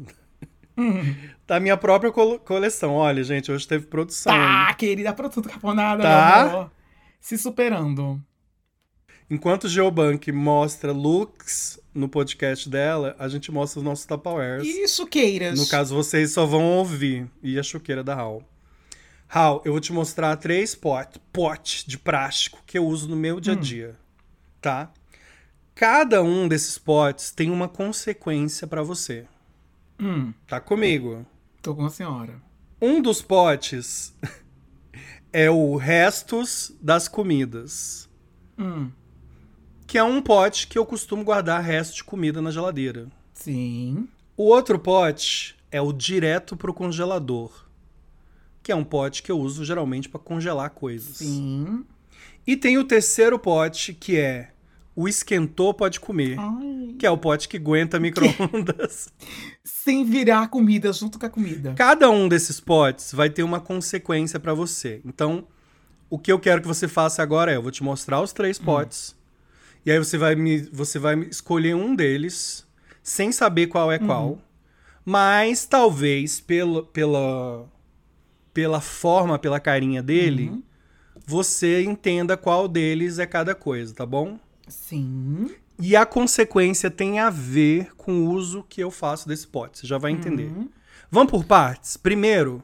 da 1.47 1.59
minha 1.59 1.75
própria 1.75 2.11
col- 2.11 2.39
coleção. 2.39 2.93
Olha, 2.93 3.23
gente, 3.23 3.51
hoje 3.51 3.67
teve 3.67 3.87
produção. 3.87 4.31
hein? 4.33 4.39
Tá, 4.67 4.73
querida, 4.75 5.11
pra 5.13 5.27
tudo 5.27 5.49
caponada, 5.49 6.03
Tá. 6.03 6.71
Se 7.19 7.37
superando. 7.37 8.21
Enquanto 9.29 9.63
o 9.65 9.69
Geobank 9.69 10.31
mostra 10.31 10.91
looks 10.91 11.79
no 11.93 12.07
podcast 12.09 12.69
dela, 12.69 13.15
a 13.17 13.27
gente 13.27 13.51
mostra 13.51 13.79
os 13.79 13.83
nossos 13.85 14.05
Tupperwares. 14.05 14.67
Isso, 14.67 15.07
queiras. 15.07 15.59
No 15.59 15.67
caso, 15.67 15.95
vocês 15.95 16.31
só 16.31 16.45
vão 16.45 16.63
ouvir. 16.63 17.27
E 17.41 17.57
a 17.57 17.63
choqueira 17.63 18.03
da 18.03 18.13
Hal. 18.15 18.43
Hal, 19.29 19.61
eu 19.65 19.71
vou 19.71 19.81
te 19.81 19.91
mostrar 19.91 20.35
três 20.37 20.75
potes 20.75 21.19
pot 21.31 21.87
de 21.87 21.97
plástico 21.97 22.61
que 22.65 22.77
eu 22.77 22.85
uso 22.85 23.07
no 23.07 23.15
meu 23.15 23.39
dia 23.39 23.53
a 23.53 23.55
dia. 23.55 23.95
Tá? 24.61 24.91
Cada 25.73 26.21
um 26.21 26.47
desses 26.47 26.77
potes 26.77 27.31
tem 27.31 27.49
uma 27.49 27.67
consequência 27.67 28.67
pra 28.67 28.83
você. 28.83 29.25
Hum, 29.99 30.33
Tá 30.47 30.59
comigo? 30.59 31.25
tô 31.61 31.73
com 31.73 31.85
a 31.85 31.89
senhora. 31.89 32.41
Um 32.81 33.01
dos 33.01 33.21
potes 33.21 34.13
é 35.33 35.49
o 35.49 35.75
restos 35.77 36.75
das 36.81 37.07
comidas. 37.07 38.07
Hum, 38.59 38.91
Que 39.93 39.99
é 39.99 40.03
um 40.03 40.23
pote 40.23 40.65
que 40.65 40.75
eu 40.75 40.87
costumo 40.87 41.23
guardar 41.23 41.61
resto 41.61 41.97
de 41.97 42.03
comida 42.03 42.41
na 42.41 42.49
geladeira. 42.49 43.05
sim. 43.31 44.07
O 44.35 44.45
outro 44.45 44.79
pote 44.79 45.55
é 45.71 45.79
o 45.79 45.93
direto 45.93 46.57
pro 46.57 46.73
congelador. 46.73 47.67
Que 48.63 48.71
é 48.71 48.75
um 48.75 48.83
pote 48.83 49.21
que 49.21 49.31
eu 49.31 49.39
uso 49.39 49.63
geralmente 49.63 50.09
para 50.09 50.19
congelar 50.19 50.71
coisas. 50.71 51.17
Sim. 51.17 51.85
E 52.47 52.57
tem 52.57 52.79
o 52.79 52.83
terceiro 52.83 53.37
pote, 53.37 53.93
que 53.93 54.17
é 54.17 54.49
o 54.95 55.07
esquentou 55.07 55.75
pode 55.75 55.99
comer. 55.99 56.39
Ai. 56.39 56.95
Que 56.97 57.05
é 57.05 57.11
o 57.11 57.17
pote 57.19 57.47
que 57.47 57.57
aguenta 57.57 57.99
micro-ondas. 57.99 59.09
Sem 59.63 60.03
virar 60.03 60.47
comida 60.47 60.91
junto 60.91 61.19
com 61.19 61.27
a 61.27 61.29
comida. 61.29 61.75
Cada 61.75 62.09
um 62.09 62.27
desses 62.27 62.59
potes 62.59 63.13
vai 63.13 63.29
ter 63.29 63.43
uma 63.43 63.59
consequência 63.59 64.39
para 64.39 64.55
você. 64.55 65.01
Então, 65.05 65.47
o 66.09 66.17
que 66.17 66.31
eu 66.31 66.39
quero 66.39 66.63
que 66.63 66.67
você 66.67 66.87
faça 66.87 67.21
agora 67.21 67.51
é, 67.51 67.57
eu 67.57 67.61
vou 67.61 67.71
te 67.71 67.83
mostrar 67.83 68.21
os 68.21 68.33
três 68.33 68.57
potes. 68.57 69.15
E 69.85 69.91
aí 69.91 69.97
você 69.99 70.17
vai 70.17 70.35
me 70.35 70.61
você 70.71 70.97
vai 70.97 71.19
escolher 71.21 71.75
um 71.75 71.95
deles 71.95 72.65
sem 73.01 73.31
saber 73.31 73.67
qual 73.67 73.91
é 73.91 73.99
qual. 73.99 74.39
Mas 75.05 75.65
talvez 75.65 76.39
pela 76.39 76.83
pela 76.83 77.67
pela 78.53 78.79
forma, 78.79 79.37
pela 79.39 79.59
carinha 79.59 80.01
dele, 80.01 80.63
você 81.25 81.83
entenda 81.83 82.37
qual 82.37 82.67
deles 82.67 83.19
é 83.19 83.25
cada 83.25 83.53
coisa, 83.55 83.93
tá 83.93 84.05
bom? 84.05 84.39
Sim. 84.67 85.49
E 85.79 85.95
a 85.95 86.05
consequência 86.05 86.89
tem 86.89 87.19
a 87.19 87.29
ver 87.29 87.93
com 87.95 88.13
o 88.13 88.29
uso 88.29 88.63
que 88.69 88.81
eu 88.81 88.91
faço 88.91 89.27
desse 89.27 89.47
pote. 89.47 89.79
Você 89.79 89.87
já 89.87 89.97
vai 89.97 90.11
entender. 90.11 90.51
Vamos 91.09 91.31
por 91.31 91.43
partes? 91.43 91.97
Primeiro, 91.97 92.63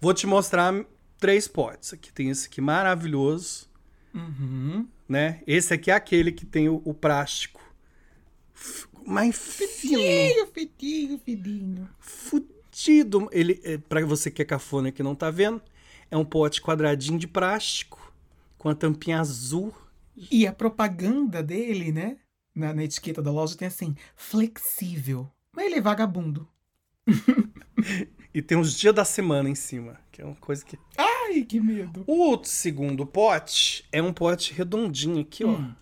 vou 0.00 0.14
te 0.14 0.26
mostrar 0.26 0.74
três 1.18 1.46
potes. 1.46 1.92
Aqui 1.92 2.12
tem 2.12 2.30
esse 2.30 2.46
aqui 2.46 2.60
maravilhoso, 2.60 3.68
Uhum. 4.14 4.86
Né? 5.08 5.42
Esse 5.46 5.72
aqui 5.74 5.90
é 5.90 5.94
aquele 5.94 6.30
que 6.32 6.44
tem 6.44 6.68
o, 6.68 6.82
o 6.84 6.92
plástico 6.92 7.60
mais 9.06 9.36
fino, 9.38 9.70
Filho, 9.70 10.46
filhinho, 10.52 11.18
filhinho. 11.18 11.88
fudido. 11.98 13.28
Ele, 13.32 13.60
é, 13.64 13.78
pra 13.78 14.04
você 14.04 14.30
que 14.30 14.42
é 14.42 14.44
cafona 14.44 14.92
que 14.92 15.02
não 15.02 15.14
tá 15.14 15.30
vendo, 15.30 15.62
é 16.10 16.16
um 16.16 16.24
pote 16.24 16.60
quadradinho 16.60 17.18
de 17.18 17.26
plástico 17.26 18.12
com 18.58 18.68
a 18.68 18.74
tampinha 18.74 19.18
azul. 19.20 19.72
E 20.30 20.46
a 20.46 20.52
propaganda 20.52 21.42
dele, 21.42 21.92
né? 21.92 22.18
Na, 22.54 22.74
na 22.74 22.84
etiqueta 22.84 23.22
da 23.22 23.30
loja 23.30 23.56
tem 23.56 23.68
assim, 23.68 23.94
flexível. 24.16 25.30
Mas 25.54 25.66
ele 25.66 25.76
é 25.76 25.80
vagabundo. 25.80 26.46
E 28.34 28.42
tem 28.42 28.58
os 28.58 28.74
dias 28.78 28.94
da 28.94 29.04
semana 29.06 29.48
em 29.48 29.54
cima, 29.54 29.98
que 30.12 30.20
é 30.20 30.24
uma 30.24 30.34
coisa 30.36 30.62
que 30.64 30.78
Ai, 31.28 31.42
que 31.42 31.60
medo. 31.60 32.04
O 32.06 32.38
segundo 32.44 33.04
pote 33.06 33.84
é 33.92 34.00
um 34.02 34.12
pote 34.12 34.52
redondinho 34.52 35.20
aqui, 35.20 35.44
ó. 35.44 35.50
Hum. 35.50 35.72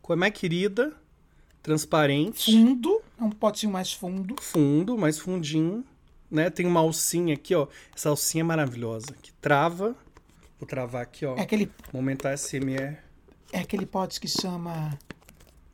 Cor 0.00 0.16
mais 0.16 0.32
querida, 0.32 0.92
transparente, 1.62 2.52
Fundo, 2.52 3.00
é 3.20 3.22
um 3.24 3.30
potinho 3.30 3.72
mais 3.72 3.92
fundo. 3.92 4.34
fundo, 4.40 4.98
mais 4.98 5.18
fundinho, 5.18 5.84
né? 6.30 6.50
Tem 6.50 6.66
uma 6.66 6.80
alcinha 6.80 7.34
aqui, 7.34 7.54
ó. 7.54 7.66
Essa 7.94 8.08
alcinha 8.08 8.42
é 8.42 8.44
maravilhosa, 8.44 9.14
que 9.22 9.32
trava. 9.34 9.94
Vou 10.58 10.66
travar 10.66 11.02
aqui, 11.02 11.24
ó. 11.24 11.36
É 11.36 11.42
aquele, 11.42 11.70
Momento 11.92 12.26
ASMR. 12.26 12.96
é 13.52 13.58
aquele 13.60 13.86
pote 13.86 14.20
que 14.20 14.28
chama 14.28 14.98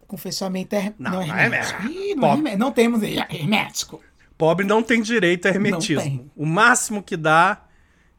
com 0.07 0.17
fechamento 0.17 0.75
her... 0.75 0.95
Não, 0.99 1.11
não, 1.11 1.27
não 1.27 1.35
é 1.37 1.45
hermético. 1.45 1.83
hermético. 1.83 2.03
Ih, 2.03 2.14
não, 2.14 2.29
é 2.29 2.33
hermético. 2.35 2.59
não 2.59 2.73
temos 2.73 3.03
her- 3.03 3.27
hermético. 3.31 4.03
Pobre 4.37 4.64
não 4.67 4.83
tem 4.83 5.03
direito 5.03 5.47
a 5.47 5.49
hermetismo. 5.51 6.03
tem. 6.03 6.31
O 6.37 6.47
máximo 6.47 7.03
que 7.03 7.17
dá 7.17 7.62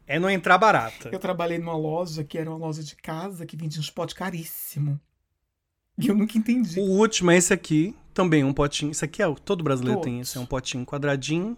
é 0.10 0.20
não 0.20 0.30
entrar 0.30 0.58
barata. 0.58 1.10
Eu 1.12 1.20
trabalhei 1.20 1.60
numa 1.60 1.78
loja 1.78 2.24
que 2.24 2.36
era 2.38 2.50
uma 2.50 2.58
loja 2.58 2.84
de 2.84 2.96
casa 2.96 3.46
que 3.46 3.56
vendia 3.56 3.80
uns 3.80 3.92
potes 3.92 4.16
caríssimos. 4.16 4.98
E 5.98 6.08
eu 6.08 6.16
nunca 6.16 6.36
entendi. 6.38 6.80
O 6.80 6.84
último 6.98 7.30
é 7.30 7.38
esse 7.38 7.54
aqui, 7.54 7.96
também 8.14 8.44
um 8.44 8.52
potinho. 8.52 8.92
Isso 8.92 9.06
aqui 9.06 9.22
é 9.22 9.28
o 9.28 9.36
todo 9.36 9.64
brasileiro 9.64 10.02
tem 10.02 10.14
Todos. 10.16 10.30
esse, 10.30 10.38
é 10.38 10.42
um 10.42 10.46
potinho 10.48 10.84
quadradinho. 10.86 11.56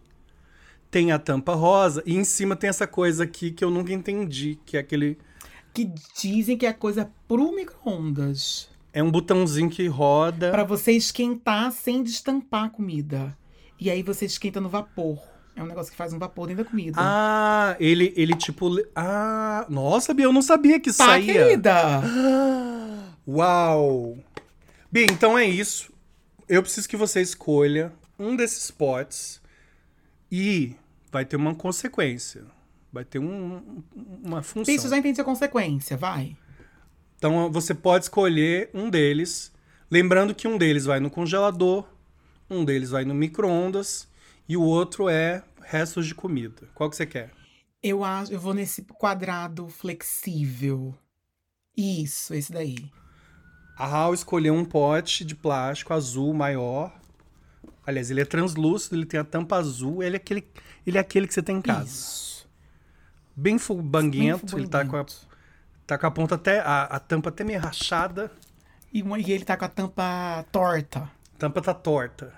Tem 0.90 1.14
a 1.14 1.18
tampa 1.18 1.54
rosa 1.56 2.04
e 2.06 2.18
em 2.18 2.26
cima 2.26 2.56
tem 2.56 2.70
essa 2.70 2.86
coisa 2.86 3.24
aqui 3.24 3.52
que 3.52 3.64
eu 3.64 3.70
nunca 3.70 3.94
entendi, 3.94 4.60
que 4.66 4.76
é 4.76 4.82
aquele 4.82 5.18
Que 5.74 5.90
dizem 6.20 6.58
que 6.58 6.66
é 6.66 6.74
coisa 6.74 7.10
pro 7.30 7.56
micro-ondas. 7.56 8.68
é 8.92 9.02
um 9.02 9.10
botãozinho 9.10 9.70
que 9.70 9.88
roda. 9.88 10.52
Pra 10.52 10.66
você 10.66 10.92
esquentar 10.92 11.72
sem 11.72 12.04
destampar 12.04 12.66
a 12.66 12.70
comida. 12.70 13.38
E 13.80 13.90
aí 13.90 14.04
você 14.04 14.26
esquenta 14.26 14.60
no 14.60 14.68
vapor. 14.68 15.31
É 15.56 15.62
um 15.62 15.66
negócio 15.68 15.92
que 15.92 15.98
faz 15.98 16.14
um 16.14 16.20
vapor 16.20 16.48
dentro 16.48 16.64
da 16.64 16.70
comida. 16.70 16.98
Ah, 16.98 17.76
ele 17.80 18.14
ele 18.16 18.34
tipo 18.36 18.70
ah, 18.96 19.66
nossa, 19.70 20.14
Bia, 20.14 20.26
eu 20.26 20.34
não 20.34 20.42
sabia 20.42 20.80
que 20.80 20.90
tá, 20.94 21.06
saía. 21.06 21.34
querida! 21.34 22.02
Uau. 23.28 24.18
Bia, 24.92 25.06
então 25.06 25.38
é 25.38 25.46
isso. 25.46 25.92
Eu 26.48 26.62
preciso 26.62 26.88
que 26.90 26.98
você 26.98 27.22
escolha 27.22 27.92
um 28.18 28.36
desses 28.36 28.70
potes 28.72 29.42
e 30.32 30.76
vai 31.12 31.26
ter 31.26 31.36
uma 31.36 31.54
consequência. 31.56 32.44
Vai 32.92 33.06
ter 33.06 33.20
um- 33.20 33.82
uma 34.24 34.42
função. 34.44 34.74
Isso 34.74 34.90
já 34.90 34.98
entendi 34.98 35.22
a 35.22 35.24
consequência, 35.24 35.96
vai. 35.96 36.36
Então 37.18 37.52
você 37.52 37.74
pode 37.74 38.06
escolher 38.06 38.70
um 38.74 38.90
deles, 38.90 39.52
lembrando 39.90 40.34
que 40.36 40.48
um 40.48 40.58
deles 40.58 40.86
vai 40.86 41.00
no 41.00 41.10
congelador, 41.10 41.86
um 42.50 42.66
deles 42.66 42.90
vai 42.90 43.06
no 43.06 43.14
micro-ondas 43.14 44.08
e 44.52 44.58
o 44.58 44.62
outro 44.62 45.08
é 45.08 45.44
restos 45.64 46.06
de 46.06 46.14
comida. 46.16 46.68
Qual 46.76 46.90
que 46.90 46.96
você 46.96 47.06
quer? 47.06 47.32
Eu 47.82 48.04
acho, 48.04 48.32
eu 48.34 48.40
vou 48.40 48.54
nesse 48.54 48.82
quadrado 48.84 49.68
flexível. 49.70 50.94
Isso, 51.76 52.34
esse 52.34 52.52
daí. 52.52 52.92
A 53.78 53.86
Hal 53.86 54.14
escolheu 54.14 54.54
um 54.54 54.66
pote 54.66 55.24
de 55.26 55.34
plástico 55.36 55.94
azul 55.94 56.34
maior. 56.34 56.94
Aliás, 57.88 58.12
ele 58.12 58.22
é 58.22 58.26
translúcido, 58.26 58.96
ele 58.96 59.06
tem 59.06 59.20
a 59.20 59.24
tampa 59.24 59.56
azul, 59.56 60.04
ele 60.04 60.16
é 60.16 60.18
aquele, 60.18 60.46
ele 60.86 60.98
é 60.98 61.02
aquele 61.02 61.28
que 61.28 61.34
você 61.34 61.42
tem 61.42 61.58
em 61.58 61.62
casa. 61.62 61.86
Isso. 61.90 62.48
Bem 63.36 63.58
fubanguento, 63.58 64.58
ele 64.58 64.68
tá 64.68 64.86
com, 64.86 64.98
a, 64.98 65.06
tá 65.88 65.98
com 65.98 66.06
a 66.06 66.12
ponta 66.12 66.36
até 66.36 66.60
a, 66.60 66.84
a 66.84 67.00
tampa 67.00 67.30
até 67.30 67.44
meio 67.44 67.60
rachada, 67.62 68.30
E, 68.94 69.02
uma- 69.02 69.18
e 69.18 69.32
ele 69.32 69.46
tá 69.46 69.56
com 69.58 69.66
a 69.66 69.70
tampa 69.70 70.46
torta. 70.52 71.10
a 71.34 71.38
tampa 71.40 71.62
tá 71.62 71.74
torta. 71.74 72.34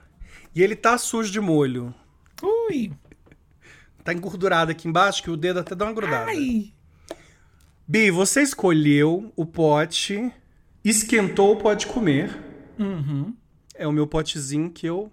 E 0.55 0.61
ele 0.61 0.76
tá 0.76 0.97
sujo 0.97 1.32
de 1.32 1.41
molho. 1.41 1.93
Ui! 2.43 2.91
Tá 4.03 4.13
engordurado 4.13 4.71
aqui 4.71 4.87
embaixo, 4.87 5.23
que 5.23 5.31
o 5.31 5.37
dedo 5.37 5.59
até 5.59 5.73
dá 5.73 5.85
uma 5.85 5.93
grudada. 5.93 6.29
Ai! 6.29 6.73
Bi, 7.87 8.11
você 8.11 8.41
escolheu 8.41 9.31
o 9.35 9.45
pote, 9.45 10.31
esquentou, 10.83 11.55
pode 11.55 11.87
comer. 11.87 12.37
Uhum. 12.77 13.33
É 13.75 13.87
o 13.87 13.91
meu 13.91 14.05
potezinho 14.05 14.69
que 14.69 14.85
eu 14.85 15.11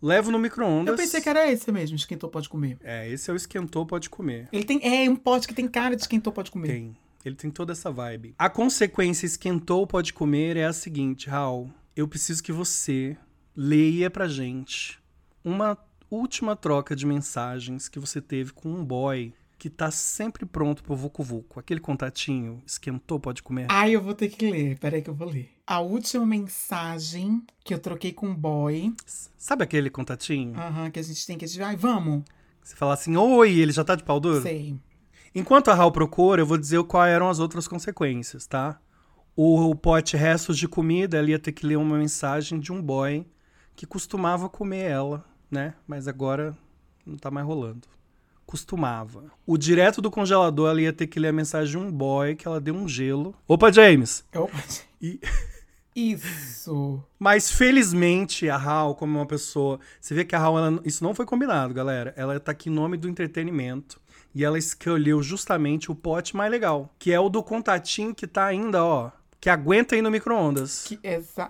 levo 0.00 0.30
no 0.30 0.38
micro-ondas. 0.38 0.92
Eu 0.92 0.96
pensei 0.96 1.20
que 1.20 1.28
era 1.28 1.50
esse 1.50 1.70
mesmo, 1.70 1.96
esquentou, 1.96 2.28
pode 2.28 2.48
comer. 2.48 2.78
É, 2.82 3.08
esse 3.08 3.30
é 3.30 3.32
o 3.32 3.36
esquentou, 3.36 3.86
pode 3.86 4.10
comer. 4.10 4.48
Ele 4.52 4.64
tem. 4.64 4.80
É 4.82 5.08
um 5.08 5.16
pote 5.16 5.46
que 5.46 5.54
tem 5.54 5.68
cara 5.68 5.94
de 5.94 6.02
esquentou, 6.02 6.32
pode 6.32 6.50
comer. 6.50 6.68
Tem. 6.68 6.96
Ele 7.24 7.36
tem 7.36 7.50
toda 7.50 7.72
essa 7.72 7.90
vibe. 7.90 8.34
A 8.36 8.50
consequência 8.50 9.26
esquentou, 9.26 9.86
pode 9.86 10.12
comer 10.12 10.56
é 10.56 10.64
a 10.64 10.72
seguinte, 10.72 11.30
Raul. 11.30 11.70
Eu 11.94 12.08
preciso 12.08 12.42
que 12.42 12.50
você 12.50 13.16
leia 13.54 14.10
pra 14.10 14.26
gente 14.26 14.98
uma, 15.44 15.78
última 16.14 16.54
troca 16.54 16.94
de 16.94 17.06
mensagens 17.06 17.88
que 17.88 17.98
você 17.98 18.20
teve 18.20 18.52
com 18.52 18.68
um 18.68 18.84
boy 18.84 19.32
que 19.58 19.70
tá 19.70 19.90
sempre 19.90 20.44
pronto 20.44 20.82
pro 20.82 20.96
Vucu 20.96 21.22
Vucu? 21.22 21.60
Aquele 21.60 21.80
contatinho, 21.80 22.60
esquentou, 22.66 23.20
pode 23.20 23.42
comer? 23.42 23.66
Ai, 23.70 23.94
eu 23.94 24.02
vou 24.02 24.12
ter 24.12 24.28
que 24.28 24.50
ler. 24.50 24.78
Peraí 24.78 25.00
que 25.00 25.08
eu 25.08 25.14
vou 25.14 25.28
ler. 25.28 25.50
A 25.66 25.80
última 25.80 26.26
mensagem 26.26 27.42
que 27.64 27.72
eu 27.72 27.78
troquei 27.78 28.12
com 28.12 28.26
um 28.26 28.34
boy. 28.34 28.92
Sabe 29.06 29.62
aquele 29.62 29.88
contatinho? 29.88 30.58
Aham, 30.58 30.90
que 30.90 30.98
a 30.98 31.02
gente 31.02 31.24
tem 31.26 31.38
que. 31.38 31.46
Ai, 31.62 31.76
vamos. 31.76 32.24
Você 32.62 32.76
fala 32.76 32.94
assim, 32.94 33.16
oi, 33.16 33.58
ele 33.58 33.72
já 33.72 33.84
tá 33.84 33.94
de 33.94 34.04
pau 34.04 34.20
duro? 34.20 34.42
Sei. 34.42 34.76
Enquanto 35.34 35.68
a 35.68 35.74
Hal 35.74 35.90
procura, 35.90 36.42
eu 36.42 36.46
vou 36.46 36.58
dizer 36.58 36.82
quais 36.84 37.12
eram 37.12 37.28
as 37.28 37.38
outras 37.38 37.66
consequências, 37.66 38.46
tá? 38.46 38.78
O 39.34 39.74
pote 39.74 40.16
restos 40.16 40.58
de 40.58 40.68
comida, 40.68 41.16
ela 41.16 41.30
ia 41.30 41.38
ter 41.38 41.52
que 41.52 41.66
ler 41.66 41.76
uma 41.76 41.96
mensagem 41.96 42.60
de 42.60 42.70
um 42.70 42.82
boy 42.82 43.26
que 43.74 43.86
costumava 43.86 44.48
comer 44.48 44.90
ela, 44.90 45.24
né? 45.52 45.74
Mas 45.86 46.08
agora 46.08 46.56
não 47.06 47.16
tá 47.16 47.30
mais 47.30 47.46
rolando. 47.46 47.86
Costumava. 48.46 49.24
O 49.46 49.56
direto 49.56 50.02
do 50.02 50.10
congelador, 50.10 50.70
ela 50.70 50.80
ia 50.80 50.92
ter 50.92 51.06
que 51.06 51.20
ler 51.20 51.28
a 51.28 51.32
mensagem 51.32 51.70
de 51.70 51.78
um 51.78 51.90
boy 51.92 52.34
que 52.34 52.46
ela 52.48 52.60
deu 52.60 52.74
um 52.74 52.88
gelo. 52.88 53.34
Opa, 53.46 53.70
James! 53.70 54.24
Opa. 54.34 54.56
E... 55.00 55.20
Isso. 55.94 57.02
Mas 57.18 57.50
felizmente 57.50 58.48
a 58.48 58.56
Hal, 58.56 58.94
como 58.94 59.18
uma 59.18 59.26
pessoa. 59.26 59.78
Você 60.00 60.14
vê 60.14 60.24
que 60.24 60.34
a 60.34 60.40
Hal, 60.40 60.58
ela- 60.58 60.80
isso 60.84 61.04
não 61.04 61.14
foi 61.14 61.26
combinado, 61.26 61.72
galera. 61.74 62.12
Ela 62.16 62.40
tá 62.40 62.52
aqui 62.52 62.68
em 62.68 62.72
nome 62.72 62.96
do 62.96 63.08
entretenimento. 63.08 64.00
E 64.34 64.42
ela 64.44 64.58
escolheu 64.58 65.22
justamente 65.22 65.90
o 65.90 65.94
pote 65.94 66.34
mais 66.34 66.50
legal. 66.50 66.94
Que 66.98 67.12
é 67.12 67.20
o 67.20 67.28
do 67.28 67.42
contatinho 67.42 68.14
que 68.14 68.26
tá 68.26 68.46
ainda, 68.46 68.82
ó. 68.82 69.10
Que 69.38 69.50
aguenta 69.50 69.94
aí 69.94 70.00
no 70.02 70.10
micro-ondas. 70.10 70.84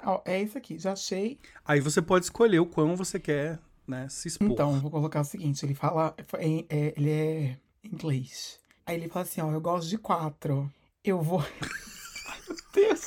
Ó, 0.04 0.22
é 0.24 0.42
isso 0.42 0.58
aqui, 0.58 0.78
já 0.78 0.92
achei. 0.92 1.38
Aí 1.64 1.78
você 1.78 2.02
pode 2.02 2.24
escolher 2.24 2.58
o 2.58 2.66
quão 2.66 2.96
você 2.96 3.20
quer, 3.20 3.58
né, 3.86 4.06
se 4.08 4.28
expor. 4.28 4.50
Então, 4.50 4.78
vou 4.80 4.90
colocar 4.90 5.20
o 5.20 5.24
seguinte: 5.24 5.64
ele 5.64 5.74
fala. 5.74 6.14
é- 6.38 6.64
é- 6.68 6.94
ele 6.96 7.10
é 7.10 7.56
inglês. 7.84 8.58
Aí 8.86 8.96
ele 8.96 9.08
fala 9.08 9.24
assim: 9.24 9.40
ó, 9.40 9.50
eu 9.50 9.60
gosto 9.60 9.88
de 9.88 9.98
quatro. 9.98 10.70
Eu 11.04 11.20
vou. 11.20 11.40
Ai, 12.28 12.38
meu 12.48 12.56
Deus. 12.72 13.06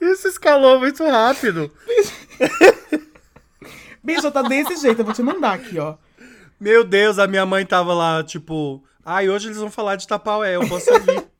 Isso 0.00 0.28
escalou 0.28 0.78
muito 0.78 1.04
rápido. 1.04 1.72
Bicho, 4.02 4.30
tá 4.30 4.42
desse 4.42 4.76
jeito. 4.76 5.00
Eu 5.00 5.04
vou 5.04 5.14
te 5.14 5.22
mandar 5.22 5.54
aqui, 5.54 5.78
ó. 5.78 5.96
Meu 6.60 6.84
Deus, 6.84 7.18
a 7.18 7.26
minha 7.26 7.44
mãe 7.46 7.64
tava 7.66 7.94
lá, 7.94 8.22
tipo. 8.22 8.82
Ai, 9.04 9.28
hoje 9.28 9.48
eles 9.48 9.58
vão 9.58 9.70
falar 9.70 9.96
de 9.96 10.06
Tapaué, 10.06 10.56
eu 10.56 10.66
posso 10.68 10.90
ouvir. 10.92 11.24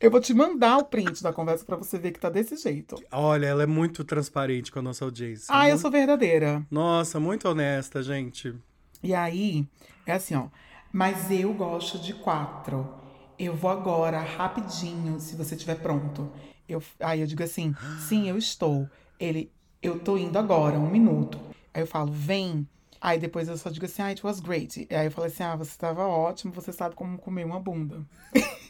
Eu 0.00 0.10
vou 0.10 0.20
te 0.20 0.32
mandar 0.34 0.78
o 0.78 0.84
print 0.84 1.22
da 1.22 1.32
conversa 1.32 1.64
pra 1.64 1.76
você 1.76 1.98
ver 1.98 2.12
que 2.12 2.20
tá 2.20 2.28
desse 2.30 2.56
jeito. 2.56 2.96
Olha, 3.10 3.46
ela 3.46 3.62
é 3.62 3.66
muito 3.66 4.04
transparente 4.04 4.70
com 4.70 4.78
a 4.78 4.82
nossa 4.82 5.04
audiência. 5.04 5.46
Ah, 5.48 5.64
eu 5.66 5.70
Muito- 5.70 5.82
sou 5.82 5.90
verdadeira. 5.90 6.64
Nossa, 6.70 7.18
muito 7.20 7.48
honesta, 7.48 8.02
gente. 8.02 8.54
E 9.02 9.14
aí, 9.14 9.66
é 10.06 10.12
assim, 10.12 10.34
ó. 10.34 10.46
Mas 10.92 11.30
eu 11.30 11.52
gosto 11.54 11.98
de 11.98 12.14
quatro. 12.14 12.88
Eu 13.38 13.54
vou 13.54 13.70
agora, 13.70 14.20
rapidinho, 14.20 15.18
se 15.18 15.34
você 15.36 15.54
estiver 15.54 15.76
pronto. 15.76 16.30
Eu, 16.68 16.82
aí 17.00 17.20
eu 17.20 17.26
digo 17.26 17.42
assim, 17.42 17.74
sim, 17.98 18.28
eu 18.28 18.38
estou. 18.38 18.88
Ele, 19.18 19.50
eu 19.82 19.98
tô 19.98 20.16
indo 20.16 20.38
agora, 20.38 20.78
um 20.78 20.88
minuto. 20.88 21.38
Aí 21.72 21.82
eu 21.82 21.86
falo, 21.86 22.12
vem. 22.12 22.66
Aí 23.00 23.18
depois 23.18 23.48
eu 23.48 23.56
só 23.58 23.68
digo 23.70 23.84
assim, 23.84 24.00
ah, 24.02 24.06
it 24.06 24.24
was 24.24 24.40
great. 24.40 24.86
Aí 24.90 25.06
eu 25.06 25.10
falo 25.10 25.26
assim, 25.26 25.42
ah, 25.42 25.56
você 25.56 25.72
estava 25.72 26.06
ótimo, 26.06 26.52
você 26.52 26.72
sabe 26.72 26.94
como 26.94 27.18
comer 27.18 27.44
uma 27.44 27.60
bunda. 27.60 28.02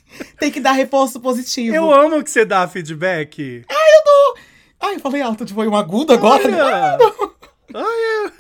Tem 0.45 0.53
que 0.53 0.61
dar 0.61 0.72
reforço 0.72 1.18
positivo. 1.20 1.74
Eu 1.74 1.90
amo 1.92 2.22
que 2.22 2.30
você 2.30 2.45
dá 2.45 2.68
feedback. 2.68 3.64
Ai, 4.80 4.97
eu 4.97 5.01
falei 5.01 5.22
alto, 5.22 5.45
tipo, 5.47 5.62
um 5.62 5.74
agudo 5.74 6.12
agora. 6.12 6.42
Olha! 6.45 6.99
Olha! 7.72 8.32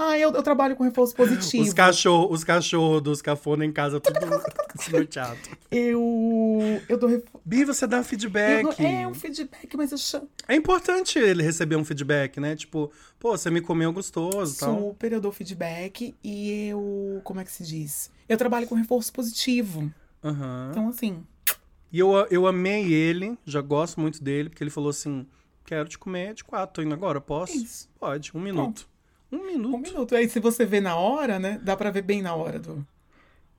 Ah, 0.00 0.16
eu, 0.16 0.30
eu 0.32 0.42
trabalho 0.44 0.76
com 0.76 0.84
reforço 0.84 1.12
positivo. 1.16 1.64
Os 1.64 1.72
cachorros 1.74 2.30
os 2.38 2.44
cachorro 2.44 3.00
dos 3.00 3.20
cafona 3.20 3.64
em 3.64 3.72
casa 3.72 3.98
tudo 3.98 4.20
desnorteado. 4.78 5.36
Eu. 5.72 6.80
Eu 6.88 6.96
dou 6.96 7.08
reforço. 7.08 7.40
Bi, 7.44 7.64
você 7.64 7.84
dá 7.84 7.96
Eu 7.96 8.04
feedback. 8.04 8.62
dou- 8.62 8.86
é 8.86 9.04
um 9.08 9.14
feedback, 9.14 9.76
mas 9.76 9.90
eu 9.90 9.98
chamo. 9.98 10.28
É 10.46 10.54
importante 10.54 11.18
ele 11.18 11.42
receber 11.42 11.74
um 11.74 11.84
feedback, 11.84 12.38
né? 12.38 12.54
Tipo, 12.54 12.92
pô, 13.18 13.36
você 13.36 13.50
me 13.50 13.60
comeu 13.60 13.92
gostoso 13.92 14.54
e 14.54 14.58
tal. 14.60 14.78
Super, 14.78 15.14
eu 15.14 15.20
dou 15.20 15.32
feedback 15.32 16.14
e 16.22 16.68
eu. 16.68 17.20
Como 17.24 17.40
é 17.40 17.44
que 17.44 17.50
se 17.50 17.64
diz? 17.64 18.08
Eu 18.28 18.36
trabalho 18.38 18.68
com 18.68 18.76
reforço 18.76 19.12
positivo. 19.12 19.90
Aham. 20.22 20.68
Então, 20.70 20.88
assim. 20.88 21.24
E 21.92 21.98
eu, 21.98 22.12
eu 22.30 22.46
amei 22.46 22.92
ele, 22.92 23.38
já 23.44 23.60
gosto 23.60 24.00
muito 24.00 24.22
dele, 24.22 24.48
porque 24.48 24.62
ele 24.62 24.70
falou 24.70 24.90
assim: 24.90 25.26
quero 25.64 25.88
te 25.88 25.98
comer 25.98 26.34
de 26.34 26.44
quatro, 26.44 26.74
tô 26.74 26.82
indo 26.82 26.94
agora, 26.94 27.20
posso? 27.20 27.56
Isso. 27.56 27.88
Pode, 27.98 28.30
um 28.34 28.40
minuto. 28.40 28.88
Um 29.30 29.44
minuto. 29.44 29.76
Um 29.76 29.78
minuto. 29.78 30.14
Aí, 30.14 30.28
se 30.28 30.40
você 30.40 30.64
vê 30.64 30.80
na 30.80 30.96
hora, 30.96 31.38
né? 31.38 31.60
Dá 31.62 31.76
pra 31.76 31.90
ver 31.90 32.02
bem 32.02 32.22
na 32.22 32.34
hora 32.34 32.58
do. 32.58 32.86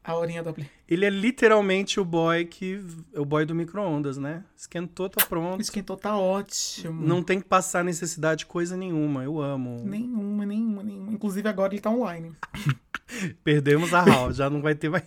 A 0.04 0.16
horinha 0.16 0.42
do 0.42 0.50
aplicativo. 0.50 0.80
Ele 0.88 1.06
é 1.06 1.10
literalmente 1.10 2.00
o 2.00 2.06
boy 2.06 2.46
que. 2.46 2.84
O 3.16 3.26
boy 3.26 3.46
do 3.46 3.54
micro-ondas, 3.54 4.18
né? 4.18 4.44
Esquentou, 4.56 5.10
tá 5.10 5.26
pronto. 5.26 5.62
Esquentou, 5.62 5.98
tá 5.98 6.18
ótimo. 6.18 7.06
Não 7.06 7.22
tem 7.22 7.40
que 7.40 7.48
passar 7.48 7.84
necessidade 7.84 8.40
de 8.40 8.46
coisa 8.46 8.76
nenhuma. 8.76 9.24
Eu 9.24 9.40
amo. 9.40 9.84
Nenhuma, 9.84 10.46
nenhuma, 10.46 10.84
nenhuma. 10.84 11.12
Inclusive, 11.12 11.48
agora 11.48 11.74
ele 11.74 11.82
tá 11.82 11.92
online. 11.92 12.34
Perdemos 13.44 13.94
a 13.94 14.02
Hal, 14.02 14.32
já 14.32 14.50
não 14.50 14.62
vai 14.62 14.76
ter 14.76 14.90
mais. 14.90 15.04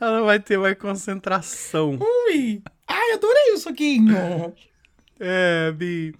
Ela 0.00 0.18
não 0.20 0.26
vai 0.26 0.40
ter 0.40 0.58
mais 0.58 0.78
concentração. 0.78 1.98
Ui! 2.00 2.62
Ai, 2.86 3.12
adorei 3.12 3.52
o 3.52 3.58
soquinho! 3.58 4.14
É, 5.18 5.72
Bi. 5.72 6.14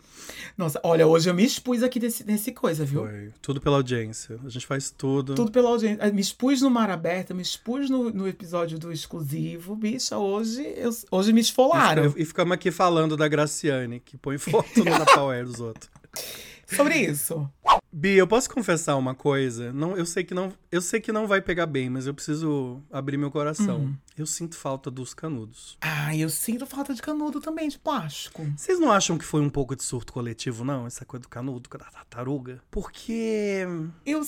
Nossa, 0.56 0.80
olha, 0.82 1.06
hoje 1.06 1.28
eu 1.28 1.34
me 1.34 1.44
expus 1.44 1.82
aqui 1.82 2.00
desse, 2.00 2.24
nesse 2.24 2.50
coisa, 2.52 2.84
viu? 2.84 3.02
Foi. 3.02 3.30
Tudo 3.42 3.60
pela 3.60 3.76
audiência. 3.76 4.38
A 4.44 4.48
gente 4.48 4.66
faz 4.66 4.90
tudo. 4.90 5.34
Tudo 5.34 5.50
pela 5.50 5.68
audiência. 5.68 6.02
Eu 6.02 6.14
Me 6.14 6.20
expus 6.20 6.62
no 6.62 6.70
Mar 6.70 6.90
Aberto, 6.90 7.34
me 7.34 7.42
expus 7.42 7.90
no, 7.90 8.10
no 8.10 8.26
episódio 8.26 8.78
do 8.78 8.90
exclusivo. 8.90 9.76
Bicha, 9.76 10.16
hoje, 10.16 10.62
eu, 10.76 10.90
hoje 11.10 11.32
me 11.32 11.40
esfolaram. 11.40 12.12
E 12.16 12.24
ficamos 12.24 12.52
aqui 12.52 12.70
falando 12.70 13.16
da 13.16 13.28
Graciane, 13.28 14.00
que 14.00 14.16
põe 14.16 14.38
foto 14.38 14.78
no 14.78 14.84
Napoé 14.98 15.44
dos 15.44 15.60
outros. 15.60 15.90
Sobre 16.66 16.96
isso. 16.98 17.48
Bi, 17.92 18.14
eu 18.16 18.26
posso 18.26 18.50
confessar 18.50 18.96
uma 18.96 19.14
coisa? 19.14 19.72
Não, 19.72 19.96
eu 19.96 20.04
sei 20.04 20.22
que 20.24 20.34
não, 20.34 20.52
eu 20.70 20.82
sei 20.82 21.00
que 21.00 21.12
não 21.12 21.26
vai 21.26 21.40
pegar 21.40 21.64
bem, 21.64 21.88
mas 21.88 22.06
eu 22.06 22.12
preciso 22.12 22.82
abrir 22.90 23.16
meu 23.16 23.30
coração. 23.30 23.78
Hum. 23.78 23.96
Eu 24.18 24.26
sinto 24.26 24.56
falta 24.56 24.90
dos 24.90 25.14
canudos. 25.14 25.78
Ah, 25.80 26.14
eu 26.14 26.28
sinto 26.28 26.66
falta 26.66 26.92
de 26.92 27.00
canudo 27.00 27.40
também, 27.40 27.68
de 27.68 27.78
plástico. 27.78 28.44
Vocês 28.56 28.78
não 28.78 28.90
acham 28.90 29.16
que 29.16 29.24
foi 29.24 29.40
um 29.40 29.48
pouco 29.48 29.74
de 29.76 29.82
surto 29.82 30.12
coletivo, 30.12 30.64
não? 30.64 30.86
Essa 30.86 31.04
coisa 31.04 31.22
do 31.22 31.28
canudo, 31.28 31.70
da 31.70 31.84
tartaruga? 31.86 32.60
Porque. 32.70 33.66
Eu. 34.04 34.22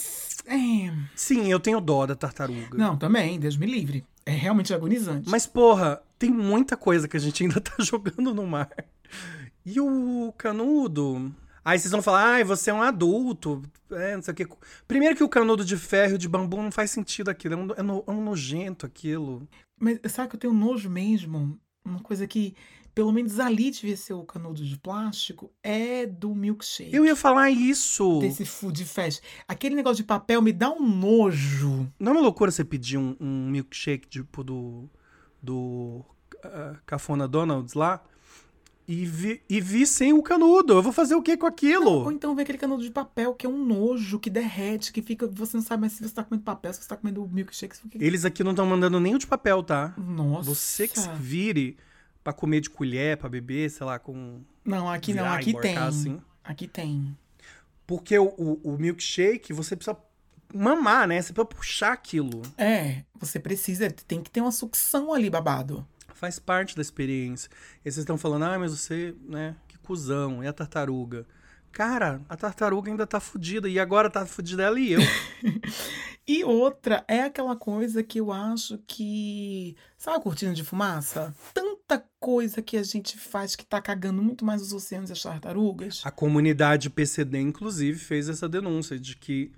É... 0.46 0.94
Sim, 1.14 1.50
eu 1.50 1.60
tenho 1.60 1.80
dó 1.80 2.06
da 2.06 2.14
tartaruga. 2.14 2.78
Não, 2.78 2.96
também, 2.96 3.38
Deus 3.38 3.56
me 3.56 3.66
livre. 3.66 4.04
É 4.24 4.32
realmente 4.32 4.72
agonizante. 4.72 5.28
Mas, 5.28 5.46
porra, 5.46 6.00
tem 6.18 6.30
muita 6.30 6.76
coisa 6.76 7.08
que 7.08 7.16
a 7.16 7.20
gente 7.20 7.42
ainda 7.42 7.60
tá 7.60 7.74
jogando 7.80 8.32
no 8.32 8.46
mar. 8.46 8.70
E 9.64 9.80
o 9.80 10.32
canudo. 10.38 11.34
Aí 11.64 11.78
vocês 11.78 11.90
vão 11.92 12.00
falar, 12.02 12.24
ai, 12.34 12.44
você 12.44 12.70
é 12.70 12.74
um 12.74 12.82
adulto. 12.82 13.62
É, 13.90 14.14
não 14.16 14.22
sei 14.22 14.32
o 14.32 14.34
quê. 14.34 14.46
Primeiro 14.86 15.14
que 15.16 15.24
o 15.24 15.28
canudo 15.28 15.64
de 15.64 15.76
ferro 15.76 16.14
e 16.14 16.18
de 16.18 16.28
bambu 16.28 16.56
não 16.62 16.70
faz 16.72 16.90
sentido 16.90 17.28
aquilo. 17.30 17.54
É 17.54 17.56
um, 17.56 17.68
é 17.76 17.82
no- 17.82 18.04
é 18.06 18.10
um 18.10 18.22
nojento 18.22 18.86
aquilo. 18.86 19.46
Mas 19.78 19.98
sabe 20.10 20.28
que 20.30 20.36
eu 20.36 20.40
tenho 20.40 20.52
nojo 20.54 20.88
mesmo? 20.90 21.58
Uma 21.84 22.00
coisa 22.00 22.26
que, 22.26 22.54
pelo 22.94 23.12
menos 23.12 23.38
ali 23.40 23.70
devia 23.70 23.96
ser 23.96 24.12
o 24.12 24.24
canudo 24.24 24.64
de 24.64 24.76
plástico, 24.78 25.50
é 25.62 26.04
do 26.06 26.34
milkshake. 26.34 26.94
Eu 26.94 27.04
ia 27.06 27.16
falar 27.16 27.50
isso. 27.50 28.18
Desse 28.20 28.44
food 28.44 28.84
fast. 28.84 29.22
Aquele 29.46 29.74
negócio 29.74 29.98
de 29.98 30.04
papel 30.04 30.42
me 30.42 30.52
dá 30.52 30.70
um 30.70 30.86
nojo. 30.86 31.90
Não 31.98 32.12
é 32.12 32.14
uma 32.16 32.20
loucura 32.22 32.50
você 32.50 32.64
pedir 32.64 32.98
um, 32.98 33.16
um 33.20 33.48
milkshake 33.50 34.06
tipo 34.08 34.42
do. 34.44 34.88
do. 35.42 36.04
ah, 36.44 36.76
Cafona 36.86 37.26
Donald's 37.28 37.74
lá? 37.74 38.02
E 38.88 39.04
vi, 39.04 39.42
e 39.50 39.60
vi 39.60 39.86
sem 39.86 40.14
o 40.14 40.22
canudo. 40.22 40.72
Eu 40.72 40.82
vou 40.82 40.94
fazer 40.94 41.14
o 41.14 41.20
que 41.20 41.36
com 41.36 41.44
aquilo? 41.44 41.90
Ou 41.90 42.10
então 42.10 42.34
vem 42.34 42.42
aquele 42.42 42.56
canudo 42.56 42.82
de 42.82 42.90
papel 42.90 43.34
que 43.34 43.44
é 43.44 43.48
um 43.48 43.62
nojo, 43.62 44.18
que 44.18 44.30
derrete, 44.30 44.90
que 44.90 45.02
fica. 45.02 45.26
Você 45.26 45.58
não 45.58 45.62
sabe 45.62 45.82
mais 45.82 45.92
se 45.92 46.02
você 46.02 46.14
tá 46.14 46.24
comendo 46.24 46.42
papel, 46.42 46.72
se 46.72 46.80
você 46.80 46.88
tá 46.88 46.96
comendo 46.96 47.28
milkshake. 47.28 47.76
Fica... 47.76 48.02
Eles 48.02 48.24
aqui 48.24 48.42
não 48.42 48.52
estão 48.52 48.64
mandando 48.64 48.98
nem 48.98 49.14
o 49.14 49.18
de 49.18 49.26
papel, 49.26 49.62
tá? 49.62 49.92
Nossa. 49.98 50.48
Você 50.48 50.88
que 50.88 50.98
se 50.98 51.06
vire 51.16 51.76
pra 52.24 52.32
comer 52.32 52.62
de 52.62 52.70
colher, 52.70 53.18
pra 53.18 53.28
beber, 53.28 53.70
sei 53.70 53.84
lá, 53.84 53.98
com. 53.98 54.40
Não, 54.64 54.88
aqui 54.88 55.12
não, 55.12 55.22
virar 55.22 55.36
e 55.36 55.38
aqui 55.38 55.50
emborcar 55.50 55.74
tem. 55.74 55.82
assim. 55.82 56.20
Aqui 56.42 56.66
tem. 56.66 57.14
Porque 57.86 58.18
o, 58.18 58.28
o, 58.38 58.60
o 58.64 58.78
milkshake, 58.78 59.52
você 59.52 59.76
precisa 59.76 59.98
mamar, 60.54 61.06
né? 61.06 61.20
Você 61.20 61.34
precisa 61.34 61.44
puxar 61.44 61.92
aquilo. 61.92 62.40
É, 62.56 63.02
você 63.20 63.38
precisa, 63.38 63.90
tem 63.90 64.22
que 64.22 64.30
ter 64.30 64.40
uma 64.40 64.50
sucção 64.50 65.12
ali, 65.12 65.28
babado. 65.28 65.86
Faz 66.18 66.40
parte 66.40 66.74
da 66.74 66.82
experiência. 66.82 67.48
E 67.80 67.82
vocês 67.84 67.98
estão 67.98 68.18
falando, 68.18 68.44
ah, 68.44 68.58
mas 68.58 68.72
você, 68.72 69.14
né? 69.28 69.54
Que 69.68 69.78
cuzão. 69.78 70.42
E 70.42 70.48
a 70.48 70.52
tartaruga? 70.52 71.24
Cara, 71.70 72.20
a 72.28 72.36
tartaruga 72.36 72.90
ainda 72.90 73.06
tá 73.06 73.20
fudida. 73.20 73.68
E 73.68 73.78
agora 73.78 74.10
tá 74.10 74.26
fudida 74.26 74.64
ela 74.64 74.80
e 74.80 74.92
eu. 74.92 75.00
E 76.30 76.44
outra 76.44 77.02
é 77.08 77.22
aquela 77.22 77.56
coisa 77.56 78.02
que 78.02 78.20
eu 78.20 78.30
acho 78.30 78.78
que. 78.86 79.74
Sabe 79.96 80.18
a 80.18 80.20
cortina 80.20 80.52
de 80.52 80.62
fumaça? 80.62 81.34
Tanta 81.54 82.04
coisa 82.20 82.60
que 82.60 82.76
a 82.76 82.82
gente 82.82 83.16
faz 83.16 83.56
que 83.56 83.64
tá 83.64 83.80
cagando 83.80 84.22
muito 84.22 84.44
mais 84.44 84.60
os 84.60 84.74
oceanos 84.74 85.08
e 85.08 85.14
as 85.14 85.22
tartarugas. 85.22 86.02
A 86.04 86.10
comunidade 86.10 86.90
PCD, 86.90 87.40
inclusive, 87.40 87.98
fez 87.98 88.28
essa 88.28 88.46
denúncia 88.46 88.98
de 88.98 89.16
que 89.16 89.50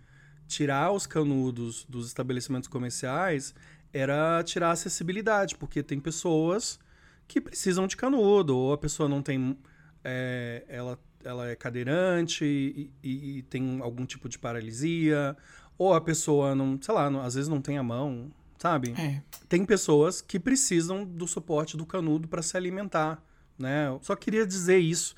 tirar 0.46 0.92
os 0.92 1.08
canudos 1.08 1.84
dos 1.88 2.06
estabelecimentos 2.06 2.68
comerciais 2.68 3.52
era 3.92 4.42
tirar 4.44 4.68
a 4.68 4.72
acessibilidade, 4.72 5.56
porque 5.56 5.82
tem 5.82 5.98
pessoas 6.00 6.78
que 7.26 7.40
precisam 7.40 7.86
de 7.86 7.96
canudo, 7.96 8.56
ou 8.56 8.72
a 8.72 8.78
pessoa 8.78 9.08
não 9.08 9.22
tem. 9.22 9.56
é, 10.02 10.64
ela, 10.68 10.98
ela 11.22 11.48
é 11.50 11.54
cadeirante 11.54 12.44
e, 12.44 12.90
e- 13.02 13.38
e 13.38 13.42
tem 13.42 13.80
algum 13.82 14.06
tipo 14.06 14.28
de 14.28 14.38
paralisia, 14.38 15.36
ou 15.76 15.92
a 15.92 16.00
pessoa 16.00 16.54
não, 16.54 16.78
sei 16.80 16.94
lá, 16.94 17.10
não- 17.10 17.20
às 17.20 17.34
vezes 17.34 17.48
não 17.48 17.60
tem 17.60 17.76
a 17.76 17.82
mão, 17.82 18.30
sabe? 18.58 18.94
É. 18.98 19.20
Tem 19.48 19.64
pessoas 19.64 20.20
que 20.22 20.40
precisam 20.40 21.04
do 21.04 21.26
suporte 21.26 21.76
do 21.76 21.84
canudo 21.84 22.26
para 22.28 22.40
se 22.42 22.56
alimentar, 22.56 23.22
né? 23.58 23.88
Eu 23.88 24.00
só 24.02 24.16
queria 24.16 24.46
dizer 24.46 24.78
isso. 24.78 25.14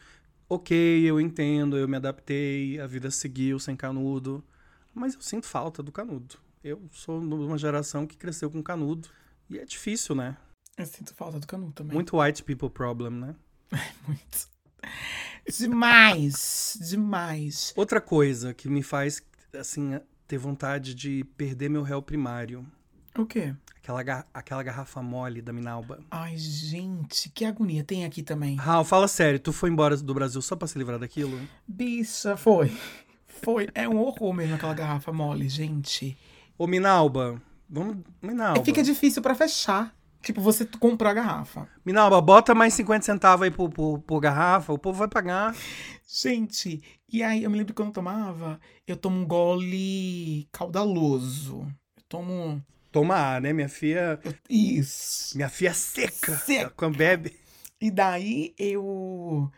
Ok, 0.48 0.76
eu 1.04 1.20
entendo, 1.20 1.76
eu 1.78 1.86
me 1.88 1.96
adaptei, 1.96 2.78
a 2.80 2.86
vida 2.86 3.10
seguiu 3.10 3.58
sem 3.60 3.74
canudo, 3.76 4.44
mas 4.92 5.14
eu 5.14 5.20
sinto 5.22 5.46
falta 5.46 5.82
do 5.82 5.90
canudo. 5.92 6.34
Eu 6.62 6.82
sou 6.92 7.20
de 7.20 7.26
uma 7.34 7.58
geração 7.58 8.06
que 8.06 8.16
cresceu 8.16 8.50
com 8.50 8.62
canudo 8.62 9.08
e 9.50 9.58
é 9.58 9.64
difícil, 9.64 10.14
né? 10.14 10.36
Eu 10.78 10.86
sinto 10.86 11.14
falta 11.14 11.38
do 11.40 11.46
canudo 11.46 11.72
também. 11.72 11.94
Muito 11.94 12.18
white 12.20 12.42
people 12.44 12.70
problem, 12.70 13.10
né? 13.10 13.34
Muito. 14.06 14.48
Demais. 15.58 16.78
Demais. 16.80 17.72
Outra 17.76 18.00
coisa 18.00 18.54
que 18.54 18.68
me 18.68 18.82
faz, 18.82 19.22
assim, 19.58 19.98
ter 20.26 20.38
vontade 20.38 20.94
de 20.94 21.24
perder 21.36 21.68
meu 21.68 21.82
réu 21.82 22.00
primário. 22.00 22.66
O 23.18 23.26
quê? 23.26 23.54
Aquela, 23.76 24.02
ga- 24.02 24.26
aquela 24.32 24.62
garrafa 24.62 25.02
mole 25.02 25.42
da 25.42 25.52
Minalba. 25.52 25.98
Ai, 26.10 26.36
gente, 26.38 27.28
que 27.30 27.44
agonia. 27.44 27.82
Tem 27.84 28.04
aqui 28.04 28.22
também. 28.22 28.54
Raul, 28.56 28.84
fala 28.84 29.08
sério, 29.08 29.38
tu 29.40 29.52
foi 29.52 29.68
embora 29.68 29.96
do 29.96 30.14
Brasil 30.14 30.40
só 30.40 30.54
pra 30.56 30.68
se 30.68 30.78
livrar 30.78 30.98
daquilo? 30.98 31.38
Bicha, 31.66 32.36
foi. 32.36 32.72
Foi. 33.26 33.68
É 33.74 33.88
um 33.88 33.98
horror 33.98 34.32
mesmo 34.32 34.54
aquela 34.54 34.72
garrafa 34.74 35.12
mole, 35.12 35.48
gente. 35.48 36.16
Ô, 36.62 36.66
Minalba, 36.68 37.42
vamos. 37.68 37.96
Minalba. 38.22 38.60
E 38.60 38.64
fica 38.64 38.84
difícil 38.84 39.20
pra 39.20 39.34
fechar. 39.34 39.92
Tipo, 40.22 40.40
você 40.40 40.64
comprou 40.64 41.10
a 41.10 41.12
garrafa. 41.12 41.66
Minalba, 41.84 42.20
bota 42.20 42.54
mais 42.54 42.72
50 42.74 43.04
centavos 43.04 43.42
aí 43.42 43.50
por, 43.50 43.68
por, 43.68 43.98
por 43.98 44.20
garrafa, 44.20 44.72
o 44.72 44.78
povo 44.78 44.96
vai 44.96 45.08
pagar. 45.08 45.56
Gente, 46.06 46.80
e 47.12 47.20
aí 47.20 47.42
eu 47.42 47.50
me 47.50 47.56
lembro 47.56 47.74
que 47.74 47.76
quando 47.76 47.88
eu 47.88 47.94
tomava, 47.94 48.60
eu 48.86 48.96
tomo 48.96 49.18
um 49.18 49.26
gole 49.26 50.48
caudaloso. 50.52 51.66
Eu 51.96 52.02
tomo. 52.08 52.64
Tomar, 52.92 53.40
né? 53.40 53.52
Minha 53.52 53.68
filha. 53.68 54.20
Isso. 54.48 55.36
Minha 55.36 55.48
filha 55.48 55.70
é 55.70 55.74
seca. 55.74 56.36
Seca. 56.36 56.72
Quando 56.76 56.96
bebe. 56.96 57.36
E 57.80 57.90
daí 57.90 58.54
eu. 58.56 59.50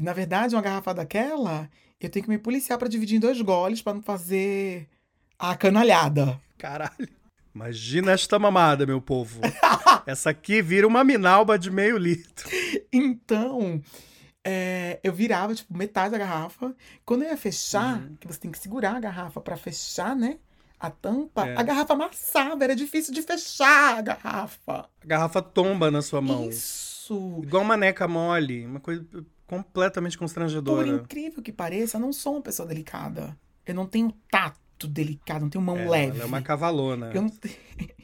Na 0.00 0.12
verdade, 0.12 0.54
uma 0.54 0.62
garrafa 0.62 0.94
daquela, 0.94 1.68
eu 2.00 2.08
tenho 2.08 2.24
que 2.24 2.30
me 2.30 2.38
policiar 2.38 2.78
pra 2.78 2.86
dividir 2.86 3.16
em 3.16 3.20
dois 3.20 3.40
goles 3.40 3.82
pra 3.82 3.94
não 3.94 4.02
fazer 4.02 4.88
a 5.36 5.56
canalhada. 5.56 6.40
Caralho. 6.62 7.08
Imagina 7.52 8.12
esta 8.12 8.38
mamada, 8.38 8.86
meu 8.86 9.00
povo. 9.00 9.40
Essa 10.06 10.30
aqui 10.30 10.62
vira 10.62 10.86
uma 10.86 11.02
minalba 11.02 11.58
de 11.58 11.70
meio 11.72 11.98
litro. 11.98 12.48
Então, 12.92 13.82
é, 14.46 15.00
eu 15.02 15.12
virava, 15.12 15.54
tipo, 15.54 15.76
metade 15.76 16.12
da 16.12 16.18
garrafa. 16.18 16.72
Quando 17.04 17.22
eu 17.24 17.30
ia 17.30 17.36
fechar, 17.36 17.98
Uhum. 18.00 18.16
que 18.20 18.26
você 18.28 18.38
tem 18.38 18.50
que 18.52 18.58
segurar 18.58 18.94
a 18.96 19.00
garrafa 19.00 19.40
pra 19.40 19.56
fechar, 19.56 20.14
né? 20.14 20.38
A 20.78 20.88
tampa, 20.88 21.46
É. 21.46 21.56
a 21.56 21.62
garrafa 21.64 21.92
amassava, 21.94 22.62
era 22.64 22.74
difícil 22.76 23.12
de 23.12 23.22
fechar 23.22 23.98
a 23.98 24.02
garrafa. 24.02 24.88
A 25.02 25.06
garrafa 25.06 25.42
tomba 25.42 25.90
na 25.90 26.00
sua 26.00 26.20
mão. 26.22 26.48
Isso. 26.48 27.40
Igual 27.42 27.62
uma 27.64 27.76
neca 27.76 28.06
mole. 28.08 28.64
Uma 28.64 28.80
coisa 28.80 29.04
completamente 29.48 30.16
Por 30.16 30.20
constrangedora. 30.24 30.88
incrível 30.88 31.42
que 31.42 31.52
pareça, 31.52 31.96
eu 31.96 32.00
não 32.00 32.12
sou 32.12 32.34
uma 32.34 32.42
pessoa 32.42 32.66
delicada. 32.68 33.36
Eu 33.66 33.74
não 33.74 33.86
tenho 33.86 34.12
tato 34.30 34.58
delicado, 34.88 35.42
não 35.42 35.50
tenho 35.50 35.62
mão 35.64 35.76
É, 35.76 35.88
leve. 35.88 36.16
Ela 36.16 36.22
é 36.22 36.26
uma 36.26 36.42
cavalona. 36.42 37.10
Eu 37.14 37.22
não, 37.22 37.28
te- 37.30 37.58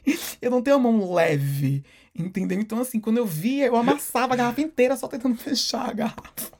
eu 0.41 0.51
não 0.51 0.61
tenho 0.61 0.75
a 0.75 0.79
mão 0.79 1.13
leve, 1.13 1.83
entendeu? 2.15 2.59
Então, 2.59 2.79
assim, 2.81 2.99
quando 2.99 3.17
eu 3.17 3.25
via, 3.25 3.65
eu 3.67 3.75
amassava 3.75 4.33
a 4.33 4.37
garrafa 4.37 4.61
inteira 4.61 4.95
só 4.97 5.07
tentando 5.07 5.35
fechar 5.41 5.89
a 5.89 5.93
garrafa. 5.93 6.59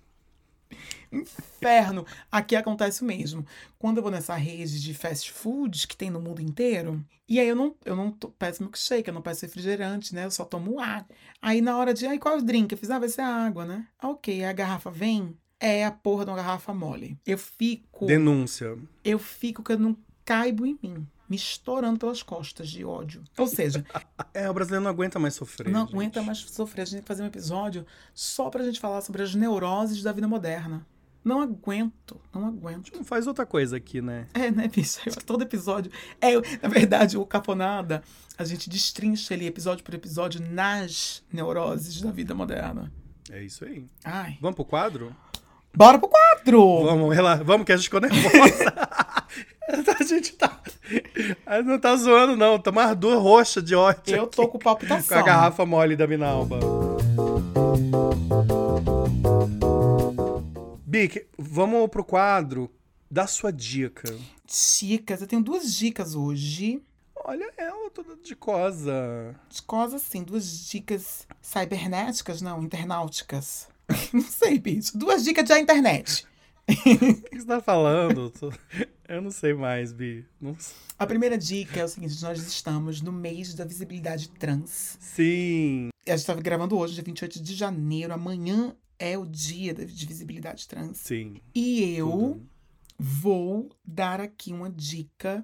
Inferno. 1.11 2.05
Aqui 2.31 2.55
acontece 2.55 3.01
o 3.01 3.05
mesmo. 3.05 3.45
Quando 3.79 3.97
eu 3.97 4.03
vou 4.03 4.11
nessa 4.11 4.35
rede 4.35 4.79
de 4.79 4.93
fast 4.93 5.31
food 5.31 5.87
que 5.87 5.97
tem 5.97 6.09
no 6.11 6.21
mundo 6.21 6.39
inteiro, 6.41 7.03
e 7.27 7.39
aí 7.39 7.47
eu 7.47 7.55
não, 7.55 7.75
eu 7.83 7.95
não 7.95 8.11
peço 8.11 8.61
milkshake, 8.61 9.07
eu 9.07 9.13
não 9.13 9.21
peço 9.21 9.43
refrigerante, 9.45 10.13
né? 10.13 10.25
Eu 10.25 10.31
só 10.31 10.45
tomo 10.45 10.79
água. 10.79 11.07
Aí 11.41 11.61
na 11.61 11.75
hora 11.77 11.93
de, 11.93 12.05
ai, 12.05 12.19
qual 12.19 12.35
é 12.35 12.37
o 12.37 12.41
drink? 12.43 12.71
Eu 12.71 12.77
fiz, 12.77 12.91
ah, 12.91 12.99
vai 12.99 13.09
ser 13.09 13.21
água, 13.21 13.65
né? 13.65 13.87
Ah, 13.97 14.09
ok. 14.09 14.35
Aí 14.35 14.45
a 14.45 14.53
garrafa 14.53 14.91
vem, 14.91 15.35
é 15.59 15.83
a 15.83 15.91
porra 15.91 16.25
de 16.25 16.31
uma 16.31 16.37
garrafa 16.37 16.73
mole. 16.73 17.17
Eu 17.25 17.37
fico 17.39 18.05
Denúncia. 18.05 18.77
eu 19.03 19.17
fico 19.17 19.63
que 19.63 19.71
eu 19.71 19.79
não 19.79 19.97
caibo 20.29 20.65
em 20.65 20.77
mim, 20.81 21.07
me 21.27 21.35
estourando 21.35 21.97
pelas 21.97 22.21
costas 22.21 22.69
de 22.69 22.85
ódio. 22.85 23.23
Ou 23.37 23.47
seja, 23.47 23.83
É, 24.33 24.49
o 24.49 24.53
brasileiro 24.53 24.83
não 24.83 24.91
aguenta 24.91 25.17
mais 25.17 25.33
sofrer. 25.33 25.69
não 25.71 25.81
gente. 25.81 25.95
aguenta 25.95 26.21
mais 26.21 26.37
sofrer. 26.39 26.83
A 26.83 26.85
gente 26.85 26.93
tem 26.95 27.01
que 27.01 27.07
fazer 27.07 27.23
um 27.23 27.27
episódio 27.27 27.85
só 28.13 28.49
pra 28.49 28.63
gente 28.63 28.79
falar 28.79 29.01
sobre 29.01 29.23
as 29.23 29.33
neuroses 29.33 30.03
da 30.03 30.11
vida 30.11 30.27
moderna. 30.27 30.85
Não 31.23 31.41
aguento, 31.41 32.19
não 32.33 32.47
aguento. 32.47 32.91
Não 32.95 33.03
faz 33.03 33.27
outra 33.27 33.45
coisa 33.45 33.75
aqui, 33.77 34.01
né? 34.01 34.27
É, 34.33 34.49
né, 34.51 34.67
bicho? 34.67 34.99
Todo 35.25 35.41
episódio. 35.41 35.91
É, 36.21 36.33
na 36.61 36.69
verdade, 36.69 37.17
o 37.17 37.25
Caponada, 37.25 38.01
a 38.37 38.43
gente 38.45 38.69
destrincha 38.69 39.33
ele 39.33 39.45
episódio 39.47 39.83
por 39.83 39.93
episódio 39.93 40.41
nas 40.49 41.23
neuroses 41.33 42.01
da 42.01 42.11
vida 42.11 42.33
moderna. 42.35 42.91
É 43.29 43.43
isso 43.43 43.65
aí. 43.65 43.85
Ai. 44.05 44.37
Vamos 44.39 44.55
pro 44.55 44.63
quadro? 44.65 45.13
Bora 45.75 45.99
pro 45.99 46.07
quadro! 46.09 46.83
Vamos, 46.85 47.13
relaxa. 47.15 47.43
Vamos 47.43 47.65
que 47.65 47.71
a 47.73 47.77
gente 47.77 47.85
ficou 47.85 47.99
nervosa. 48.01 48.73
a 49.99 50.03
gente 50.03 50.33
tá. 50.33 50.59
A 51.45 51.57
gente 51.57 51.67
não 51.67 51.79
tá 51.79 51.95
zoando, 51.95 52.35
não. 52.35 52.59
Tá 52.59 52.71
mais 52.71 52.95
duas 52.97 53.21
roxas 53.21 53.63
de 53.63 53.75
ódio. 53.75 54.15
Eu 54.15 54.27
tô 54.27 54.43
com 54.47 54.53
Com 54.53 54.59
palpitação. 54.59 55.17
a 55.17 55.21
garrafa 55.21 55.65
mole 55.65 55.95
da 55.95 56.07
Minalba. 56.07 56.59
Bic, 60.85 61.25
vamos 61.37 61.89
pro 61.89 62.03
quadro 62.03 62.71
da 63.09 63.27
sua 63.27 63.51
dica. 63.51 64.13
Dicas, 64.45 65.21
eu 65.21 65.27
tenho 65.27 65.41
duas 65.41 65.73
dicas 65.75 66.15
hoje. 66.15 66.81
Olha 67.23 67.51
ela 67.57 67.89
toda 67.91 68.15
de 68.15 68.35
cosa. 68.35 69.35
de 69.49 69.95
assim, 69.95 70.23
duas 70.23 70.67
dicas 70.67 71.27
cibernéticas, 71.41 72.41
não, 72.41 72.63
internauticas. 72.63 73.67
não 74.13 74.21
sei, 74.21 74.57
bicho. 74.57 74.97
Duas 74.97 75.23
dicas 75.23 75.47
da 75.47 75.59
internet. 75.59 76.25
O 77.25 77.29
que 77.29 77.39
você 77.39 77.45
tá 77.45 77.61
falando? 77.61 78.31
Eu 79.07 79.21
não 79.21 79.31
sei 79.31 79.53
mais, 79.53 79.91
Bi. 79.91 80.25
Não. 80.39 80.55
A 80.97 81.07
primeira 81.07 81.37
dica 81.37 81.79
é 81.79 81.83
o 81.83 81.87
seguinte: 81.87 82.21
nós 82.21 82.39
estamos 82.45 83.01
no 83.01 83.11
mês 83.11 83.53
da 83.53 83.65
visibilidade 83.65 84.29
trans. 84.29 84.97
Sim. 84.99 85.89
A 86.05 86.11
gente 86.11 86.19
estava 86.19 86.41
gravando 86.41 86.77
hoje, 86.77 86.93
dia 86.93 87.03
28 87.03 87.41
de 87.41 87.55
janeiro. 87.55 88.13
Amanhã 88.13 88.75
é 88.97 89.17
o 89.17 89.25
dia 89.25 89.73
de 89.73 90.05
visibilidade 90.05 90.67
trans. 90.67 90.97
Sim. 90.97 91.41
E 91.55 91.95
eu 91.95 92.11
tudo. 92.11 92.49
vou 92.97 93.69
dar 93.83 94.21
aqui 94.21 94.53
uma 94.53 94.69
dica 94.69 95.43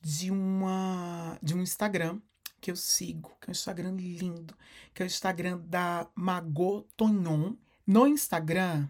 de 0.00 0.30
uma 0.30 1.38
de 1.42 1.54
um 1.54 1.62
Instagram 1.62 2.20
que 2.60 2.70
eu 2.70 2.76
sigo, 2.76 3.36
que 3.40 3.48
é 3.48 3.50
um 3.50 3.52
Instagram 3.52 3.92
lindo, 3.96 4.54
que 4.94 5.02
é 5.02 5.06
o 5.06 5.08
Instagram 5.08 5.58
da 5.64 6.06
Mago 6.14 6.86
Tonhon. 6.96 7.54
No 7.86 8.06
Instagram, 8.06 8.86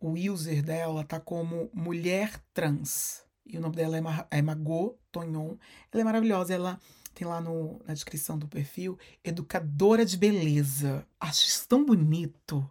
o 0.00 0.12
user 0.12 0.62
dela 0.62 1.04
tá 1.04 1.20
como 1.20 1.70
mulher 1.72 2.42
trans. 2.54 3.22
E 3.46 3.58
o 3.58 3.60
nome 3.60 3.76
dela 3.76 3.96
é, 3.96 4.00
Ma 4.00 4.26
é 4.30 4.40
Mago 4.40 4.98
Tonhon. 5.12 5.56
Ela 5.92 6.00
é 6.00 6.04
maravilhosa, 6.04 6.54
ela 6.54 6.80
tem 7.14 7.26
lá 7.26 7.40
no, 7.40 7.80
na 7.86 7.92
descrição 7.92 8.38
do 8.38 8.48
perfil, 8.48 8.98
educadora 9.22 10.04
de 10.04 10.16
beleza. 10.16 11.06
Acho 11.18 11.46
isso 11.46 11.68
tão 11.68 11.84
bonito. 11.84 12.68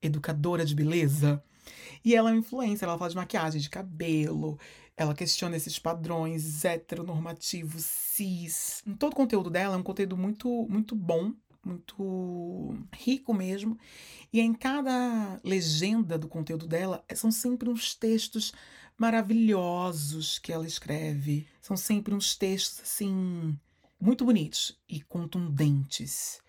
Educadora 0.00 0.64
de 0.64 0.74
beleza. 0.74 1.42
E 2.04 2.14
ela 2.14 2.30
é 2.30 2.32
uma 2.32 2.38
influência, 2.38 2.84
ela 2.84 2.98
fala 2.98 3.10
de 3.10 3.16
maquiagem, 3.16 3.60
de 3.60 3.70
cabelo, 3.70 4.58
ela 4.96 5.14
questiona 5.14 5.56
esses 5.56 5.78
padrões 5.78 6.64
heteronormativos, 6.64 7.84
cis. 7.84 8.82
Todo 8.98 9.12
o 9.12 9.16
conteúdo 9.16 9.50
dela 9.50 9.74
é 9.74 9.78
um 9.78 9.82
conteúdo 9.82 10.16
muito, 10.16 10.66
muito 10.68 10.94
bom, 10.94 11.32
muito 11.64 12.76
rico 12.94 13.32
mesmo. 13.32 13.78
E 14.32 14.40
em 14.40 14.52
cada 14.52 15.40
legenda 15.44 16.18
do 16.18 16.28
conteúdo 16.28 16.66
dela, 16.66 17.04
são 17.14 17.30
sempre 17.30 17.68
uns 17.68 17.94
textos 17.94 18.52
maravilhosos 18.96 20.38
que 20.38 20.52
ela 20.52 20.66
escreve. 20.66 21.46
São 21.60 21.76
sempre 21.76 22.14
uns 22.14 22.36
textos, 22.36 22.80
assim, 22.82 23.58
muito 24.00 24.24
bonitos 24.24 24.78
e 24.88 25.00
contundentes. 25.00 26.40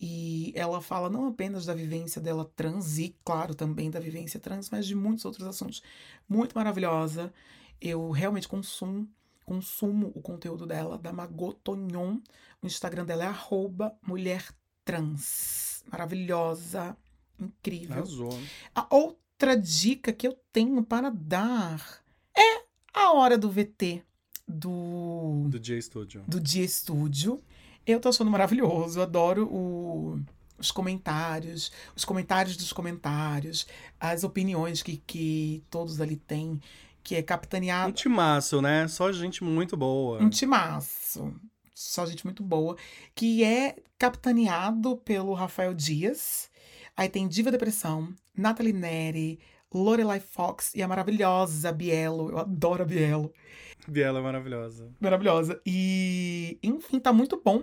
E 0.00 0.52
ela 0.56 0.80
fala 0.80 1.10
não 1.10 1.26
apenas 1.26 1.66
da 1.66 1.74
vivência 1.74 2.22
dela 2.22 2.50
trans, 2.56 2.98
e 2.98 3.14
claro, 3.22 3.54
também 3.54 3.90
da 3.90 4.00
vivência 4.00 4.40
trans, 4.40 4.70
mas 4.70 4.86
de 4.86 4.94
muitos 4.94 5.24
outros 5.24 5.46
assuntos. 5.46 5.82
Muito 6.28 6.54
maravilhosa. 6.54 7.32
Eu 7.80 8.10
realmente 8.10 8.48
consumo, 8.48 9.08
consumo 9.44 10.10
o 10.14 10.22
conteúdo 10.22 10.66
dela, 10.66 10.96
da 10.96 11.12
Magotonhon. 11.12 12.18
O 12.62 12.66
Instagram 12.66 13.04
dela 13.04 13.24
é 13.24 13.26
arroba 13.26 13.94
mulher 14.02 14.48
trans. 14.90 15.82
Maravilhosa, 15.90 16.96
incrível. 17.38 17.96
Arrasou. 17.96 18.38
A 18.74 18.86
outra 18.94 19.56
dica 19.56 20.12
que 20.12 20.26
eu 20.26 20.36
tenho 20.52 20.82
para 20.82 21.10
dar 21.10 22.02
é 22.36 22.62
a 22.92 23.12
hora 23.12 23.36
do 23.38 23.50
VT 23.50 24.02
do, 24.46 25.46
Do 25.48 25.58
J 25.58 25.80
Studio. 25.80 26.24
do 26.26 26.40
Dia 26.40 26.64
Estúdio. 26.64 27.40
Eu 27.86 27.98
tô 28.00 28.08
achando 28.08 28.30
maravilhoso, 28.30 28.98
eu 28.98 29.02
adoro 29.02 29.46
o- 29.46 30.20
os 30.58 30.70
comentários, 30.70 31.72
os 31.96 32.04
comentários 32.04 32.56
dos 32.56 32.72
comentários, 32.72 33.66
as 33.98 34.22
opiniões 34.22 34.82
que, 34.82 34.98
que 34.98 35.64
todos 35.70 36.00
ali 36.00 36.16
têm, 36.16 36.60
que 37.02 37.14
é 37.16 37.20
Um 37.20 37.24
capitaneado 37.24 37.92
timaço, 37.92 38.60
né? 38.60 38.86
Só 38.86 39.10
gente 39.12 39.42
muito 39.42 39.76
boa. 39.76 40.22
um 40.22 40.28
timaço. 40.28 41.32
Só 41.74 42.06
gente 42.06 42.24
muito 42.24 42.42
boa. 42.42 42.76
Que 43.14 43.44
é 43.44 43.76
capitaneado 43.98 44.96
pelo 44.98 45.34
Rafael 45.34 45.74
Dias. 45.74 46.50
Aí 46.96 47.08
tem 47.08 47.28
Diva 47.28 47.50
Depressão, 47.50 48.14
Nathalie 48.36 48.72
Neri, 48.72 49.40
Lorelai 49.72 50.20
Fox 50.20 50.74
e 50.74 50.82
a 50.82 50.88
maravilhosa 50.88 51.72
Bielo. 51.72 52.30
Eu 52.30 52.38
adoro 52.38 52.82
a 52.82 52.86
Bielo. 52.86 53.32
Biela 53.88 54.18
é 54.18 54.22
maravilhosa. 54.22 54.92
Maravilhosa. 55.00 55.60
E, 55.64 56.58
enfim, 56.62 56.98
tá 56.98 57.12
muito 57.12 57.40
bom. 57.42 57.62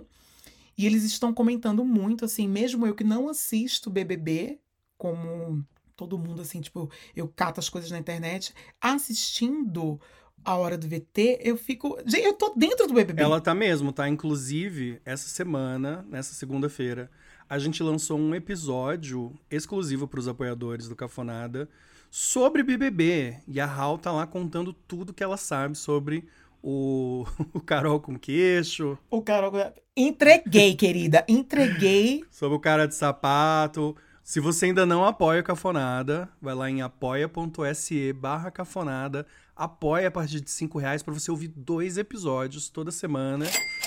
E 0.76 0.86
eles 0.86 1.02
estão 1.04 1.34
comentando 1.34 1.84
muito, 1.84 2.24
assim, 2.24 2.48
mesmo 2.48 2.86
eu 2.86 2.94
que 2.94 3.04
não 3.04 3.28
assisto 3.28 3.90
BBB, 3.90 4.60
como 4.96 5.66
todo 5.96 6.18
mundo, 6.18 6.40
assim, 6.40 6.60
tipo, 6.60 6.88
eu 7.14 7.26
cato 7.28 7.58
as 7.58 7.68
coisas 7.68 7.90
na 7.90 7.98
internet, 7.98 8.54
assistindo 8.80 10.00
a 10.48 10.56
hora 10.56 10.78
do 10.78 10.88
VT, 10.88 11.40
eu 11.42 11.58
fico. 11.58 11.98
Gente, 12.06 12.24
eu 12.24 12.32
tô 12.32 12.54
dentro 12.56 12.86
do 12.86 12.94
BBB. 12.94 13.22
Ela 13.22 13.38
tá 13.38 13.54
mesmo, 13.54 13.92
tá? 13.92 14.08
Inclusive, 14.08 14.98
essa 15.04 15.28
semana, 15.28 16.06
nessa 16.08 16.32
segunda-feira, 16.32 17.10
a 17.46 17.58
gente 17.58 17.82
lançou 17.82 18.18
um 18.18 18.34
episódio 18.34 19.34
exclusivo 19.50 20.08
pros 20.08 20.26
apoiadores 20.26 20.88
do 20.88 20.96
Cafonada 20.96 21.68
sobre 22.10 22.62
BBB. 22.62 23.36
E 23.46 23.60
a 23.60 23.66
Hal 23.70 23.98
tá 23.98 24.10
lá 24.10 24.26
contando 24.26 24.72
tudo 24.72 25.12
que 25.12 25.22
ela 25.22 25.36
sabe 25.36 25.76
sobre 25.76 26.26
o, 26.62 27.26
o 27.52 27.60
Carol 27.60 28.00
com 28.00 28.18
queixo, 28.18 28.96
O 29.10 29.20
Carol. 29.20 29.52
Entreguei, 29.94 30.74
querida. 30.74 31.26
Entreguei. 31.28 32.24
sobre 32.32 32.56
o 32.56 32.60
cara 32.60 32.86
de 32.86 32.94
sapato. 32.94 33.94
Se 34.22 34.40
você 34.40 34.66
ainda 34.66 34.84
não 34.84 35.04
apoia 35.06 35.40
o 35.40 35.44
Cafonada, 35.44 36.28
vai 36.40 36.54
lá 36.54 36.70
em 36.70 36.82
apoia.se 36.82 38.12
barra 38.12 38.50
cafonada. 38.50 39.26
Apoia 39.58 40.06
a 40.06 40.10
partir 40.12 40.40
de 40.40 40.48
5 40.52 40.78
reais 40.78 41.02
pra 41.02 41.12
você 41.12 41.32
ouvir 41.32 41.48
dois 41.48 41.98
episódios 41.98 42.68
toda 42.68 42.92
semana. 42.92 43.44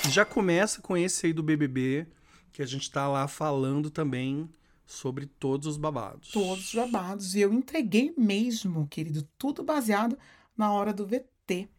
Já 0.10 0.26
começa 0.26 0.82
com 0.82 0.98
esse 0.98 1.28
aí 1.28 1.32
do 1.32 1.42
BBB, 1.42 2.08
que 2.52 2.62
a 2.62 2.66
gente 2.66 2.92
tá 2.92 3.08
lá 3.08 3.26
falando 3.26 3.90
também 3.90 4.50
sobre 4.86 5.26
todos 5.26 5.68
os 5.68 5.78
babados. 5.78 6.30
Todos 6.32 6.68
os 6.68 6.76
babados. 6.76 7.36
E 7.36 7.40
eu 7.40 7.54
entreguei 7.54 8.14
mesmo, 8.18 8.86
querido. 8.88 9.26
Tudo 9.38 9.64
baseado 9.64 10.18
na 10.58 10.74
hora 10.74 10.92
do 10.92 11.08
VT. 11.08 11.70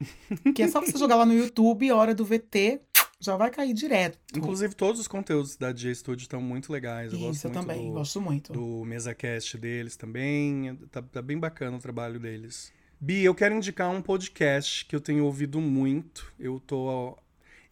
Que 0.54 0.62
é 0.62 0.68
só 0.68 0.80
você 0.80 0.96
jogar 0.96 1.16
lá 1.16 1.26
no 1.26 1.34
YouTube, 1.34 1.92
hora 1.92 2.14
do 2.14 2.24
VT, 2.24 2.80
já 3.20 3.36
vai 3.36 3.50
cair 3.50 3.74
direto. 3.74 4.18
Inclusive, 4.34 4.74
todos 4.74 5.02
os 5.02 5.06
conteúdos 5.06 5.54
da 5.56 5.70
DJ 5.70 5.94
Studio 5.96 6.22
estão 6.22 6.40
muito 6.40 6.72
legais. 6.72 7.12
Eu 7.12 7.18
gosto 7.18 7.34
Isso, 7.34 7.46
eu 7.46 7.50
muito 7.52 7.66
também. 7.66 7.88
do, 7.88 7.92
Gosto 7.92 8.20
muito. 8.22 8.52
do 8.54 8.84
MesaCast 8.86 9.58
deles 9.58 9.96
também. 9.96 10.74
Tá, 10.90 11.02
tá 11.02 11.20
bem 11.20 11.38
bacana 11.38 11.76
o 11.76 11.80
trabalho 11.80 12.18
deles. 12.18 12.72
Bi, 13.04 13.24
eu 13.24 13.34
quero 13.34 13.52
indicar 13.52 13.90
um 13.90 14.00
podcast 14.00 14.86
que 14.86 14.94
eu 14.94 15.00
tenho 15.00 15.24
ouvido 15.24 15.60
muito. 15.60 16.32
Eu 16.38 16.60
tô. 16.60 17.18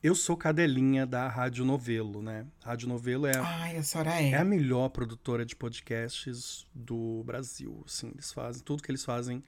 Eu 0.03 0.13
sou 0.13 0.37
cadelinha 0.37 1.07
da 1.07 1.29
Rádio 1.29 1.65
Novelo, 1.65 2.21
né? 2.21 2.45
Rádio 2.65 2.89
Novelo 2.89 3.29
é 3.29 3.37
a, 3.37 3.41
Ai, 3.41 3.77
a 3.77 3.83
senhora 3.85 4.11
é 4.11 4.35
a 4.35 4.41
é. 4.41 4.45
melhor 4.45 4.89
produtora 4.89 5.47
de 5.47 5.55
podcasts 5.55 6.67
do 6.75 7.23
Brasil. 7.23 7.81
Assim, 7.87 8.11
eles 8.13 8.33
fazem. 8.33 8.65
Tudo 8.65 8.83
que 8.83 8.91
eles 8.91 9.05
fazem 9.05 9.41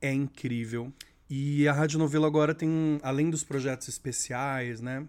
é 0.00 0.10
incrível. 0.10 0.90
E 1.28 1.68
a 1.68 1.74
Rádio 1.74 1.98
Novelo 1.98 2.24
agora 2.24 2.54
tem, 2.54 2.98
além 3.02 3.28
dos 3.28 3.44
projetos 3.44 3.86
especiais, 3.86 4.80
né? 4.80 5.06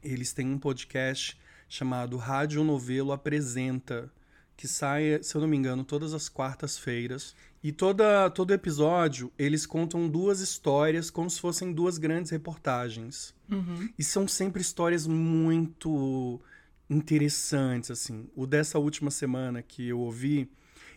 Eles 0.00 0.32
têm 0.32 0.46
um 0.46 0.60
podcast 0.60 1.36
chamado 1.68 2.16
Rádio 2.18 2.62
Novelo 2.62 3.10
Apresenta, 3.10 4.12
que 4.56 4.68
sai, 4.68 5.18
se 5.24 5.34
eu 5.34 5.40
não 5.40 5.48
me 5.48 5.56
engano, 5.56 5.82
todas 5.82 6.14
as 6.14 6.28
quartas-feiras. 6.28 7.34
E 7.64 7.72
toda, 7.72 8.28
todo 8.28 8.52
episódio 8.52 9.32
eles 9.38 9.64
contam 9.64 10.06
duas 10.06 10.40
histórias 10.40 11.08
como 11.08 11.30
se 11.30 11.40
fossem 11.40 11.72
duas 11.72 11.96
grandes 11.96 12.30
reportagens. 12.30 13.34
Uhum. 13.50 13.88
E 13.98 14.04
são 14.04 14.28
sempre 14.28 14.60
histórias 14.60 15.06
muito 15.06 16.38
interessantes, 16.90 17.90
assim. 17.90 18.28
O 18.36 18.46
dessa 18.46 18.78
última 18.78 19.10
semana 19.10 19.62
que 19.62 19.88
eu 19.88 19.98
ouvi, 19.98 20.50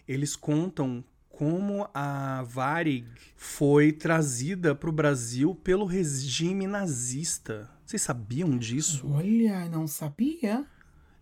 eles 0.05 0.35
contam 0.35 1.01
como 1.29 1.87
a 1.93 2.43
Varig 2.43 3.07
foi 3.37 3.93
trazida 3.93 4.75
para 4.75 4.89
o 4.89 4.93
Brasil 4.93 5.55
pelo 5.55 5.85
regime 5.85 6.67
nazista. 6.67 7.69
Vocês 7.85 8.01
sabiam 8.01 8.57
disso? 8.57 9.07
Olha, 9.09 9.69
não 9.69 9.87
sabia? 9.87 10.65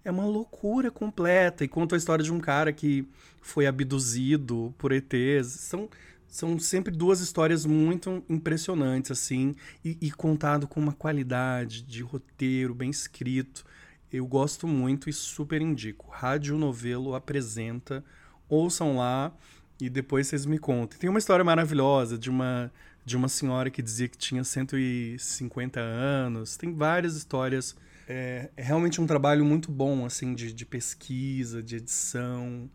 É 0.05 0.11
uma 0.11 0.25
loucura 0.25 0.91
completa. 0.91 1.65
E 1.65 1.67
conta 1.67 1.95
a 1.95 1.97
história 1.97 2.23
de 2.23 2.31
um 2.31 2.39
cara 2.39 2.71
que 2.71 3.07
foi 3.41 3.65
abduzido 3.65 4.73
por 4.77 4.91
ETs. 4.91 5.47
São, 5.47 5.89
são 6.27 6.59
sempre 6.59 6.95
duas 6.95 7.19
histórias 7.19 7.65
muito 7.65 8.23
impressionantes, 8.29 9.09
assim, 9.09 9.55
e, 9.83 9.97
e 9.99 10.11
contado 10.11 10.67
com 10.67 10.79
uma 10.79 10.93
qualidade 10.93 11.81
de 11.81 12.03
roteiro 12.03 12.75
bem 12.75 12.91
escrito. 12.91 13.65
Eu 14.13 14.27
gosto 14.27 14.67
muito 14.67 15.09
e 15.09 15.13
super 15.13 15.59
indico. 15.59 16.07
Rádio 16.11 16.55
Novelo 16.55 17.15
apresenta. 17.15 18.05
Ouçam 18.47 18.97
lá 18.97 19.35
e 19.81 19.89
depois 19.89 20.27
vocês 20.27 20.45
me 20.45 20.59
contem. 20.59 20.99
Tem 20.99 21.09
uma 21.09 21.19
história 21.19 21.43
maravilhosa 21.43 22.15
de 22.15 22.29
uma 22.29 22.71
de 23.03 23.15
uma 23.15 23.27
senhora 23.29 23.69
que 23.69 23.83
dizia 23.83 24.07
que 24.07 24.17
tinha 24.17 24.43
150 24.43 25.79
anos. 25.79 26.57
Tem 26.57 26.73
várias 26.73 27.15
histórias. 27.15 27.75
É, 28.07 28.49
é 28.55 28.63
realmente 28.63 29.01
um 29.01 29.07
trabalho 29.07 29.43
muito 29.43 29.71
bom, 29.71 30.05
assim, 30.05 30.33
de, 30.33 30.53
de 30.53 30.65
pesquisa, 30.65 31.61
de 31.61 31.77
edição. 31.77 32.69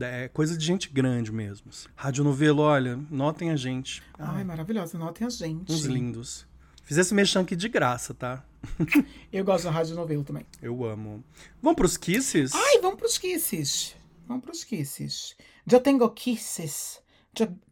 É 0.00 0.28
coisa 0.28 0.56
de 0.56 0.64
gente 0.64 0.88
grande 0.88 1.30
mesmo. 1.30 1.70
Rádio 1.94 2.24
Novelo, 2.24 2.62
olha, 2.62 2.98
notem 3.10 3.50
a 3.50 3.56
gente. 3.56 4.02
Ai, 4.18 4.42
maravilhosa. 4.42 4.98
Notem 4.98 5.26
a 5.26 5.30
gente. 5.30 5.70
Uns 5.70 5.84
lindos. 5.84 6.46
Fiz 6.82 6.96
esse 6.96 7.14
mexão 7.14 7.42
aqui 7.42 7.54
de 7.54 7.68
graça, 7.68 8.12
tá? 8.12 8.44
Eu 9.32 9.44
gosto 9.44 9.64
da 9.64 9.70
rádio 9.70 9.94
novelo 9.94 10.24
também. 10.24 10.44
Eu 10.60 10.84
amo. 10.84 11.22
Vamos 11.60 11.76
pros 11.76 11.96
kisses? 11.96 12.52
Ai, 12.54 12.80
vamos 12.80 12.98
pros 12.98 13.18
kisses. 13.18 13.94
Vamos 14.26 14.44
pros 14.44 14.64
kisses. 14.64 15.36
Já 15.66 15.78
tenho 15.78 16.08
kisses. 16.10 17.00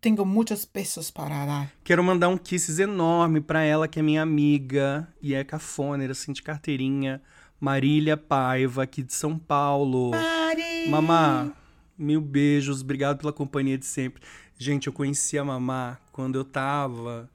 Tenho 0.01 0.25
muitas 0.25 0.65
pessoas 0.65 1.11
para 1.11 1.45
dar. 1.45 1.73
Quero 1.85 2.03
mandar 2.03 2.29
um 2.29 2.39
kisses 2.39 2.79
enorme 2.79 3.43
pra 3.43 3.63
ela, 3.63 3.87
que 3.87 3.99
é 3.99 4.03
minha 4.03 4.23
amiga 4.23 5.07
e 5.21 5.35
é 5.35 5.45
cafoneira, 5.45 6.13
assim, 6.13 6.33
de 6.33 6.43
carteirinha. 6.43 7.21
Marília 7.61 8.17
Paiva, 8.17 8.85
aqui 8.85 9.03
de 9.03 9.13
São 9.13 9.39
Paulo. 9.39 10.13
Mari! 10.13 10.89
Mamá, 10.89 11.53
mil 11.99 12.23
beijos, 12.23 12.81
obrigado 12.81 13.19
pela 13.19 13.35
companhia 13.35 13.77
de 13.77 13.85
sempre. 13.85 14.23
Gente, 14.57 14.87
eu 14.87 14.95
conheci 14.95 15.39
a 15.39 15.45
Mamá 15.45 15.99
quando 16.11 16.37
eu 16.37 16.45
tava 16.45 17.29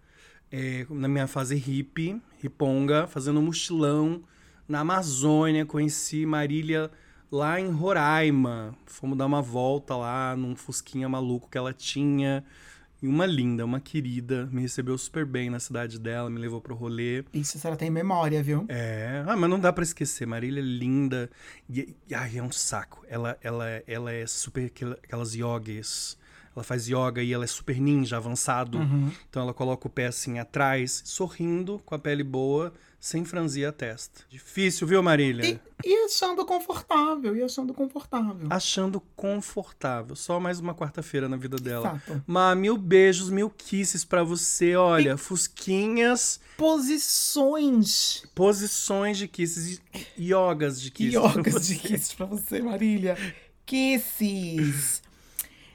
é, 0.52 0.88
na 0.90 1.08
minha 1.08 1.28
fase 1.28 1.56
hippie, 1.56 2.20
riponga, 2.42 3.06
fazendo 3.06 3.40
um 3.40 3.44
mochilão 3.44 4.24
na 4.68 4.80
Amazônia. 4.80 5.64
Conheci 5.64 6.26
Marília 6.26 6.90
lá 7.32 7.60
em 7.60 7.70
Roraima. 7.70 8.76
Fomos 8.86 9.18
dar 9.18 9.26
uma 9.26 9.42
volta 9.42 9.96
lá 9.96 10.36
num 10.36 10.56
fusquinha 10.56 11.08
maluco 11.10 11.50
que 11.50 11.58
ela 11.58 11.74
tinha. 11.74 12.44
E 13.02 13.08
uma 13.08 13.26
linda, 13.26 13.64
uma 13.66 13.80
querida, 13.80 14.48
me 14.52 14.62
recebeu 14.62 14.98
super 14.98 15.26
bem 15.26 15.50
na 15.50 15.60
cidade 15.60 16.00
dela, 16.00 16.30
me 16.30 16.40
levou 16.40 16.60
pro 16.62 16.74
rolê. 16.74 17.24
Isso 17.34 17.58
a 17.58 17.60
senhora 17.60 17.78
tem 17.78 17.90
memória, 17.92 18.42
viu? 18.42 18.66
É, 18.70 19.24
ah, 19.28 19.36
mas 19.36 19.50
não 19.50 19.60
dá 19.60 19.72
pra 19.72 19.84
esquecer. 19.84 20.26
Marília 20.26 20.62
é 20.62 20.64
linda. 20.64 21.30
E, 21.70 21.96
e 22.10 22.16
ai, 22.16 22.38
é 22.38 22.42
um 22.42 22.52
saco. 22.52 23.06
Ela, 23.08 23.38
ela, 23.44 23.66
ela 23.86 24.12
é 24.12 24.26
super 24.26 24.66
aquela- 24.68 24.98
aquelas 25.04 25.36
yogis. 25.36 26.18
Ela 26.56 26.64
faz 26.64 26.88
yoga 26.88 27.22
e 27.22 27.34
ela 27.34 27.44
é 27.44 27.48
super 27.48 27.80
ninja, 27.80 28.16
avançado. 28.16 28.78
Uhum. 28.80 29.12
Então 29.30 29.42
ela 29.44 29.54
coloca 29.54 29.88
o 29.88 29.90
pé 29.90 30.08
assim 30.08 30.40
atrás, 30.40 31.02
sorrindo, 31.06 31.82
com 31.86 31.94
a 31.96 32.00
pele 32.00 32.24
boa, 32.24 32.74
sem 33.06 33.24
franzir 33.24 33.68
a 33.68 33.72
testa. 33.72 34.22
Difícil, 34.28 34.88
viu, 34.88 35.04
Marília? 35.04 35.46
E, 35.46 35.88
e 35.88 36.06
achando 36.06 36.44
confortável, 36.44 37.36
e 37.36 37.44
achando 37.44 37.72
confortável. 37.72 38.48
Achando 38.50 39.00
confortável. 39.16 40.16
Só 40.16 40.40
mais 40.40 40.60
uma 40.60 40.74
quarta-feira 40.74 41.30
na 41.30 41.38
vida 41.38 41.58
dela. 41.58 42.02
Exato. 42.04 42.24
Má, 42.26 42.56
mil 42.56 42.76
beijos, 42.76 43.30
mil 43.30 43.48
kisses 43.48 44.04
pra 44.04 44.24
você. 44.24 44.76
Olha, 44.76 45.18
fusquinhas, 45.18 46.40
Posições. 46.58 48.24
posições 48.34 49.20
de 49.20 49.28
kisses, 49.28 49.80
e 50.18 50.32
yogas 50.32 50.82
de 50.82 50.90
kisses. 50.90 51.14
Yogas 51.14 51.68
de 51.68 51.76
kisses 51.76 52.12
pra 52.12 52.26
você, 52.26 52.60
Marília. 52.60 53.16
Kisses. 53.68 55.04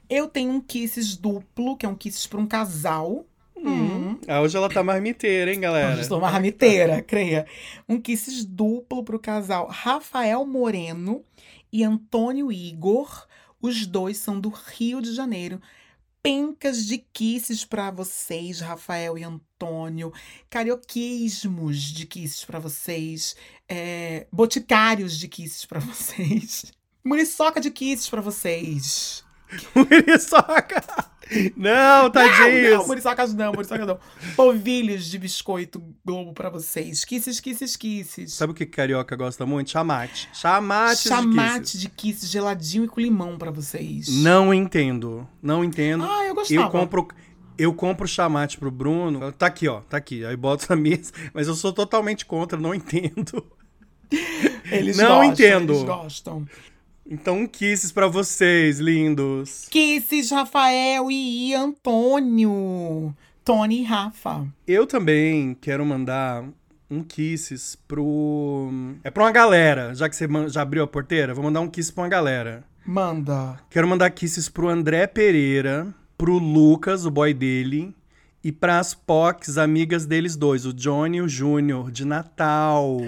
Eu 0.08 0.26
tenho 0.26 0.50
um 0.50 0.60
kisses 0.60 1.16
duplo, 1.16 1.76
que 1.76 1.86
é 1.86 1.88
um 1.88 1.94
kisses 1.94 2.26
pra 2.26 2.40
um 2.40 2.46
casal. 2.48 3.24
Hum. 3.64 4.18
Ah, 4.26 4.40
hoje 4.40 4.56
ela 4.56 4.68
tá 4.68 4.82
marmiteira, 4.82 5.52
hein, 5.52 5.60
galera? 5.60 5.92
Hoje 5.92 6.02
estou 6.02 6.18
uma 6.18 6.28
ramiteira, 6.28 7.02
creia. 7.06 7.46
Um 7.88 8.00
kisses 8.00 8.44
duplo 8.44 9.02
pro 9.04 9.18
casal 9.18 9.66
Rafael 9.68 10.44
Moreno 10.46 11.24
e 11.72 11.84
Antônio 11.84 12.50
Igor. 12.52 13.26
Os 13.60 13.86
dois 13.86 14.16
são 14.18 14.40
do 14.40 14.48
Rio 14.48 15.02
de 15.02 15.14
Janeiro. 15.14 15.60
pencas 16.22 16.84
de 16.86 16.98
kisses 16.98 17.64
pra 17.64 17.90
vocês, 17.90 18.60
Rafael 18.60 19.16
e 19.16 19.24
Antônio. 19.24 20.12
Carioquismos 20.50 21.78
de 21.80 22.06
kisses 22.06 22.44
pra 22.44 22.58
vocês. 22.58 23.34
É, 23.68 24.26
boticários 24.32 25.18
de 25.18 25.28
kisses 25.28 25.64
pra 25.64 25.80
vocês. 25.80 26.66
Muriçoca 27.04 27.60
de 27.60 27.70
kisses 27.70 28.08
pra 28.08 28.20
vocês. 28.20 29.24
Muriçoca! 29.74 31.09
Não, 31.56 32.02
Não, 32.04 32.10
tadinhos! 32.10 32.78
não, 32.78 32.86
muriçocas 32.86 33.34
não, 33.34 33.52
muriçocas 33.52 33.86
não. 33.86 33.98
Polvilhos 34.34 35.04
de 35.06 35.18
biscoito 35.18 35.82
Globo 36.04 36.32
pra 36.32 36.50
vocês. 36.50 37.04
Kisses, 37.04 37.38
kisses, 37.40 37.76
kisses. 37.76 38.34
Sabe 38.34 38.52
o 38.52 38.54
que 38.54 38.66
carioca 38.66 39.14
gosta 39.14 39.46
muito? 39.46 39.70
Chamate. 39.70 40.28
Chamate, 40.32 41.02
de 41.04 41.08
Chamate 41.08 41.60
kisses. 41.60 41.80
de 41.80 41.88
kisses 41.88 42.30
geladinho 42.30 42.84
e 42.84 42.88
com 42.88 43.00
limão 43.00 43.38
pra 43.38 43.50
vocês. 43.50 44.08
Não 44.08 44.52
entendo. 44.52 45.26
Não 45.42 45.62
entendo. 45.64 46.04
Ah, 46.04 46.24
eu 46.26 46.34
gostava. 46.34 46.60
eu 46.60 46.70
compro... 46.70 47.08
Eu 47.58 47.74
compro 47.74 48.08
chamate 48.08 48.56
pro 48.56 48.70
Bruno. 48.70 49.30
Tá 49.32 49.44
aqui, 49.46 49.68
ó. 49.68 49.80
Tá 49.82 49.98
aqui. 49.98 50.24
Aí 50.24 50.34
boto 50.34 50.64
na 50.70 50.76
mesa. 50.76 51.12
Mas 51.34 51.46
eu 51.46 51.54
sou 51.54 51.74
totalmente 51.74 52.24
contra, 52.24 52.58
não 52.58 52.74
entendo. 52.74 53.44
Eles 54.72 54.96
Não 54.96 55.06
gostam, 55.18 55.24
entendo. 55.24 55.72
Eles 55.74 55.84
gostam. 55.84 56.46
Então, 57.10 57.40
um 57.40 57.46
kisses 57.46 57.90
pra 57.90 58.06
vocês, 58.06 58.78
lindos. 58.78 59.66
Kisses, 59.68 60.30
Rafael 60.30 61.10
e 61.10 61.52
Antônio. 61.52 63.12
Tony 63.44 63.80
e 63.80 63.82
Rafa. 63.82 64.46
Eu 64.64 64.86
também 64.86 65.56
quero 65.60 65.84
mandar 65.84 66.44
um 66.88 67.02
kisses 67.02 67.76
pro. 67.88 68.70
É 69.02 69.10
pra 69.10 69.24
uma 69.24 69.32
galera. 69.32 69.92
Já 69.92 70.08
que 70.08 70.14
você 70.14 70.28
já 70.46 70.62
abriu 70.62 70.84
a 70.84 70.86
porteira, 70.86 71.34
vou 71.34 71.42
mandar 71.42 71.60
um 71.60 71.68
kiss 71.68 71.92
pra 71.92 72.04
uma 72.04 72.08
galera. 72.08 72.62
Manda. 72.86 73.58
Quero 73.68 73.88
mandar 73.88 74.10
kisses 74.10 74.48
pro 74.48 74.68
André 74.68 75.08
Pereira, 75.08 75.92
pro 76.16 76.38
Lucas, 76.38 77.04
o 77.04 77.10
boy 77.10 77.34
dele, 77.34 77.92
e 78.42 78.52
pras 78.52 78.94
POCs, 78.94 79.58
amigas 79.58 80.06
deles 80.06 80.36
dois, 80.36 80.64
o 80.64 80.72
Johnny 80.72 81.18
e 81.18 81.22
o 81.22 81.28
Júnior, 81.28 81.90
de 81.90 82.04
Natal. 82.04 82.98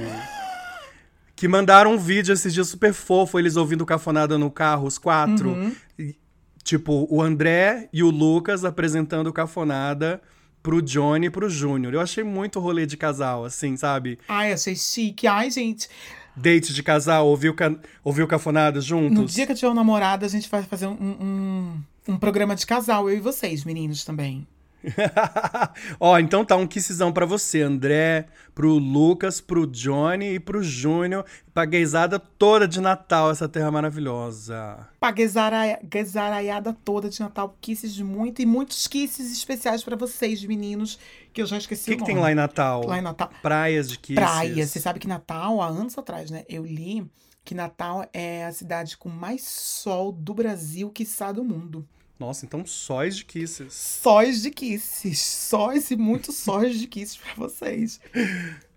Que 1.42 1.48
mandaram 1.48 1.94
um 1.94 1.98
vídeo 1.98 2.32
esses 2.32 2.54
dias 2.54 2.68
super 2.68 2.94
fofo, 2.94 3.36
eles 3.36 3.56
ouvindo 3.56 3.84
cafonada 3.84 4.38
no 4.38 4.48
carro, 4.48 4.86
os 4.86 4.96
quatro. 4.96 5.50
Uhum. 5.50 5.74
E, 5.98 6.14
Tipo, 6.62 7.04
o 7.10 7.20
André 7.20 7.88
e 7.92 8.00
o 8.04 8.10
Lucas 8.10 8.64
apresentando 8.64 9.32
cafonada 9.32 10.22
pro 10.62 10.80
Johnny 10.80 11.26
e 11.26 11.30
pro 11.30 11.50
Júnior. 11.50 11.94
Eu 11.94 12.00
achei 12.00 12.22
muito 12.22 12.60
rolê 12.60 12.86
de 12.86 12.96
casal, 12.96 13.44
assim, 13.44 13.76
sabe? 13.76 14.20
Ai, 14.28 14.52
achei 14.52 14.76
chique. 14.76 15.26
Ai, 15.26 15.50
gente. 15.50 15.88
Date 16.36 16.72
de 16.72 16.80
casal, 16.80 17.26
ouviu, 17.26 17.54
ca... 17.54 17.74
ouviu 18.04 18.28
cafonada 18.28 18.80
juntos. 18.80 19.18
No 19.18 19.24
dia 19.24 19.44
que 19.44 19.50
eu 19.50 19.56
tiver 19.56 19.72
um 19.72 19.74
namorado, 19.74 20.24
a 20.24 20.28
gente 20.28 20.48
vai 20.48 20.62
fazer 20.62 20.86
um, 20.86 20.92
um, 20.92 21.82
um 22.06 22.16
programa 22.18 22.54
de 22.54 22.64
casal, 22.64 23.10
eu 23.10 23.16
e 23.16 23.20
vocês, 23.20 23.64
meninos, 23.64 24.04
também. 24.04 24.46
Ó, 26.00 26.18
então 26.18 26.44
tá 26.44 26.56
um 26.56 26.66
kissizão 26.66 27.12
pra 27.12 27.24
você, 27.26 27.62
André, 27.62 28.26
pro 28.54 28.70
Lucas, 28.78 29.40
pro 29.40 29.66
Johnny 29.66 30.34
e 30.34 30.40
pro 30.40 30.62
Júnior, 30.62 31.24
pra 31.54 31.64
gaysada 31.64 32.18
toda 32.18 32.66
de 32.66 32.80
Natal, 32.80 33.30
essa 33.30 33.48
terra 33.48 33.70
maravilhosa. 33.70 34.88
Pra 34.98 35.10
guezara- 35.10 35.78
guezaraiada 35.84 36.76
toda 36.84 37.08
de 37.08 37.20
Natal, 37.20 37.56
kisses 37.60 37.98
muito 38.00 38.42
e 38.42 38.46
muitos 38.46 38.86
kisses 38.86 39.32
especiais 39.32 39.82
pra 39.82 39.96
vocês, 39.96 40.44
meninos, 40.44 40.98
que 41.32 41.40
eu 41.42 41.46
já 41.46 41.56
O 41.56 41.58
esqueci 41.58 41.84
que, 41.84 41.90
o 41.92 41.94
que 41.96 42.00
nome. 42.02 42.12
tem 42.14 42.22
lá 42.22 42.32
em 42.32 42.34
Natal? 42.34 42.86
Lá 42.86 42.98
em 42.98 43.02
Natal. 43.02 43.30
Praias 43.42 43.88
de 43.88 43.98
kisses. 43.98 44.22
Praia. 44.22 44.66
Você 44.66 44.80
sabe 44.80 44.98
que 44.98 45.08
Natal, 45.08 45.60
há 45.62 45.66
anos 45.66 45.96
atrás, 45.96 46.30
né? 46.30 46.44
Eu 46.48 46.64
li 46.64 47.06
que 47.44 47.54
Natal 47.54 48.06
é 48.12 48.44
a 48.44 48.52
cidade 48.52 48.96
com 48.96 49.08
mais 49.08 49.42
sol 49.42 50.12
do 50.12 50.32
Brasil, 50.32 50.90
quiçá 50.90 51.32
do 51.32 51.42
mundo. 51.42 51.86
Nossa, 52.22 52.46
então 52.46 52.64
sóis 52.64 53.16
de 53.16 53.24
kisses. 53.24 53.74
Sóis 53.74 54.42
de 54.42 54.50
kisses. 54.52 55.18
Sóis 55.20 55.90
e 55.90 55.96
muitos 55.96 56.36
sóis 56.38 56.78
de 56.78 56.86
kisses 56.86 57.16
pra 57.16 57.34
vocês. 57.34 58.00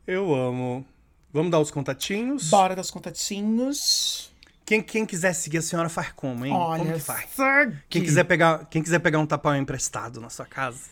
Eu 0.07 0.33
amo. 0.33 0.83
Vamos 1.31 1.51
dar 1.51 1.59
os 1.59 1.69
contatinhos? 1.69 2.49
Bora 2.49 2.75
das 2.75 2.89
contatinhos. 2.89 4.33
Quem, 4.65 4.81
quem 4.81 5.05
quiser 5.05 5.33
seguir 5.33 5.59
a 5.59 5.61
senhora 5.61 5.89
faz 5.89 6.11
como, 6.13 6.43
hein? 6.43 6.51
Olha, 6.51 6.79
como 6.79 6.93
que 6.95 6.99
faz? 6.99 7.29
segue. 7.35 7.77
Quem 7.87 8.01
quiser, 8.01 8.23
pegar, 8.23 8.65
quem 8.65 8.81
quiser 8.81 8.97
pegar 8.97 9.19
um 9.19 9.27
tapão 9.27 9.55
emprestado 9.55 10.19
na 10.19 10.31
sua 10.31 10.47
casa, 10.47 10.89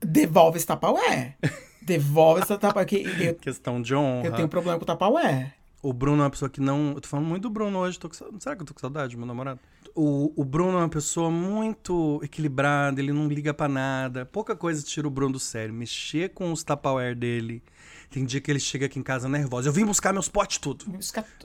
Devolve 0.00 0.58
esse 0.58 0.66
tapaué. 0.66 1.36
Devolve 1.82 2.42
esse 2.42 2.56
tapaué. 2.56 2.84
Que 2.84 2.98
eu, 2.98 3.34
questão 3.42 3.82
de 3.82 3.96
honra. 3.96 4.28
eu 4.28 4.32
tenho 4.32 4.48
problema 4.48 4.78
com 4.78 4.84
o 4.84 4.86
tapaué. 4.86 5.54
O 5.82 5.92
Bruno 5.92 6.22
é 6.22 6.24
uma 6.24 6.30
pessoa 6.30 6.48
que 6.48 6.60
não. 6.60 6.92
Eu 6.92 7.00
tô 7.00 7.08
falando 7.08 7.26
muito 7.26 7.42
do 7.42 7.50
Bruno 7.50 7.80
hoje. 7.80 7.98
Tô 7.98 8.08
com... 8.08 8.14
Será 8.38 8.54
que 8.54 8.62
eu 8.62 8.66
tô 8.66 8.74
com 8.74 8.80
saudade 8.80 9.16
do 9.16 9.18
meu 9.18 9.26
namorado? 9.26 9.58
O, 9.94 10.32
o 10.36 10.44
Bruno 10.44 10.72
é 10.78 10.82
uma 10.82 10.88
pessoa 10.88 11.30
muito 11.30 12.20
equilibrada, 12.22 13.00
ele 13.00 13.12
não 13.12 13.26
liga 13.28 13.52
pra 13.52 13.68
nada. 13.68 14.24
Pouca 14.24 14.54
coisa 14.56 14.82
tira 14.82 15.06
o 15.06 15.10
Bruno 15.10 15.32
do 15.34 15.38
sério. 15.40 15.74
Mexer 15.74 16.30
com 16.30 16.52
os 16.52 16.62
Tupperware 16.62 17.14
dele. 17.16 17.62
Tem 18.10 18.24
dia 18.24 18.40
que 18.40 18.50
ele 18.50 18.58
chega 18.58 18.86
aqui 18.86 18.98
em 18.98 19.02
casa 19.04 19.28
nervoso. 19.28 19.68
Eu 19.68 19.72
vim 19.72 19.84
buscar 19.84 20.12
meus 20.12 20.28
potes 20.28 20.58
tudo. 20.58 20.84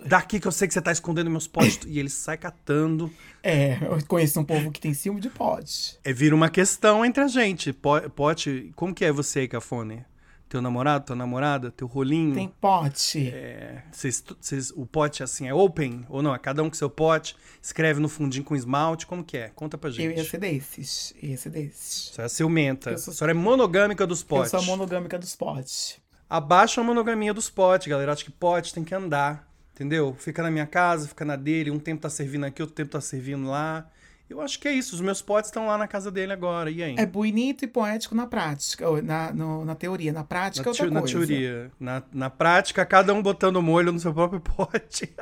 Daqui 0.07 0.39
que 0.39 0.47
eu 0.47 0.51
sei 0.51 0.67
que 0.67 0.73
você 0.73 0.81
tá 0.81 0.91
escondendo 0.91 1.29
meus 1.29 1.47
potes. 1.47 1.77
tudo." 1.77 1.91
e 1.91 1.99
ele 1.99 2.09
sai 2.09 2.37
catando. 2.37 3.11
É, 3.43 3.77
eu 3.83 4.03
conheço 4.07 4.39
um 4.39 4.43
povo 4.43 4.71
que 4.71 4.79
tem 4.79 4.91
ciúme 4.93 5.21
de 5.21 5.29
pote. 5.29 5.99
É, 6.03 6.11
vira 6.11 6.33
uma 6.33 6.49
questão 6.49 7.05
entre 7.05 7.23
a 7.23 7.27
gente. 7.27 7.71
Po- 7.71 8.09
Pote. 8.09 8.71
Como 8.75 8.95
que 8.95 9.05
é 9.05 9.11
você 9.11 9.39
aí, 9.41 9.47
Cafone? 9.47 10.03
Teu 10.47 10.61
namorado, 10.61 11.05
tua 11.07 11.15
namorada, 11.15 11.71
teu 11.71 11.87
rolinho? 11.87 12.35
Tem 12.35 12.47
pote. 12.61 13.29
É, 13.29 13.81
vocês- 13.91 14.23
vocês- 14.39 14.71
o 14.75 14.85
pote 14.85 15.23
assim 15.23 15.47
é 15.47 15.53
open 15.53 16.05
ou 16.07 16.21
não? 16.21 16.35
É 16.35 16.37
cada 16.37 16.61
um 16.61 16.69
com 16.69 16.75
seu 16.75 16.89
pote, 16.89 17.35
escreve 17.61 17.99
no 17.99 18.07
fundinho 18.07 18.43
com 18.43 18.55
esmalte, 18.55 19.07
como 19.07 19.23
que 19.23 19.37
é? 19.37 19.49
Conta 19.55 19.75
pra 19.77 19.89
Eu 19.89 19.93
gente. 19.93 20.17
ia 20.17 20.23
ser 20.23 20.37
desses. 20.37 21.13
Eu 21.21 21.29
ia 21.29 21.37
ser 21.37 21.49
desses. 21.49 22.11
Senhora 22.13 22.25
é 22.25 22.29
ciumenta. 22.29 22.91
Eu 22.91 22.97
sou- 22.99 23.11
A 23.11 23.15
senhora 23.15 23.31
é 23.31 23.33
monogâmica 23.33 24.05
dos 24.05 24.21
potes. 24.23 24.53
Eu 24.53 24.59
sou 24.61 24.67
monogâmica 24.77 25.17
dos 25.17 25.35
potes. 25.35 25.97
Abaixa 26.29 26.79
a 26.79 26.83
monogamia 26.83 27.33
dos 27.33 27.49
potes, 27.49 27.87
galera. 27.87 28.13
Acho 28.13 28.23
que 28.25 28.31
pote 28.31 28.71
tem 28.73 28.83
que 28.83 28.93
andar, 28.93 29.47
entendeu? 29.73 30.15
Fica 30.19 30.43
na 30.43 30.51
minha 30.51 30.67
casa, 30.67 31.07
fica 31.07 31.25
na 31.25 31.35
dele. 31.35 31.71
Um 31.71 31.79
tempo 31.79 32.01
tá 32.03 32.09
servindo 32.09 32.45
aqui, 32.45 32.61
outro 32.61 32.75
tempo 32.75 32.91
tá 32.91 33.01
servindo 33.01 33.47
lá. 33.47 33.89
Eu 34.29 34.41
acho 34.41 34.59
que 34.59 34.67
é 34.67 34.73
isso. 34.73 34.95
Os 34.95 35.01
meus 35.01 35.21
potes 35.21 35.49
estão 35.49 35.67
lá 35.67 35.77
na 35.77 35.87
casa 35.87 36.09
dele 36.09 36.33
agora. 36.33 36.71
E 36.71 36.81
aí? 36.81 36.95
É 36.97 37.05
bonito 37.05 37.63
e 37.63 37.67
poético 37.67 38.15
na 38.15 38.25
prática, 38.25 38.85
na, 39.01 39.31
no- 39.31 39.63
na 39.63 39.75
teoria. 39.75 40.11
Na 40.11 40.23
prática 40.23 40.63
na, 40.63 40.67
é 40.67 40.69
outra 40.71 40.85
teo- 40.85 40.93
na 40.93 40.99
coisa. 41.01 41.13
teoria. 41.15 41.71
Na, 41.79 42.03
na 42.11 42.29
prática, 42.29 42.83
cada 42.85 43.13
um 43.13 43.21
botando 43.21 43.61
molho 43.61 43.91
no 43.91 43.99
seu 43.99 44.13
próprio 44.13 44.39
pote. 44.41 45.13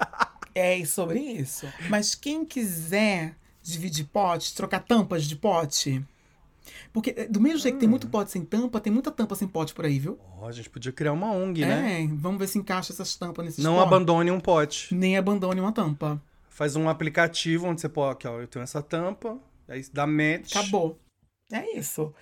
É 0.55 0.83
sobre 0.85 1.19
isso. 1.19 1.67
Mas 1.89 2.15
quem 2.15 2.45
quiser 2.45 3.35
dividir 3.61 4.05
potes, 4.05 4.51
trocar 4.51 4.79
tampas 4.79 5.25
de 5.25 5.35
pote. 5.35 6.01
Porque 6.93 7.13
eh, 7.17 7.27
do 7.27 7.41
mesmo 7.41 7.59
jeito 7.59 7.73
que 7.75 7.79
tem 7.81 7.87
Hum. 7.87 7.91
muito 7.91 8.07
pote 8.07 8.31
sem 8.31 8.45
tampa, 8.45 8.79
tem 8.79 8.91
muita 8.93 9.11
tampa 9.11 9.35
sem 9.35 9.47
pote 9.47 9.73
por 9.73 9.83
aí, 9.83 9.99
viu? 9.99 10.17
Ó, 10.39 10.47
a 10.47 10.51
gente 10.51 10.69
podia 10.69 10.91
criar 10.93 11.11
uma 11.11 11.31
ONG, 11.31 11.65
né? 11.65 12.03
É, 12.03 12.07
vamos 12.07 12.39
ver 12.39 12.47
se 12.47 12.57
encaixa 12.57 12.93
essas 12.93 13.15
tampas 13.15 13.43
nesses 13.45 13.63
Não 13.63 13.73
potes. 13.75 13.87
abandone 13.87 14.31
um 14.31 14.39
pote. 14.39 14.93
Nem 14.95 15.17
abandone 15.17 15.59
uma 15.59 15.71
tampa. 15.73 16.21
Faz 16.53 16.75
um 16.75 16.87
aplicativo 16.87 17.65
onde 17.65 17.81
você 17.81 17.89
pode, 17.89 18.13
aqui, 18.13 18.27
ó, 18.27 18.39
eu 18.39 18.47
tenho 18.47 18.61
essa 18.61 18.79
tampa, 18.79 19.39
aí 19.67 19.83
dá 19.91 20.05
match. 20.05 20.55
Acabou. 20.55 20.99
É 21.51 21.75
isso. 21.75 22.13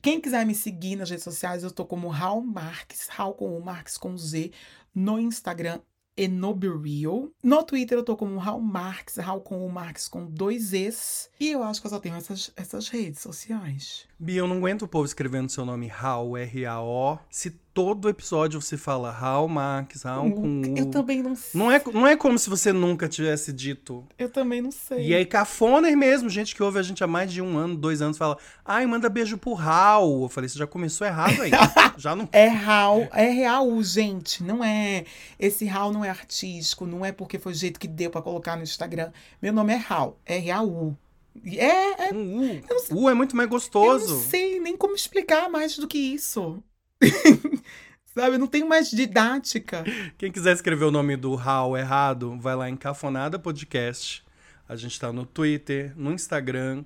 Quem 0.00 0.18
quiser 0.22 0.46
me 0.46 0.54
seguir 0.54 0.96
nas 0.96 1.10
redes 1.10 1.22
sociais, 1.22 1.62
eu 1.62 1.70
tô 1.70 1.84
como 1.84 2.08
Raul 2.08 2.42
Marques, 2.42 3.08
Raul 3.08 3.34
com 3.34 3.58
o 3.58 3.62
Marques 3.62 3.98
com 3.98 4.16
Z, 4.16 4.52
no 4.94 5.20
Instagram 5.20 5.80
e 6.16 6.26
no. 6.26 6.58
No 7.42 7.62
Twitter 7.62 7.98
eu 7.98 8.02
tô 8.02 8.16
como 8.16 8.38
Raul 8.38 8.62
Marques, 8.62 9.16
Raul 9.16 9.42
com 9.42 9.66
o 9.66 9.70
Marques 9.70 10.08
com 10.08 10.24
dois 10.24 10.72
Es. 10.72 11.28
E 11.38 11.50
eu 11.50 11.62
acho 11.62 11.82
que 11.82 11.88
eu 11.88 11.90
só 11.90 12.00
tenho 12.00 12.16
essas, 12.16 12.50
essas 12.56 12.88
redes 12.88 13.20
sociais. 13.20 14.07
Bia, 14.20 14.40
eu 14.40 14.48
não 14.48 14.56
aguento 14.56 14.82
o 14.82 14.88
povo 14.88 15.04
escrevendo 15.04 15.48
seu 15.48 15.64
nome 15.64 15.86
Raul, 15.86 16.36
R-A-O, 16.36 17.20
se 17.30 17.50
todo 17.72 18.08
episódio 18.08 18.60
você 18.60 18.76
fala 18.76 19.12
Raul 19.12 19.46
Marques, 19.46 20.02
Raul 20.02 20.32
com 20.32 20.60
U. 20.60 20.76
Eu 20.76 20.86
também 20.86 21.22
não 21.22 21.36
sei. 21.36 21.60
Não 21.60 21.70
é, 21.70 21.80
não 21.94 22.04
é 22.04 22.16
como 22.16 22.36
se 22.36 22.50
você 22.50 22.72
nunca 22.72 23.06
tivesse 23.06 23.52
dito. 23.52 24.04
Eu 24.18 24.28
também 24.28 24.60
não 24.60 24.72
sei. 24.72 25.06
E 25.06 25.14
aí, 25.14 25.24
cafoner 25.24 25.96
mesmo, 25.96 26.28
gente 26.28 26.52
que 26.52 26.60
ouve 26.60 26.80
a 26.80 26.82
gente 26.82 27.04
há 27.04 27.06
mais 27.06 27.32
de 27.32 27.40
um 27.40 27.56
ano, 27.56 27.76
dois 27.76 28.02
anos, 28.02 28.18
fala, 28.18 28.36
ai, 28.64 28.84
manda 28.86 29.08
beijo 29.08 29.38
pro 29.38 29.52
Raul. 29.52 30.24
Eu 30.24 30.28
falei, 30.28 30.48
você 30.48 30.58
já 30.58 30.66
começou 30.66 31.06
errado 31.06 31.40
aí. 31.40 31.52
já 31.96 32.16
não. 32.16 32.28
É 32.32 32.48
Raul, 32.48 33.06
é 33.12 33.46
Raul, 33.46 33.80
gente. 33.84 34.42
Não 34.42 34.64
é. 34.64 35.04
Esse 35.38 35.64
Raul 35.64 35.92
não 35.92 36.04
é 36.04 36.10
artístico, 36.10 36.86
não 36.86 37.04
é 37.04 37.12
porque 37.12 37.38
foi 37.38 37.52
o 37.52 37.54
jeito 37.54 37.78
que 37.78 37.86
deu 37.86 38.10
pra 38.10 38.20
colocar 38.20 38.56
no 38.56 38.64
Instagram. 38.64 39.12
Meu 39.40 39.52
nome 39.52 39.74
é 39.74 39.76
Raul, 39.76 40.16
Raul. 40.50 40.98
É, 41.44 42.08
é 42.08 42.14
Um 42.14 42.60
U. 42.90 43.04
U 43.04 43.10
é 43.10 43.14
muito 43.14 43.36
mais 43.36 43.46
Eu 43.46 43.50
gostoso. 43.50 44.14
não 44.14 44.22
sei 44.22 44.60
nem 44.60 44.76
como 44.76 44.94
explicar 44.94 45.48
mais 45.48 45.76
do 45.76 45.86
que 45.88 45.98
isso. 45.98 46.62
Sabe, 48.06 48.34
eu 48.34 48.38
não 48.38 48.46
tenho 48.46 48.68
mais 48.68 48.90
didática. 48.90 49.84
Quem 50.16 50.32
quiser 50.32 50.52
escrever 50.54 50.84
o 50.86 50.90
nome 50.90 51.16
do 51.16 51.34
Raul 51.34 51.76
errado, 51.76 52.36
vai 52.40 52.56
lá 52.56 52.68
em 52.68 52.76
Cafonada 52.76 53.38
Podcast. 53.38 54.24
A 54.68 54.74
gente 54.76 54.98
tá 54.98 55.12
no 55.12 55.24
Twitter, 55.24 55.92
no 55.96 56.12
Instagram, 56.12 56.84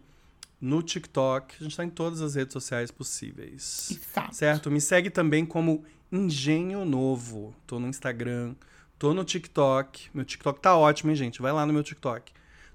no 0.61 0.82
TikTok. 0.82 1.57
A 1.61 1.64
gente 1.64 1.76
tá 1.76 1.84
em 1.84 1.90
todas 1.90 2.20
as 2.20 2.34
redes 2.34 2.53
sociais 2.53 2.90
possíveis. 2.90 3.90
Exato. 3.90 4.34
Certo? 4.34 4.70
Me 4.70 4.80
segue 4.80 5.11
também 5.11 5.46
como 5.46 5.84
Engenho 6.11 6.84
Novo. 6.84 7.55
Tô 7.66 7.78
no 7.80 7.88
Instagram, 7.88 8.55
tô 8.98 9.14
no 9.14 9.24
TikTok. 9.24 10.11
Meu 10.12 10.24
TikTok 10.24 10.61
tá 10.61 10.76
ótimo, 10.76 11.11
hein, 11.11 11.16
gente? 11.16 11.40
Vai 11.40 11.53
lá 11.53 11.64
no 11.64 11.72
meu 11.72 11.82
TikTok. 11.82 12.30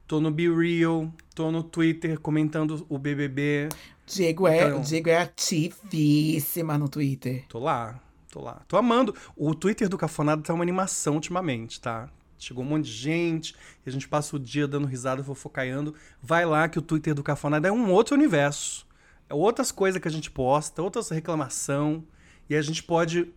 Tô 0.07 0.19
no 0.21 0.31
Be 0.31 0.49
Real, 0.49 1.11
tô 1.35 1.51
no 1.51 1.61
Twitter 1.63 2.19
comentando 2.19 2.85
o 2.89 2.97
BBB. 2.97 3.69
Diego 4.05 4.47
é, 4.47 4.67
Então- 4.67 4.81
Diego 4.81 5.09
é 5.09 5.17
ativíssima 5.21 6.77
no 6.77 6.87
Twitter. 6.87 7.45
Tô 7.49 7.59
lá, 7.59 7.99
tô 8.31 8.41
lá. 8.41 8.61
Tô 8.67 8.77
amando. 8.77 9.13
O 9.35 9.53
Twitter 9.53 9.89
do 9.89 9.97
Cafonado 9.97 10.41
tá 10.41 10.53
uma 10.53 10.63
animação 10.63 11.15
ultimamente, 11.15 11.81
tá? 11.81 12.09
Chegou 12.39 12.63
um 12.63 12.67
monte 12.67 12.85
de 12.85 12.91
gente, 12.91 13.55
e 13.85 13.89
a 13.89 13.91
gente 13.91 14.07
passa 14.07 14.35
o 14.35 14.39
dia 14.39 14.67
dando 14.67 14.85
risada, 14.87 15.23
fofocaiando. 15.23 15.93
Vai 16.21 16.45
lá 16.45 16.69
que 16.69 16.77
o 16.77 16.81
Twitter 16.81 17.13
do 17.15 17.23
Cafonado 17.23 17.65
é 17.67 17.71
um 17.71 17.89
outro 17.91 18.15
universo. 18.15 18.85
É 19.29 19.33
outras 19.33 19.71
coisas 19.71 19.99
que 20.01 20.07
a 20.07 20.11
gente 20.11 20.29
posta, 20.31 20.81
outras 20.81 21.09
reclamação. 21.09 22.03
E 22.49 22.55
a 22.55 22.61
gente 22.61 22.81
pode. 22.83 23.33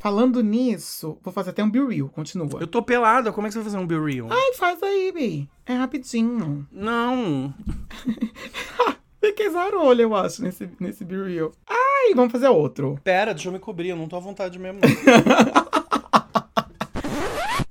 Falando 0.00 0.42
nisso, 0.42 1.18
vou 1.22 1.32
fazer 1.32 1.50
até 1.50 1.62
um 1.62 1.70
Be 1.70 1.80
Real, 1.80 2.08
continua. 2.08 2.48
Eu 2.60 2.66
tô 2.66 2.82
pelado, 2.82 3.32
como 3.32 3.46
é 3.46 3.50
que 3.50 3.54
você 3.54 3.58
vai 3.58 3.64
fazer 3.64 3.78
um 3.78 3.86
Be 3.86 3.98
Real? 3.98 4.28
Ai, 4.30 4.54
faz 4.54 4.82
aí, 4.82 5.12
Bi. 5.12 5.48
É 5.66 5.74
rapidinho. 5.74 6.66
Não. 6.70 7.54
Fiquei 9.20 9.50
zarolha, 9.50 10.02
eu 10.02 10.14
acho, 10.14 10.42
nesse, 10.42 10.70
nesse 10.78 11.04
Be 11.04 11.16
Real. 11.16 11.52
Ai, 11.68 12.14
vamos 12.14 12.32
fazer 12.32 12.48
outro. 12.48 12.98
Pera, 13.02 13.34
deixa 13.34 13.48
eu 13.48 13.52
me 13.52 13.58
cobrir, 13.58 13.88
eu 13.88 13.96
não 13.96 14.08
tô 14.08 14.16
à 14.16 14.20
vontade 14.20 14.58
mesmo. 14.58 14.80
não. 14.80 15.68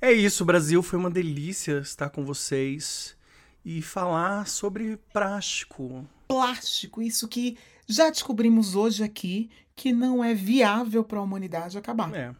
é 0.00 0.12
isso, 0.12 0.44
Brasil. 0.44 0.82
Foi 0.82 0.98
uma 0.98 1.10
delícia 1.10 1.78
estar 1.78 2.10
com 2.10 2.24
vocês 2.24 3.16
e 3.64 3.82
falar 3.82 4.46
sobre 4.46 4.98
plástico. 5.12 6.06
Plástico, 6.26 7.00
isso 7.00 7.26
que 7.26 7.56
já 7.88 8.10
descobrimos 8.10 8.74
hoje 8.74 9.02
aqui 9.02 9.48
que 9.74 9.92
não 9.92 10.22
é 10.22 10.34
viável 10.34 11.02
para 11.02 11.18
a 11.18 11.22
humanidade 11.22 11.78
acabar. 11.78 12.14
É. 12.14 12.34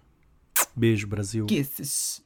Beijo, 0.77 1.07
Brasil. 1.07 1.47
Kisses. 1.47 2.23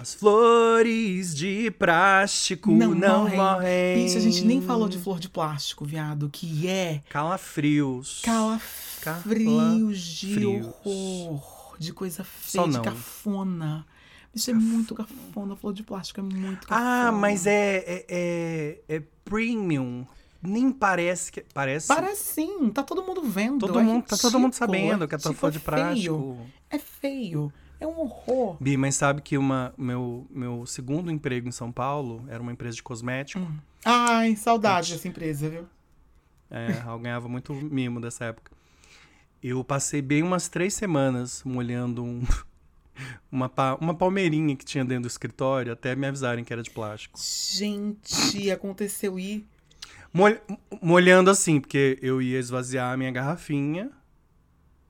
As 0.00 0.14
flores 0.14 1.34
de 1.34 1.70
plástico 1.72 2.72
não, 2.72 2.94
morrem. 2.94 4.04
Bicho, 4.04 4.16
a 4.16 4.20
gente 4.20 4.44
nem 4.44 4.60
falou 4.60 4.88
de 4.88 4.98
flor 4.98 5.20
de 5.20 5.28
plástico, 5.28 5.84
viado, 5.84 6.28
que 6.30 6.66
é 6.66 7.02
Calafrios. 7.08 8.20
calafrios 8.22 9.98
de 9.98 10.34
Calafrios. 10.34 10.66
horror, 10.84 11.76
de 11.78 11.92
coisa 11.92 12.24
feia, 12.24 12.66
de 12.66 12.72
não. 12.72 12.82
cafona. 12.82 13.86
Isso 14.34 14.50
é 14.50 14.54
muito 14.54 14.94
cafona, 14.94 15.54
flor 15.56 15.74
de 15.74 15.82
plástico 15.82 16.20
é 16.20 16.22
muito 16.22 16.66
cafona. 16.66 17.08
Ah, 17.08 17.12
mas 17.12 17.46
é, 17.46 17.76
é, 17.78 18.06
é, 18.08 18.96
é 18.96 19.02
premium. 19.24 20.06
Nem 20.42 20.72
parece 20.72 21.30
que. 21.30 21.42
Parece. 21.54 21.86
Parece 21.86 22.22
sim, 22.34 22.70
tá 22.70 22.82
todo 22.82 23.02
mundo 23.02 23.22
vendo. 23.22 23.60
Todo 23.66 23.78
é 23.78 23.82
mundo, 23.82 24.04
tá 24.04 24.16
todo 24.16 24.40
mundo 24.40 24.54
sabendo 24.54 25.06
que 25.06 25.14
é 25.14 25.18
tua 25.18 25.32
flor 25.32 25.52
de 25.52 25.58
é 25.58 25.60
feio. 25.60 25.72
plástico. 25.72 26.38
É 26.70 26.78
feio, 26.78 27.52
é 27.78 27.86
um 27.86 28.00
horror. 28.00 28.56
Bi, 28.58 28.76
mas 28.76 28.96
sabe 28.96 29.20
que 29.22 29.38
uma, 29.38 29.72
meu, 29.78 30.26
meu 30.30 30.66
segundo 30.66 31.10
emprego 31.12 31.46
em 31.46 31.52
São 31.52 31.70
Paulo 31.70 32.24
era 32.28 32.42
uma 32.42 32.50
empresa 32.50 32.74
de 32.74 32.82
cosmético. 32.82 33.38
Hum. 33.44 33.56
Ai, 33.84 34.34
saudade 34.34 34.92
dessa 34.92 35.06
empresa, 35.06 35.48
viu? 35.48 35.66
É, 36.50 36.82
eu 36.86 36.98
ganhava 36.98 37.28
muito 37.28 37.52
mimo 37.54 38.00
dessa 38.00 38.24
época. 38.26 38.50
Eu 39.42 39.62
passei 39.62 40.00
bem 40.02 40.22
umas 40.22 40.48
três 40.48 40.74
semanas 40.74 41.42
molhando 41.44 42.02
um- 42.02 42.22
uma, 43.30 43.48
pa- 43.48 43.76
uma 43.80 43.94
palmeirinha 43.94 44.54
que 44.56 44.64
tinha 44.64 44.84
dentro 44.84 45.02
do 45.02 45.08
escritório 45.08 45.72
até 45.72 45.94
me 45.96 46.06
avisarem 46.06 46.44
que 46.44 46.52
era 46.52 46.62
de 46.62 46.70
plástico. 46.70 47.18
Gente, 47.18 48.50
aconteceu 48.50 49.18
e 49.18 49.46
Mol- 50.12 50.36
molhando 50.82 51.30
assim, 51.30 51.58
porque 51.60 51.98
eu 52.02 52.20
ia 52.20 52.38
esvaziar 52.38 52.92
a 52.92 52.96
minha 52.96 53.10
garrafinha. 53.10 53.90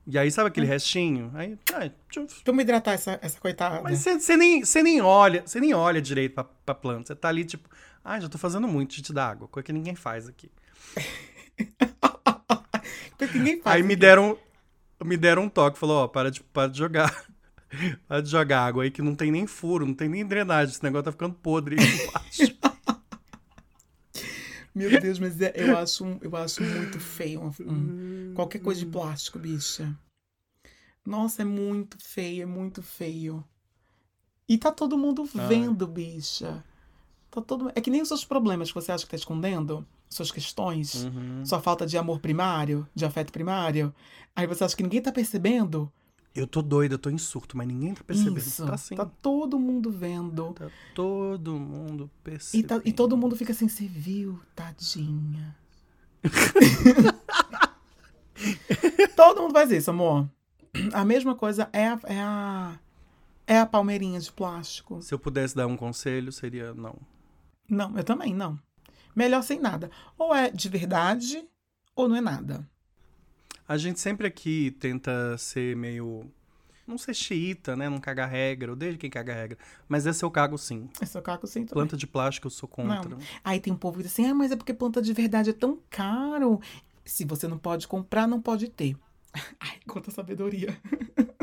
E 0.05 0.19
aí, 0.19 0.29
sabe 0.29 0.47
Hum. 0.47 0.49
aquele 0.49 0.65
restinho? 0.67 1.31
Aí, 1.33 1.57
ai, 1.73 1.93
tchuf. 2.09 2.41
Vamos 2.45 2.63
hidratar 2.63 2.91
essa, 2.91 3.17
essa 3.21 3.39
coitada. 3.39 3.81
Mas 3.81 3.99
você- 3.99 4.35
nem, 4.35 4.61
nem 4.83 5.01
olha, 5.01 5.43
você 5.45 5.61
nem 5.61 5.73
olha 5.73 6.01
direito 6.01 6.33
pra, 6.35 6.43
pra 6.43 6.75
planta. 6.75 7.07
Você 7.07 7.15
tá 7.15 7.29
ali, 7.29 7.45
tipo, 7.45 7.69
ai, 8.03 8.19
já 8.19 8.27
tô 8.27 8.37
fazendo 8.37 8.67
muito 8.67 9.01
de 9.01 9.13
dar 9.13 9.29
água, 9.29 9.47
coisa 9.47 9.65
que 9.65 9.71
ninguém 9.71 9.95
faz 9.95 10.27
aqui. 10.27 10.51
Porque 13.17 13.37
ninguém 13.37 13.61
faz. 13.61 13.75
Aí 13.77 13.83
me 13.83 13.95
deram, 13.95 14.37
me 15.03 15.15
deram 15.15 15.43
um 15.43 15.49
toque, 15.49 15.77
falou, 15.79 16.03
ó, 16.03 16.07
para 16.07 16.29
de, 16.31 16.41
para 16.41 16.69
de 16.69 16.77
jogar. 16.77 17.25
Para 18.07 18.21
de 18.21 18.29
jogar 18.29 18.65
água 18.65 18.83
aí 18.83 18.91
que 18.91 19.01
não 19.01 19.15
tem 19.15 19.31
nem 19.31 19.47
furo, 19.47 19.85
não 19.85 19.93
tem 19.93 20.09
nem 20.09 20.25
drenagem. 20.25 20.73
Esse 20.73 20.83
negócio 20.83 21.05
tá 21.05 21.11
ficando 21.11 21.35
podre 21.35 21.75
embaixo. 21.75 22.55
Meu 24.73 24.99
Deus, 24.99 25.19
mas 25.19 25.39
é- 25.39 25.53
eu, 25.55 25.75
acho, 25.77 26.17
eu 26.21 26.35
acho 26.35 26.63
muito 26.63 26.99
feio 26.99 27.41
um- 27.41 27.71
um- 27.71 28.33
qualquer 28.33 28.59
coisa 28.59 28.79
de 28.79 28.87
plástico, 28.87 29.37
bicha. 29.37 29.95
Nossa, 31.05 31.43
é 31.43 31.45
muito 31.45 31.97
feio, 32.01 32.43
é 32.43 32.45
muito 32.45 32.81
feio. 32.81 33.43
E 34.49 34.57
tá 34.57 34.71
todo 34.71 34.97
mundo 34.97 35.23
vendo, 35.25 35.85
bicha. 35.87 36.63
Tá 37.29 37.41
todo... 37.41 37.71
É 37.75 37.81
que 37.81 37.91
nem 37.91 38.01
os 38.01 38.07
seus 38.07 38.25
problemas 38.25 38.69
que 38.69 38.75
você 38.75 38.91
acha 38.91 39.03
que 39.05 39.11
tá 39.11 39.17
escondendo, 39.17 39.85
suas 40.09 40.31
questões, 40.31 41.05
Uhum. 41.05 41.45
sua 41.45 41.59
falta 41.61 41.85
de 41.85 41.97
amor 41.97 42.19
primário, 42.19 42.87
de 42.95 43.05
afeto 43.05 43.31
primário. 43.31 43.93
Aí 44.35 44.47
você 44.47 44.63
acha 44.63 44.75
que 44.75 44.83
ninguém 44.83 45.01
tá 45.01 45.11
percebendo. 45.11 45.91
Eu 46.35 46.47
tô 46.47 46.63
doida, 46.63 46.95
eu 46.95 46.99
tô 46.99 47.11
em 47.11 47.17
surto, 47.17 47.55
mas 47.55 47.67
ninguém 47.67 47.93
tá 47.93 48.03
percebendo. 48.03 48.37
Isso. 48.37 48.65
Tá 48.65 48.73
assim. 48.73 48.95
Tá 48.95 49.05
todo 49.05 49.59
mundo 49.59 49.91
vendo. 49.91 50.51
Tá 50.53 50.67
todo 50.95 51.59
mundo 51.59 52.05
E, 52.05 52.09
percebendo. 52.23 52.67
tá- 52.67 52.81
e 52.83 52.91
todo 52.91 53.15
mundo 53.15 53.35
fica 53.35 53.51
assim, 53.51 53.67
você 53.67 53.85
viu, 53.85 54.39
tadinha. 54.55 55.55
todo 59.15 59.41
mundo 59.41 59.53
faz 59.53 59.71
isso, 59.71 59.89
amor. 59.91 60.27
A 60.91 61.05
mesma 61.05 61.35
coisa 61.35 61.69
é 61.71 61.87
a, 61.87 61.99
é 62.05 62.19
a, 62.19 62.79
é 63.45 63.59
a 63.59 63.65
palmeirinha 63.65 64.19
de 64.19 64.31
plástico. 64.31 65.01
Se 65.01 65.13
eu 65.13 65.19
pudesse 65.19 65.55
dar 65.55 65.67
um 65.67 65.77
conselho, 65.77 66.31
seria 66.31 66.73
não. 66.73 66.95
Não, 67.69 67.95
eu 67.95 68.03
também 68.03 68.33
não. 68.33 68.59
Melhor 69.15 69.43
sem 69.43 69.59
nada. 69.59 69.91
Ou 70.17 70.33
é 70.33 70.49
de 70.49 70.67
verdade, 70.67 71.47
ou 71.95 72.07
não 72.09 72.15
é 72.15 72.21
nada. 72.21 72.67
A 73.67 73.77
gente 73.77 73.99
sempre 73.99 74.27
aqui 74.27 74.75
tenta 74.79 75.37
ser 75.37 75.75
meio. 75.75 76.25
Não 76.85 76.97
ser 76.97 77.13
xiita, 77.13 77.75
né? 77.75 77.87
Não 77.89 77.99
cagar 77.99 78.29
regra. 78.29 78.71
Eu 78.71 78.75
desde 78.75 78.97
quem 78.97 79.09
caga 79.09 79.33
regra. 79.33 79.57
Mas 79.87 80.05
esse 80.05 80.23
eu 80.23 80.29
cago 80.29 80.57
sim. 80.57 80.89
Esse 81.01 81.15
é 81.15 81.19
o 81.19 81.23
caco 81.23 81.47
sem 81.47 81.63
também. 81.63 81.73
Planta 81.73 81.95
de 81.95 82.05
plástico 82.05 82.47
eu 82.47 82.51
sou 82.51 82.67
contra. 82.67 83.09
Não. 83.09 83.17
Aí 83.43 83.59
tem 83.59 83.71
um 83.71 83.77
povo 83.77 83.97
que 83.97 84.03
diz 84.03 84.11
assim, 84.11 84.25
ah, 84.25 84.33
mas 84.33 84.51
é 84.51 84.55
porque 84.55 84.73
planta 84.73 85.01
de 85.01 85.13
verdade 85.13 85.51
é 85.51 85.53
tão 85.53 85.79
caro. 85.89 86.59
Se 87.05 87.23
você 87.23 87.47
não 87.47 87.57
pode 87.57 87.87
comprar, 87.87 88.27
não 88.27 88.41
pode 88.41 88.69
ter. 88.69 88.97
Ai, 89.59 89.79
quanta 89.87 90.11
sabedoria. 90.11 90.77